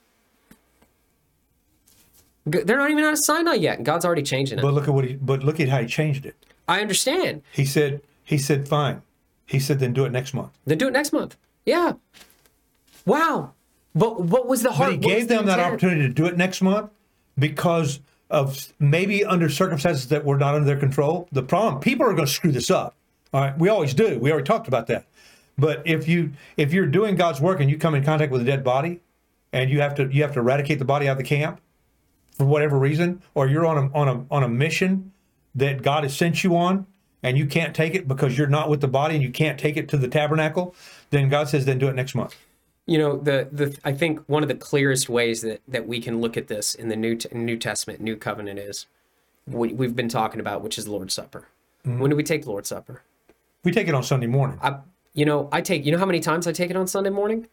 They're 2.46 2.78
not 2.78 2.90
even 2.90 3.04
out 3.04 3.12
of 3.12 3.18
Sinai 3.18 3.54
yet, 3.54 3.76
and 3.76 3.86
God's 3.86 4.04
already 4.04 4.22
changing 4.22 4.58
it. 4.58 4.62
But 4.62 4.74
look 4.74 4.88
at 4.88 4.94
what 4.94 5.04
he 5.04 5.14
but 5.14 5.42
look 5.42 5.60
at 5.60 5.68
how 5.68 5.80
he 5.80 5.86
changed 5.86 6.24
it. 6.24 6.34
I 6.66 6.80
understand. 6.80 7.42
He 7.52 7.64
said 7.64 8.00
he 8.24 8.38
said 8.38 8.68
fine. 8.68 9.02
He 9.46 9.58
said 9.58 9.80
then 9.80 9.92
do 9.92 10.04
it 10.04 10.12
next 10.12 10.32
month. 10.32 10.52
Then 10.64 10.78
do 10.78 10.88
it 10.88 10.92
next 10.92 11.12
month. 11.12 11.36
Yeah. 11.66 11.94
Wow. 13.04 13.52
But 13.94 14.22
what 14.22 14.46
was 14.46 14.62
the 14.62 14.72
heart? 14.72 15.00
But 15.00 15.04
he 15.04 15.14
gave 15.14 15.28
the 15.28 15.36
them 15.36 15.46
that 15.46 15.58
opportunity 15.58 16.02
to 16.02 16.08
do 16.08 16.26
it 16.26 16.36
next 16.36 16.62
month 16.62 16.90
because 17.38 18.00
of 18.30 18.72
maybe 18.78 19.24
under 19.24 19.48
circumstances 19.48 20.08
that 20.08 20.24
were 20.24 20.38
not 20.38 20.54
under 20.54 20.66
their 20.66 20.78
control. 20.78 21.28
The 21.32 21.42
problem 21.42 21.80
people 21.80 22.06
are 22.06 22.14
going 22.14 22.26
to 22.26 22.32
screw 22.32 22.52
this 22.52 22.70
up. 22.70 22.94
All 23.32 23.40
right, 23.40 23.58
we 23.58 23.68
always 23.68 23.92
do. 23.92 24.18
We 24.18 24.30
already 24.30 24.46
talked 24.46 24.68
about 24.68 24.86
that. 24.86 25.06
But 25.58 25.82
if 25.84 26.08
you 26.08 26.32
if 26.56 26.72
you're 26.72 26.86
doing 26.86 27.16
God's 27.16 27.40
work 27.40 27.60
and 27.60 27.68
you 27.68 27.76
come 27.76 27.94
in 27.94 28.04
contact 28.04 28.32
with 28.32 28.40
a 28.40 28.44
dead 28.44 28.64
body, 28.64 29.00
and 29.52 29.70
you 29.70 29.80
have 29.80 29.94
to 29.96 30.06
you 30.06 30.22
have 30.22 30.32
to 30.34 30.38
eradicate 30.38 30.78
the 30.78 30.84
body 30.84 31.08
out 31.08 31.12
of 31.12 31.18
the 31.18 31.24
camp 31.24 31.60
for 32.40 32.46
whatever 32.46 32.78
reason, 32.78 33.20
or 33.34 33.46
you're 33.48 33.66
on 33.66 33.76
a 33.76 33.92
on 33.92 34.08
a 34.08 34.24
on 34.30 34.42
a 34.42 34.48
mission 34.48 35.12
that 35.54 35.82
God 35.82 36.04
has 36.04 36.16
sent 36.16 36.42
you 36.42 36.56
on, 36.56 36.86
and 37.22 37.36
you 37.36 37.44
can't 37.44 37.76
take 37.76 37.94
it 37.94 38.08
because 38.08 38.38
you're 38.38 38.46
not 38.46 38.70
with 38.70 38.80
the 38.80 38.88
body 38.88 39.14
and 39.14 39.22
you 39.22 39.30
can't 39.30 39.60
take 39.60 39.76
it 39.76 39.90
to 39.90 39.98
the 39.98 40.08
tabernacle, 40.08 40.74
then 41.10 41.28
God 41.28 41.50
says 41.50 41.66
then 41.66 41.78
do 41.78 41.88
it 41.88 41.94
next 41.94 42.14
month. 42.14 42.34
you 42.86 42.96
know 42.96 43.18
the 43.18 43.46
the 43.52 43.76
I 43.84 43.92
think 43.92 44.20
one 44.26 44.42
of 44.42 44.48
the 44.48 44.54
clearest 44.54 45.10
ways 45.10 45.42
that 45.42 45.60
that 45.68 45.86
we 45.86 46.00
can 46.00 46.22
look 46.22 46.38
at 46.38 46.48
this 46.48 46.74
in 46.74 46.88
the 46.88 46.96
new 46.96 47.18
New 47.32 47.58
Testament, 47.58 48.00
New 48.00 48.16
Covenant 48.16 48.58
is 48.58 48.86
we, 49.46 49.74
we've 49.74 49.94
been 49.94 50.08
talking 50.08 50.40
about, 50.40 50.62
which 50.62 50.78
is 50.78 50.88
Lord's 50.88 51.12
Supper. 51.12 51.46
Mm-hmm. 51.86 51.98
When 52.00 52.10
do 52.10 52.16
we 52.16 52.22
take 52.22 52.46
Lord's 52.46 52.70
Supper? 52.70 53.02
We 53.64 53.70
take 53.70 53.86
it 53.86 53.94
on 53.94 54.02
Sunday 54.02 54.28
morning. 54.28 54.58
I, 54.62 54.78
you 55.12 55.26
know, 55.26 55.50
I 55.52 55.60
take. 55.60 55.84
You 55.84 55.92
know 55.92 55.98
how 55.98 56.06
many 56.06 56.20
times 56.20 56.46
I 56.46 56.52
take 56.52 56.70
it 56.70 56.76
on 56.76 56.86
Sunday 56.86 57.10
morning? 57.10 57.48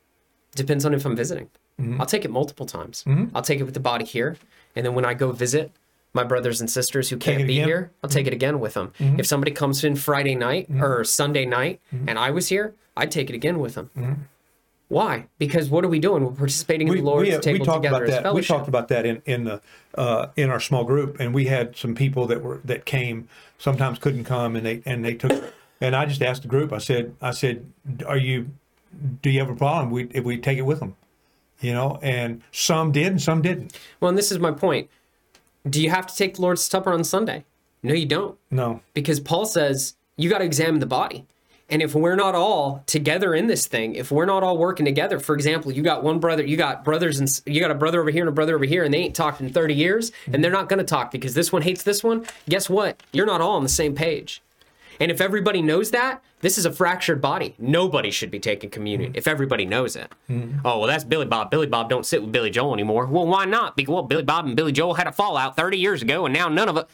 Depends 0.56 0.86
on 0.86 0.94
if 0.94 1.06
I'm 1.06 1.16
visiting. 1.16 1.50
Mm-hmm. 1.80 2.00
I'll 2.02 2.08
take 2.08 2.26
it 2.26 2.32
multiple 2.32 2.66
times. 2.66 3.04
I'll 3.36 3.42
take 3.44 3.60
it 3.60 3.64
with 3.64 3.74
the 3.76 3.80
body 3.80 4.06
here, 4.06 4.38
and 4.76 4.86
then 4.86 4.96
when 4.96 5.06
I 5.06 5.14
go 5.14 5.32
visit 5.32 5.72
my 6.14 6.24
brothers 6.24 6.60
and 6.62 6.70
sisters 6.70 7.10
who 7.10 7.18
can't 7.18 7.38
be 7.38 7.44
again? 7.44 7.56
Mm-hmm. 7.58 7.68
here, 7.68 7.92
I'll 8.04 8.10
take 8.10 8.26
it 8.26 8.34
again 8.34 8.60
with 8.60 8.74
them. 8.74 8.92
If 9.00 9.28
somebody 9.28 9.52
comes 9.52 9.84
in 9.84 9.96
Friday 9.96 10.34
night 10.36 10.68
or 10.82 11.04
Sunday 11.04 11.46
night, 11.46 11.80
Mm-hmm. 11.94 12.10
and 12.10 12.18
I 12.18 12.32
was 12.32 12.48
here, 12.50 12.74
I'd 12.96 13.12
take 13.12 13.30
it 13.30 13.36
again 13.36 13.60
with 13.60 13.76
them. 13.76 13.92
Why? 14.90 15.26
Because 15.38 15.70
what 15.70 15.84
are 15.84 15.90
we 15.90 16.00
doing? 16.00 16.24
We're 16.24 16.32
participating 16.32 16.88
in 16.88 16.94
we, 16.94 17.00
the 17.02 17.06
Lord's 17.06 17.46
we, 17.46 17.54
we 17.54 17.60
talked 17.60 17.84
together 17.84 18.06
about 18.06 18.10
as 18.18 18.24
that. 18.24 18.34
We 18.34 18.42
talked 18.42 18.70
about 18.70 18.88
that 18.88 19.06
in 19.06 19.22
in 19.26 19.44
the 19.44 19.62
uh, 19.96 20.28
in 20.38 20.50
our 20.50 20.62
small 20.62 20.86
group, 20.86 21.20
and 21.20 21.34
we 21.34 21.46
had 21.46 21.76
some 21.76 21.94
people 21.94 22.26
that 22.28 22.42
were 22.42 22.62
that 22.64 22.86
came 22.86 23.28
sometimes 23.58 24.00
couldn't 24.00 24.24
come, 24.24 24.56
and 24.56 24.66
they 24.66 24.82
and 24.86 25.04
they 25.04 25.14
took. 25.14 25.54
And 25.82 25.94
I 25.96 26.06
just 26.06 26.22
asked 26.22 26.42
the 26.42 26.48
group. 26.48 26.72
I 26.74 26.78
said, 26.80 27.16
I 27.22 27.32
said, 27.32 27.72
are 28.08 28.18
you? 28.18 28.48
Do 29.22 29.30
you 29.30 29.40
have 29.40 29.50
a 29.50 29.56
problem 29.56 29.92
we, 29.92 30.06
if 30.12 30.24
we 30.24 30.38
take 30.38 30.58
it 30.58 30.64
with 30.64 30.80
them? 30.80 30.96
You 31.62 31.74
know, 31.74 32.00
and 32.02 32.42
some 32.52 32.92
did, 32.92 33.08
and 33.08 33.22
some 33.22 33.42
didn't. 33.42 33.78
well, 34.00 34.10
and 34.10 34.18
this 34.18 34.32
is 34.32 34.40
my 34.40 34.52
point. 34.52 34.90
Do 35.68 35.82
you 35.82 35.90
have 35.90 36.08
to 36.08 36.16
take 36.16 36.36
the 36.36 36.42
Lord's 36.42 36.62
Supper 36.62 36.94
on 36.94 37.04
Sunday? 37.04 37.46
No, 37.84 37.94
you 37.94 38.06
don't. 38.06 38.38
No, 38.52 38.82
because 38.94 39.20
Paul 39.20 39.46
says 39.46 39.96
you 40.16 40.30
got 40.30 40.40
to 40.40 40.46
examine 40.46 40.80
the 40.80 40.86
body. 40.86 41.26
And 41.70 41.82
if 41.82 41.94
we're 41.94 42.16
not 42.16 42.34
all 42.34 42.84
together 42.86 43.36
in 43.36 43.48
this 43.48 43.68
thing, 43.68 43.96
if 43.96 44.10
we're 44.10 44.26
not 44.26 44.42
all 44.42 44.58
working 44.58 44.86
together, 44.86 45.20
for 45.20 45.36
example, 45.36 45.72
you 45.72 45.84
got 45.84 46.02
one 46.02 46.20
brother, 46.20 46.44
you 46.44 46.56
got 46.56 46.86
brothers 46.86 47.20
and 47.20 47.30
you 47.46 47.60
got 47.60 47.72
a 47.72 47.76
brother 47.76 48.00
over 48.00 48.10
here 48.10 48.22
and 48.22 48.30
a 48.30 48.32
brother 48.32 48.56
over 48.56 48.64
here, 48.64 48.84
and 48.84 48.94
they 48.94 49.00
ain't 49.00 49.16
talked 49.16 49.42
in 49.42 49.50
30 49.50 49.74
years, 49.74 50.14
and 50.32 50.42
they're 50.42 50.52
not 50.52 50.70
going 50.70 50.78
to 50.78 50.86
talk 50.86 51.12
because 51.12 51.34
this 51.34 51.52
one 51.52 51.62
hates 51.62 51.84
this 51.84 52.04
one. 52.04 52.26
Guess 52.48 52.70
what? 52.70 53.04
You're 53.12 53.26
not 53.26 53.42
all 53.42 53.58
on 53.58 53.64
the 53.64 53.70
same 53.70 53.96
page. 53.96 54.42
And 55.00 55.12
if 55.12 55.22
everybody 55.22 55.62
knows 55.62 55.92
that, 55.92 56.24
this 56.42 56.58
is 56.58 56.66
a 56.66 56.72
fractured 56.72 57.22
body. 57.22 57.56
Nobody 57.58 58.12
should 58.12 58.32
be 58.32 58.40
taking 58.40 58.70
communion 58.70 59.14
if 59.16 59.28
everybody 59.28 59.66
knows 59.66 59.96
it. 59.96 60.12
Mm-hmm. 60.30 60.60
Oh, 60.66 60.80
well, 60.80 60.88
that's 60.88 61.04
Billy 61.04 61.26
Bob. 61.26 61.52
Billy 61.52 61.68
Bob 61.68 61.90
don't 61.90 62.06
sit 62.06 62.22
with 62.22 62.32
Billy 62.32 62.50
Joel 62.50 62.74
anymore. 62.74 63.06
Well, 63.06 63.28
why 63.28 63.46
not? 63.46 63.76
Because 63.76 63.94
well, 63.94 64.04
Billy 64.04 64.24
Bob 64.24 64.46
and 64.46 64.56
Billy 64.56 64.72
Joel 64.72 64.96
had 64.96 65.08
a 65.08 65.12
fallout 65.12 65.56
30 65.56 65.78
years 65.78 66.02
ago, 66.02 66.26
and 66.26 66.34
now 66.34 66.48
none 66.48 66.70
of 66.70 66.78
it. 66.78 66.88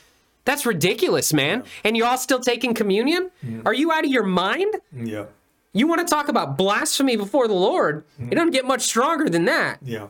That's 0.46 0.66
ridiculous, 0.66 1.34
man. 1.34 1.64
And 1.84 1.96
you're 1.96 2.08
all 2.08 2.18
still 2.18 2.40
taking 2.40 2.74
communion? 2.74 3.32
Are 3.66 3.74
you 3.74 3.92
out 3.92 4.04
of 4.04 4.12
your 4.12 4.24
mind? 4.24 4.76
Yeah. 4.94 5.26
You 5.72 5.88
want 5.88 6.06
to 6.06 6.12
talk 6.14 6.28
about 6.28 6.58
blasphemy 6.58 7.16
before 7.16 7.48
the 7.48 7.54
Lord? 7.54 8.04
It 8.18 8.22
mm-hmm. 8.22 8.30
doesn't 8.32 8.52
get 8.52 8.66
much 8.66 8.82
stronger 8.82 9.30
than 9.30 9.46
that. 9.46 9.80
Yeah. 9.82 10.08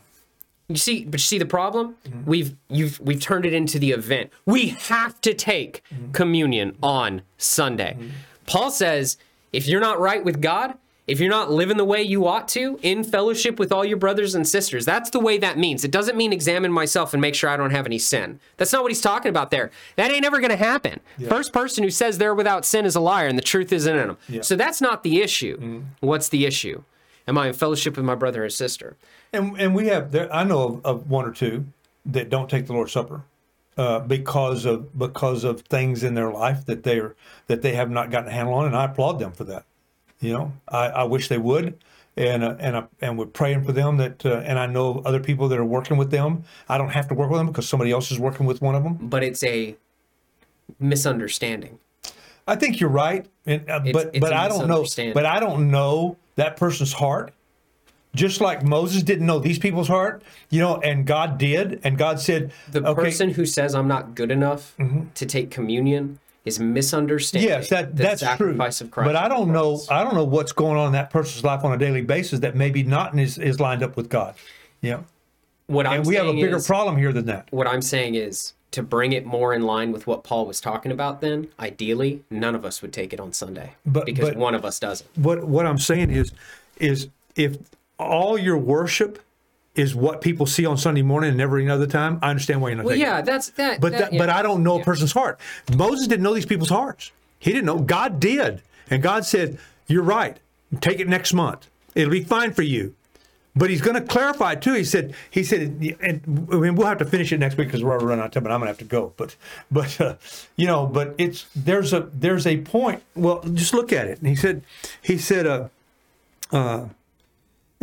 You 0.70 0.78
see, 0.78 1.06
but 1.06 1.16
you 1.16 1.26
see 1.26 1.38
the 1.38 1.46
problem? 1.46 1.96
Mm-hmm. 2.06 2.26
We've 2.26 2.56
you've 2.70 3.00
we've 3.00 3.20
turned 3.20 3.46
it 3.46 3.54
into 3.54 3.80
the 3.80 3.92
event. 3.92 4.32
We 4.46 4.68
have 4.68 5.20
to 5.22 5.34
take 5.34 5.84
mm-hmm. 5.94 6.12
communion 6.12 6.72
mm-hmm. 6.72 6.86
on 6.86 7.22
Sunday. 7.38 7.98
Paul 8.46 8.72
says, 8.72 9.18
if 9.52 9.68
you're 9.68 9.82
not 9.82 10.00
right 10.00 10.24
with 10.24 10.42
God, 10.42 10.76
if 11.06 11.20
you're 11.20 11.30
not 11.30 11.52
living 11.52 11.76
the 11.76 11.86
way 11.86 12.02
you 12.02 12.28
ought 12.28 12.48
to 12.50 12.80
in 12.82 13.04
fellowship 13.04 13.60
with 13.60 13.74
all 13.74 13.84
your 13.84 13.98
brothers 13.98 14.36
and 14.36 14.48
sisters, 14.48 14.86
that's 14.86 15.10
the 15.10 15.20
way 15.20 15.38
that 15.38 15.58
means. 15.58 15.84
It 15.84 15.92
doesn't 15.92 16.16
mean 16.16 16.32
examine 16.32 16.72
myself 16.72 17.14
and 17.14 17.20
make 17.20 17.36
sure 17.36 17.50
I 17.50 17.58
don't 17.58 17.72
have 17.72 17.86
any 17.86 18.00
sin. 18.00 18.40
That's 18.56 18.72
not 18.72 18.84
what 18.84 18.92
he's 18.92 19.02
talking 19.02 19.30
about 19.30 19.52
there. 19.52 19.70
That 19.98 20.12
ain't 20.12 20.26
ever 20.26 20.40
going 20.40 20.50
to 20.50 20.56
happen. 20.56 21.02
First 21.28 21.52
person 21.52 21.84
who 21.84 21.90
says 21.90 22.18
they're 22.18 22.34
without 22.34 22.66
sin 22.66 22.86
is 22.86 22.96
a 22.96 23.02
liar 23.02 23.28
and 23.28 23.38
the 23.38 23.44
truth 23.44 23.74
isn't 23.74 23.96
in 23.96 24.08
them. 24.08 24.18
So 24.42 24.56
that's 24.56 24.80
not 24.80 25.04
the 25.04 25.22
issue. 25.22 25.84
What's 26.00 26.30
the 26.30 26.46
issue? 26.46 26.84
Am 27.28 27.38
I 27.38 27.48
in 27.48 27.54
fellowship 27.54 27.96
with 27.96 28.06
my 28.06 28.16
brother 28.16 28.44
or 28.44 28.50
sister? 28.50 28.98
And 29.32 29.60
and 29.60 29.74
we 29.74 29.88
have 29.88 30.12
there. 30.12 30.34
I 30.34 30.44
know 30.44 30.64
of, 30.64 30.86
of 30.86 31.10
one 31.10 31.26
or 31.26 31.32
two 31.32 31.66
that 32.06 32.30
don't 32.30 32.50
take 32.50 32.68
the 32.68 32.74
Lord's 32.74 32.92
Supper 32.92 33.24
uh, 33.78 34.00
because 34.00 34.66
of 34.66 34.98
because 34.98 35.44
of 35.44 35.62
things 35.62 36.04
in 36.04 36.14
their 36.16 36.32
life 36.32 36.66
that 36.66 36.84
they 36.84 37.00
are 37.00 37.16
that 37.48 37.62
they 37.62 37.74
have 37.76 37.90
not 37.90 38.12
gotten 38.12 38.30
a 38.30 38.32
handle 38.32 38.54
on, 38.54 38.66
and 38.66 38.76
I 38.76 38.86
applaud 38.86 39.20
them 39.20 39.32
for 39.32 39.46
that. 39.46 39.66
You 40.20 40.34
know, 40.34 40.54
I, 40.68 40.88
I 40.88 41.04
wish 41.04 41.28
they 41.28 41.38
would, 41.38 41.78
and 42.16 42.44
uh, 42.44 42.56
and 42.60 42.78
I, 42.78 42.84
and 43.02 43.18
we're 43.18 43.26
praying 43.26 43.64
for 43.64 43.72
them 43.72 43.98
that. 43.98 44.26
Uh, 44.26 44.36
and 44.46 44.60
I 44.60 44.68
know 44.68 45.02
other 45.06 45.20
people 45.20 45.48
that 45.48 45.58
are 45.58 45.66
working 45.66 45.98
with 45.98 46.12
them. 46.12 46.44
I 46.70 46.78
don't 46.78 46.90
have 46.90 47.08
to 47.10 47.14
work 47.14 47.30
with 47.30 47.40
them 47.40 47.48
because 47.48 47.68
somebody 47.68 47.92
else 47.92 48.12
is 48.12 48.20
working 48.20 48.46
with 48.46 48.62
one 48.62 48.76
of 48.76 48.84
them. 48.84 48.98
but 49.02 49.24
it's 49.24 49.44
a 49.44 49.76
misunderstanding. 50.80 51.80
I 52.46 52.56
think 52.58 52.80
you're 52.80 52.90
right, 52.90 53.26
and, 53.46 53.70
uh, 53.70 53.80
but 53.92 54.08
it's 54.14 54.20
but 54.20 54.34
a 54.34 54.36
I 54.36 54.48
don't 54.50 54.60
know. 54.68 54.82
misunderstanding. 54.82 55.14
But 55.14 55.26
I 55.26 55.40
don't 55.40 55.72
know 55.72 56.18
that 56.36 56.58
person's 56.58 56.94
heart. 56.94 57.34
Just 58.16 58.42
like 58.42 58.64
Moses 58.64 59.02
didn't 59.02 59.26
know 59.26 59.40
these 59.40 59.58
people's 59.58 59.88
heart, 59.88 60.22
you 60.52 60.60
know, 60.60 60.78
and 60.78 61.04
God 61.08 61.40
did, 61.40 61.80
and 61.84 61.98
God 61.98 62.20
said, 62.20 62.52
The 62.72 62.80
okay, 62.80 62.88
Mm-hmm. 62.92 63.02
person 63.02 63.30
who 63.32 63.46
says 63.46 63.74
I'm 63.74 63.88
not 63.88 64.14
good 64.14 64.30
enough 64.30 64.76
to 65.16 65.26
take 65.26 65.50
communion 65.50 66.20
is 66.46 66.60
misunderstanding. 66.60 67.50
Yes, 67.50 67.70
that 67.70 67.96
the 67.96 68.04
that's 68.04 68.22
true. 68.38 68.52
of 68.52 68.58
Christ. 68.58 68.94
But 68.96 69.16
I 69.16 69.28
don't 69.28 69.52
know. 69.52 69.82
I 69.90 70.04
don't 70.04 70.14
know 70.14 70.26
what's 70.26 70.52
going 70.52 70.78
on 70.78 70.88
in 70.88 70.92
that 70.94 71.10
person's 71.10 71.44
life 71.44 71.64
on 71.64 71.74
a 71.74 71.78
daily 71.78 72.02
basis 72.02 72.40
that 72.42 72.56
maybe 72.56 72.84
not 72.84 73.18
is, 73.18 73.40
is 73.40 73.60
lined 73.60 73.82
up 73.82 73.98
with 73.98 74.10
God. 74.10 74.36
Yeah, 74.82 75.00
What 75.68 75.88
I'm 75.88 76.00
and 76.02 76.06
we 76.06 76.14
have 76.16 76.28
a 76.28 76.34
bigger 76.34 76.58
is, 76.58 76.68
problem 76.68 76.98
here 76.98 77.14
than 77.14 77.26
that. 77.28 77.48
What 77.52 77.66
I'm 77.66 77.82
saying 77.82 78.14
is 78.16 78.54
to 78.74 78.84
bring 78.84 79.14
it 79.14 79.26
more 79.26 79.54
in 79.54 79.64
line 79.64 79.92
with 79.92 80.06
what 80.08 80.24
Paul 80.24 80.46
was 80.46 80.60
talking 80.60 80.92
about. 80.92 81.22
Then, 81.22 81.48
ideally, 81.60 82.24
none 82.30 82.54
of 82.56 82.66
us 82.66 82.82
would 82.82 82.92
take 82.92 83.14
it 83.14 83.20
on 83.20 83.32
Sunday, 83.34 83.74
But- 83.86 84.06
because 84.06 84.30
but- 84.30 84.38
one 84.38 84.54
of 84.56 84.66
us 84.66 84.80
doesn't. 84.80 85.08
What 85.16 85.46
what 85.46 85.66
I'm 85.66 85.78
saying 85.80 86.10
is, 86.12 86.32
is 86.80 87.08
if 87.36 87.58
all 87.98 88.38
your 88.38 88.58
worship 88.58 89.20
is 89.76 89.96
what 89.96 90.22
people 90.22 90.46
see 90.46 90.66
on 90.66 90.78
Sunday 90.78 91.02
morning 91.02 91.30
and 91.30 91.38
never 91.38 91.58
any 91.58 91.70
other 91.70 91.88
time, 91.88 92.20
I 92.22 92.30
understand 92.30 92.62
why 92.62 92.70
you're 92.70 92.78
not 92.78 92.86
Well, 92.86 92.94
taking 92.96 93.08
it. 93.08 93.10
yeah, 93.10 93.22
that's 93.22 93.50
that. 93.52 93.80
But 93.82 93.94
that, 93.94 93.98
that, 94.02 94.14
yeah. 94.14 94.20
but 94.20 94.30
I 94.30 94.42
don't 94.44 94.62
know 94.64 94.76
Yeah. 94.76 94.82
a 94.82 94.86
person's 94.86 95.12
heart. 95.14 95.40
Moses 95.76 96.06
didn't 96.08 96.22
know 96.24 96.34
these 96.34 96.46
people's 96.46 96.70
hearts. 96.70 97.12
He 97.40 97.52
didn't 97.52 97.66
know. 97.66 97.80
God 97.80 98.20
did, 98.20 98.62
and 98.90 99.02
God 99.02 99.26
said, 99.26 99.58
"You're 99.88 100.04
right. 100.04 100.38
Take 100.82 101.00
it 101.00 101.08
next 101.08 101.34
month. 101.34 101.68
It'll 101.96 102.12
be 102.12 102.24
fine 102.24 102.54
for 102.54 102.62
you." 102.64 102.96
But 103.56 103.70
he's 103.70 103.82
going 103.82 103.96
to 103.96 104.02
clarify 104.02 104.56
too. 104.56 104.74
He 104.74 104.84
said, 104.84 105.14
"He 105.30 105.44
said, 105.44 105.62
and 106.02 106.48
I 106.52 106.56
mean, 106.56 106.76
we'll 106.76 106.88
have 106.88 106.98
to 107.00 107.06
finish 107.06 107.32
it 107.32 107.40
next 107.40 107.56
week 107.56 107.68
because 107.68 107.84
we're 107.84 107.92
already 107.92 108.06
running 108.06 108.22
out 108.22 108.28
of 108.28 108.32
time, 108.32 108.46
and 108.46 108.54
I'm 108.54 108.60
going 108.60 108.68
to 108.68 108.72
have 108.72 108.80
to 108.80 108.86
go." 108.86 109.14
But, 109.16 109.36
but 109.70 110.02
uh, 110.02 110.16
you 110.56 110.66
know, 110.66 110.88
but 110.88 111.14
it's 111.20 111.46
there's 111.56 111.94
a 111.94 112.10
there's 112.14 112.48
a 112.48 112.58
point. 112.62 113.04
Well, 113.16 113.44
just 113.54 113.74
look 113.74 113.94
at 113.94 114.08
it. 114.08 114.18
And 114.20 114.28
he 114.28 114.36
said, 114.36 114.64
he 115.04 115.20
said, 115.20 115.46
uh, 115.46 115.68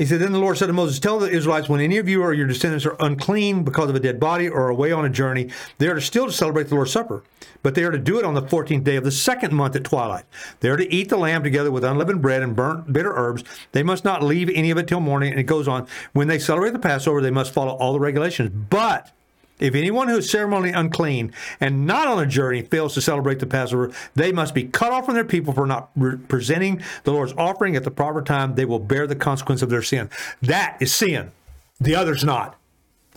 he 0.01 0.07
said, 0.07 0.19
Then 0.19 0.33
the 0.33 0.39
Lord 0.39 0.57
said 0.57 0.69
to 0.69 0.73
Moses, 0.73 0.99
Tell 0.99 1.19
the 1.19 1.29
Israelites, 1.29 1.69
when 1.69 1.83
any 1.83 1.99
of 1.99 2.09
you 2.09 2.23
or 2.23 2.33
your 2.33 2.47
descendants 2.47 2.87
are 2.87 2.97
unclean 3.01 3.65
because 3.65 3.91
of 3.91 3.95
a 3.95 4.01
dead 4.01 4.19
body 4.19 4.49
or 4.49 4.71
away 4.71 4.93
on 4.93 5.05
a 5.05 5.11
journey, 5.11 5.51
they 5.77 5.89
are 5.89 5.97
to 5.97 6.01
still 6.01 6.25
to 6.25 6.33
celebrate 6.33 6.69
the 6.69 6.75
Lord's 6.75 6.91
Supper. 6.91 7.23
But 7.63 7.75
they 7.75 7.85
are 7.85 7.91
to 7.91 7.99
do 7.99 8.19
it 8.19 8.25
on 8.25 8.33
the 8.33 8.41
14th 8.41 8.83
day 8.83 8.97
of 8.97 9.05
the 9.05 9.11
second 9.11 9.53
month 9.53 9.77
at 9.77 9.85
twilight. 9.85 10.25
They 10.61 10.71
are 10.71 10.79
to 10.79 10.91
eat 10.91 11.11
the 11.11 11.19
lamb 11.19 11.43
together 11.43 11.71
with 11.71 11.85
unleavened 11.85 12.23
bread 12.23 12.43
and 12.43 12.57
burnt 12.57 12.91
bitter 12.91 13.13
herbs. 13.15 13.45
They 13.73 13.83
must 13.83 14.03
not 14.03 14.23
leave 14.23 14.49
any 14.49 14.71
of 14.71 14.79
it 14.79 14.89
till 14.89 15.01
morning. 15.01 15.33
And 15.33 15.41
it 15.41 15.45
goes 15.45 15.69
on. 15.69 15.87
When 16.15 16.29
they 16.29 16.39
celebrate 16.39 16.71
the 16.71 16.79
Passover, 16.79 17.21
they 17.21 17.31
must 17.31 17.53
follow 17.53 17.75
all 17.75 17.93
the 17.93 18.01
regulations. 18.01 18.49
But 18.49 19.13
if 19.61 19.75
anyone 19.75 20.09
who 20.09 20.17
is 20.17 20.31
ceremonially 20.31 20.73
unclean 20.73 21.33
and 21.61 21.87
not 21.87 22.09
on 22.09 22.19
a 22.19 22.27
journey 22.27 22.63
fails 22.63 22.95
to 22.95 23.01
celebrate 23.01 23.39
the 23.39 23.47
Passover, 23.47 23.93
they 24.15 24.33
must 24.33 24.55
be 24.55 24.65
cut 24.65 24.93
off 24.93 25.07
from 25.07 25.15
their 25.15 25.25
people 25.25 25.53
for 25.53 25.67
not 25.67 25.91
re- 25.97 26.17
presenting 26.17 26.83
the 27.05 27.13
Lord's 27.13 27.35
offering 27.35 27.77
at 27.77 27.85
the 27.85 27.91
proper 27.91 28.23
time. 28.23 28.55
They 28.55 28.65
will 28.65 28.79
bear 28.79 29.07
the 29.07 29.17
consequence 29.17 29.63
of 29.63 29.71
their 29.71 29.83
sin. 29.83 30.11
That 30.43 30.77
is 30.81 30.93
sin. 30.93 31.31
The 31.81 31.95
other's 31.95 32.25
not, 32.25 32.57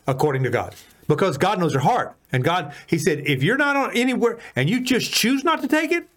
according 0.08 0.43
to 0.43 0.49
God. 0.49 0.75
Because 1.08 1.38
God 1.38 1.60
knows 1.60 1.73
your 1.73 1.82
heart. 1.82 2.15
And 2.32 2.43
God, 2.43 2.73
He 2.88 2.97
said, 2.97 3.19
if 3.25 3.43
you're 3.43 3.58
not 3.58 3.75
on 3.75 3.95
anywhere 3.95 4.39
and 4.56 4.69
you 4.69 4.82
just 4.82 5.12
choose 5.13 5.43
not 5.43 5.62
to 5.62 5.67
take 5.67 5.91
it, 5.91 6.08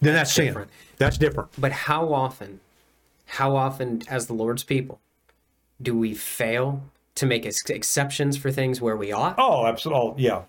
then 0.00 0.14
that's, 0.14 0.32
sin. 0.32 0.46
different. 0.46 0.70
That's 0.98 1.18
different. 1.18 1.50
But 1.56 1.72
how 1.72 2.12
often, 2.12 2.60
how 3.26 3.56
often, 3.56 4.02
as 4.08 4.26
the 4.26 4.34
Lord's 4.34 4.64
people, 4.64 5.00
do 5.80 5.96
we 5.96 6.14
fail 6.14 6.82
to 7.16 7.26
make 7.26 7.46
ex- 7.46 7.68
exceptions 7.70 8.36
for 8.36 8.50
things 8.50 8.80
where 8.80 8.96
we 8.96 9.12
ought? 9.12 9.36
Oh, 9.38 9.66
absolutely. 9.66 10.24
Yeah. 10.24 10.42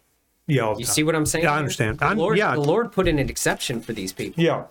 Yeah. 0.47 0.69
You 0.71 0.75
time. 0.75 0.93
see 0.93 1.03
what 1.03 1.15
I'm 1.15 1.25
saying? 1.25 1.45
Yeah, 1.45 1.53
I 1.53 1.57
understand. 1.59 1.99
The 1.99 2.15
Lord, 2.15 2.37
yeah. 2.37 2.53
the 2.53 2.61
Lord 2.61 2.91
put 2.91 3.07
in 3.07 3.19
an 3.19 3.29
exception 3.29 3.81
for 3.81 3.93
these 3.93 4.13
people. 4.13 4.41
Yeah. 4.43 4.65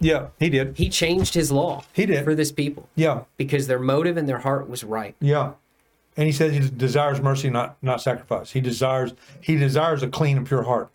Yeah. 0.00 0.28
He 0.38 0.48
did. 0.50 0.76
He 0.76 0.88
changed 0.88 1.34
his 1.34 1.52
law 1.52 1.84
He 1.92 2.06
did. 2.06 2.24
for 2.24 2.34
this 2.34 2.50
people 2.50 2.88
Yeah. 2.96 3.22
because 3.36 3.66
their 3.66 3.78
motive 3.78 4.16
and 4.16 4.28
their 4.28 4.38
heart 4.38 4.68
was 4.68 4.82
right. 4.84 5.14
Yeah. 5.20 5.52
And 6.16 6.26
he 6.26 6.32
says 6.32 6.52
he 6.52 6.60
desires 6.68 7.20
mercy, 7.22 7.48
not 7.48 7.76
not 7.82 8.02
sacrifice. 8.02 8.50
He 8.50 8.60
desires 8.60 9.14
he 9.40 9.56
desires 9.56 10.02
a 10.02 10.08
clean 10.08 10.36
and 10.36 10.46
pure 10.46 10.62
heart. 10.64 10.90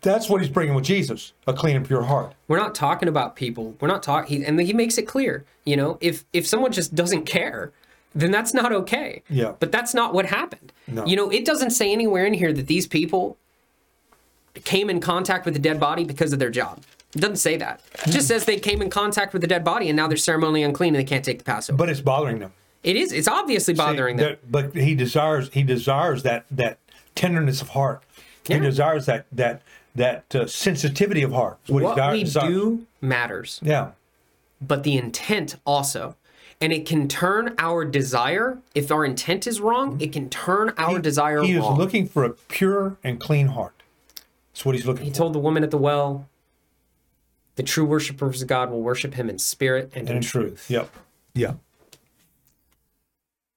That's 0.00 0.28
what 0.28 0.40
he's 0.40 0.50
bringing 0.50 0.74
with 0.74 0.84
Jesus, 0.84 1.32
a 1.46 1.52
clean 1.52 1.76
and 1.76 1.86
pure 1.86 2.02
heart. 2.04 2.34
We're 2.48 2.58
not 2.58 2.74
talking 2.74 3.08
about 3.08 3.36
people. 3.36 3.74
We're 3.80 3.88
not 3.88 4.02
talking, 4.02 4.44
and 4.44 4.60
he 4.60 4.72
makes 4.74 4.96
it 4.98 5.02
clear. 5.06 5.44
You 5.64 5.76
know, 5.76 5.98
if 6.00 6.24
if 6.32 6.46
someone 6.46 6.72
just 6.72 6.94
doesn't 6.94 7.24
care, 7.26 7.72
then 8.14 8.30
that's 8.30 8.54
not 8.54 8.72
okay. 8.72 9.22
Yeah. 9.28 9.54
But 9.58 9.72
that's 9.72 9.94
not 9.94 10.14
what 10.14 10.26
happened. 10.26 10.72
No. 10.86 11.04
You 11.06 11.16
know, 11.16 11.30
it 11.30 11.44
doesn't 11.44 11.70
say 11.70 11.92
anywhere 11.92 12.24
in 12.26 12.34
here 12.34 12.52
that 12.52 12.66
these 12.66 12.86
people 12.86 13.36
came 14.64 14.88
in 14.88 15.00
contact 15.00 15.44
with 15.44 15.54
the 15.54 15.60
dead 15.60 15.80
body 15.80 16.04
because 16.04 16.32
of 16.32 16.38
their 16.38 16.50
job. 16.50 16.82
It 17.14 17.20
doesn't 17.20 17.36
say 17.36 17.56
that. 17.56 17.80
It 18.06 18.10
just 18.10 18.26
says 18.28 18.44
they 18.44 18.58
came 18.58 18.82
in 18.82 18.90
contact 18.90 19.32
with 19.32 19.42
the 19.42 19.48
dead 19.48 19.64
body 19.64 19.88
and 19.88 19.96
now 19.96 20.08
they're 20.08 20.16
ceremonially 20.16 20.62
unclean 20.62 20.94
and 20.94 21.04
they 21.04 21.08
can't 21.08 21.24
take 21.24 21.38
the 21.38 21.44
Passover. 21.44 21.76
But 21.76 21.88
it's 21.88 22.00
bothering 22.00 22.40
them. 22.40 22.52
it 22.82 22.96
is. 22.96 23.12
It's 23.12 23.28
obviously 23.28 23.74
bothering 23.74 24.18
See, 24.18 24.24
them. 24.24 24.36
But 24.50 24.74
he 24.74 24.94
desires 24.94 25.48
he 25.52 25.62
desires 25.62 26.22
that 26.24 26.44
that 26.50 26.78
tenderness 27.14 27.62
of 27.62 27.70
heart. 27.70 28.02
Yeah. 28.46 28.56
He 28.56 28.62
desires 28.62 29.06
that 29.06 29.26
that 29.32 29.62
that 29.94 30.34
uh, 30.34 30.46
sensitivity 30.48 31.22
of 31.22 31.32
heart. 31.32 31.58
What, 31.68 31.80
he 31.80 31.84
What 31.84 32.12
desires. 32.24 32.48
we 32.48 32.52
do 32.54 32.86
matters. 33.00 33.60
Yeah. 33.62 33.92
but 34.60 34.82
the 34.82 34.96
intent 34.96 35.56
also. 35.64 36.16
And 36.60 36.72
it 36.72 36.86
can 36.86 37.08
turn 37.08 37.54
our 37.58 37.84
desire, 37.84 38.58
if 38.74 38.90
our 38.90 39.04
intent 39.04 39.46
is 39.46 39.60
wrong, 39.60 40.00
it 40.00 40.12
can 40.12 40.30
turn 40.30 40.72
our 40.78 40.98
desire 40.98 41.38
wrong. 41.38 41.46
He 41.46 41.52
is 41.52 41.60
wrong. 41.60 41.76
looking 41.76 42.06
for 42.06 42.24
a 42.24 42.30
pure 42.30 42.96
and 43.04 43.20
clean 43.20 43.48
heart. 43.48 43.82
That's 44.52 44.64
what 44.64 44.74
he's 44.74 44.86
looking 44.86 45.00
for. 45.00 45.04
he 45.04 45.10
for. 45.10 45.16
told 45.16 45.32
the 45.32 45.40
woman 45.40 45.64
at 45.64 45.70
the 45.70 45.78
well, 45.78 46.28
the 47.56 47.62
true 47.62 47.84
worshipers 47.84 48.40
of 48.40 48.48
God 48.48 48.70
will 48.70 48.82
worship 48.82 49.14
him 49.14 49.28
in 49.28 49.38
spirit 49.38 49.90
and, 49.94 50.02
and 50.02 50.10
in 50.10 50.16
in 50.16 50.22
truth. 50.22 50.66
truth. 50.66 50.70
Yep. 50.70 50.90
Yeah. 51.34 51.54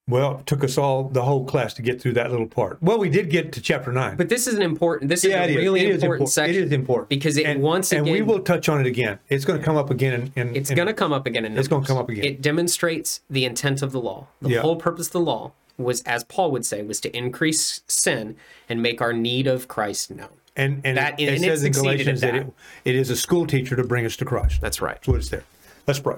Well, 0.10 0.39
it 0.39 0.45
took 0.45 0.64
us 0.64 0.78
all 0.78 1.10
the 1.10 1.24
whole 1.24 1.43
class 1.43 1.74
to 1.74 1.82
get 1.82 1.99
through 2.01 2.14
that 2.14 2.32
little 2.32 2.47
part. 2.47 2.82
Well, 2.82 2.97
we 2.97 3.10
did 3.10 3.30
get 3.30 3.51
to 3.53 3.62
chapter 3.62 3.91
nine. 3.91 4.16
But 4.16 4.30
this 4.30 4.47
is 4.47 4.53
an 4.55 4.62
important, 4.62 5.10
this 5.10 5.24
yeah, 5.26 5.43
is 5.43 5.55
a 5.55 5.58
really 5.58 5.82
It 5.82 5.89
is 5.89 6.01
important 6.01 6.30
section. 6.30 6.55
It 6.55 6.66
is 6.68 6.72
important 6.72 7.10
Because 7.10 7.36
it 7.38 7.45
and, 7.45 7.62
once 7.62 7.91
again, 7.91 8.05
and 8.05 8.12
we 8.14 8.22
will 8.22 8.39
touch 8.39 8.70
on 8.70 8.80
it 8.80 8.88
again. 8.88 9.20
It's 9.28 9.43
going 9.43 9.60
to 9.60 9.66
come 9.66 9.76
up 9.76 9.89
again. 9.89 10.32
In, 10.38 10.47
in, 10.47 10.55
It's 10.55 10.70
in- 10.70 10.78
going 10.78 10.88
to 10.88 10.93
come 10.93 11.12
up 11.12 11.26
again 11.26 11.43
in 11.43 11.58
It's 11.58 11.68
gonna 11.68 11.86
come 11.86 11.97
up 11.97 12.08
again. 12.08 12.24
It 12.24 12.41
demonstrates 12.41 13.20
the 13.30 13.43
intent 13.43 13.82
of 13.82 13.91
the 13.91 13.99
law. 13.99 14.28
The 14.41 14.51
Yeah. 14.51 14.62
whole 14.62 14.78
purpose 14.78 15.08
of 15.08 15.14
the 15.14 15.20
law 15.20 15.51
was, 15.78 16.01
as 16.03 16.24
Paul 16.24 16.51
would 16.51 16.66
say, 16.66 16.82
was 16.84 17.01
to 17.01 17.16
increase 17.16 17.82
sin 17.88 18.38
and 18.70 18.82
make 18.82 19.01
our 19.01 19.12
need 19.14 19.45
of 19.45 19.68
Christ 19.68 20.10
known. 20.10 20.30
and 20.55 20.82
and 20.86 20.97
that- 20.97 21.20
it, 21.20 21.28
and 21.28 21.38
it 21.38 21.41
says 21.41 21.64
in 21.64 21.72
Galatians 21.74 22.22
that, 22.22 22.32
that. 22.32 22.41
it, 22.43 22.53
it 22.86 22.95
is 22.95 23.10
a 23.12 23.16
school 23.16 23.45
teacher 23.45 23.76
to 23.76 23.84
bring 23.84 24.05
us 24.05 24.16
to 24.16 24.26
Christ. 24.26 24.60
That's 24.62 24.82
right. 24.82 24.95
That's 24.95 25.08
what 25.08 25.18
it's 25.18 25.30
there. 25.30 25.43
Let's 25.88 26.00
pray. 26.02 26.18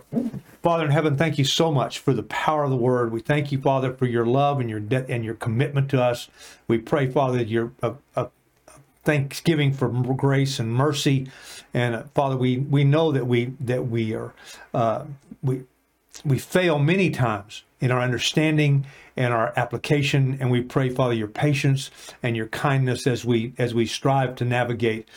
Father 0.63 0.83
in 0.83 0.89
heaven, 0.89 1.15
thank 1.15 1.37
you 1.37 1.45
so 1.45 1.71
much 1.71 1.99
for 1.99 2.11
the 2.11 2.23
power 2.23 2.63
of 2.63 2.71
the 2.71 2.75
word. 2.75 3.11
We 3.11 3.19
thank 3.19 3.51
you, 3.51 3.61
Father, 3.61 3.93
for 3.93 4.07
your 4.07 4.25
love 4.25 4.59
and 4.59 4.67
your 4.67 4.79
de- 4.79 5.07
and 5.07 5.23
your 5.23 5.35
commitment 5.35 5.89
to 5.91 6.01
us. 6.01 6.27
We 6.67 6.79
pray, 6.79 7.07
Father, 7.07 7.37
that 7.37 7.49
your 7.49 7.71
uh, 7.83 7.93
uh, 8.15 8.27
thanksgiving 9.03 9.71
for 9.71 9.87
grace 9.87 10.57
and 10.57 10.73
mercy, 10.73 11.29
and 11.71 11.93
uh, 11.93 12.03
Father, 12.15 12.35
we 12.35 12.57
we 12.57 12.83
know 12.83 13.11
that 13.11 13.27
we 13.27 13.53
that 13.59 13.87
we 13.87 14.15
are 14.15 14.33
uh, 14.73 15.05
we 15.43 15.65
we 16.25 16.39
fail 16.39 16.79
many 16.79 17.11
times 17.11 17.61
in 17.79 17.91
our 17.91 18.01
understanding 18.01 18.87
and 19.15 19.33
our 19.33 19.53
application 19.55 20.37
and 20.39 20.49
we 20.49 20.61
pray 20.61 20.89
father 20.89 21.13
your 21.13 21.27
patience 21.27 21.91
and 22.21 22.35
your 22.35 22.47
kindness 22.47 23.07
as 23.07 23.23
we 23.23 23.53
as 23.57 23.73
we 23.73 23.85
strive 23.85 24.35
to 24.35 24.43
navigate 24.43 25.07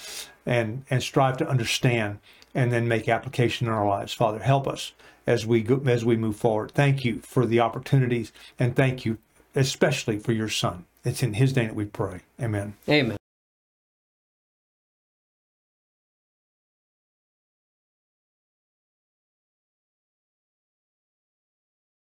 and 0.46 0.84
and 0.90 1.02
strive 1.02 1.36
to 1.36 1.48
understand 1.48 2.18
and 2.54 2.72
then 2.72 2.88
make 2.88 3.08
application 3.08 3.66
in 3.66 3.72
our 3.72 3.86
lives. 3.86 4.12
Father 4.12 4.40
help 4.40 4.66
us 4.66 4.92
as 5.26 5.46
we 5.46 5.62
go 5.62 5.80
as 5.86 6.04
we 6.04 6.16
move 6.16 6.36
forward. 6.36 6.72
Thank 6.72 7.04
you 7.04 7.20
for 7.20 7.46
the 7.46 7.60
opportunities 7.60 8.32
and 8.58 8.74
thank 8.74 9.04
you 9.04 9.18
especially 9.54 10.18
for 10.18 10.32
your 10.32 10.48
son. 10.48 10.84
It's 11.04 11.22
in 11.22 11.34
his 11.34 11.54
name 11.56 11.68
that 11.68 11.74
we 11.74 11.84
pray. 11.84 12.20
Amen. 12.40 12.74
Amen. 12.88 13.16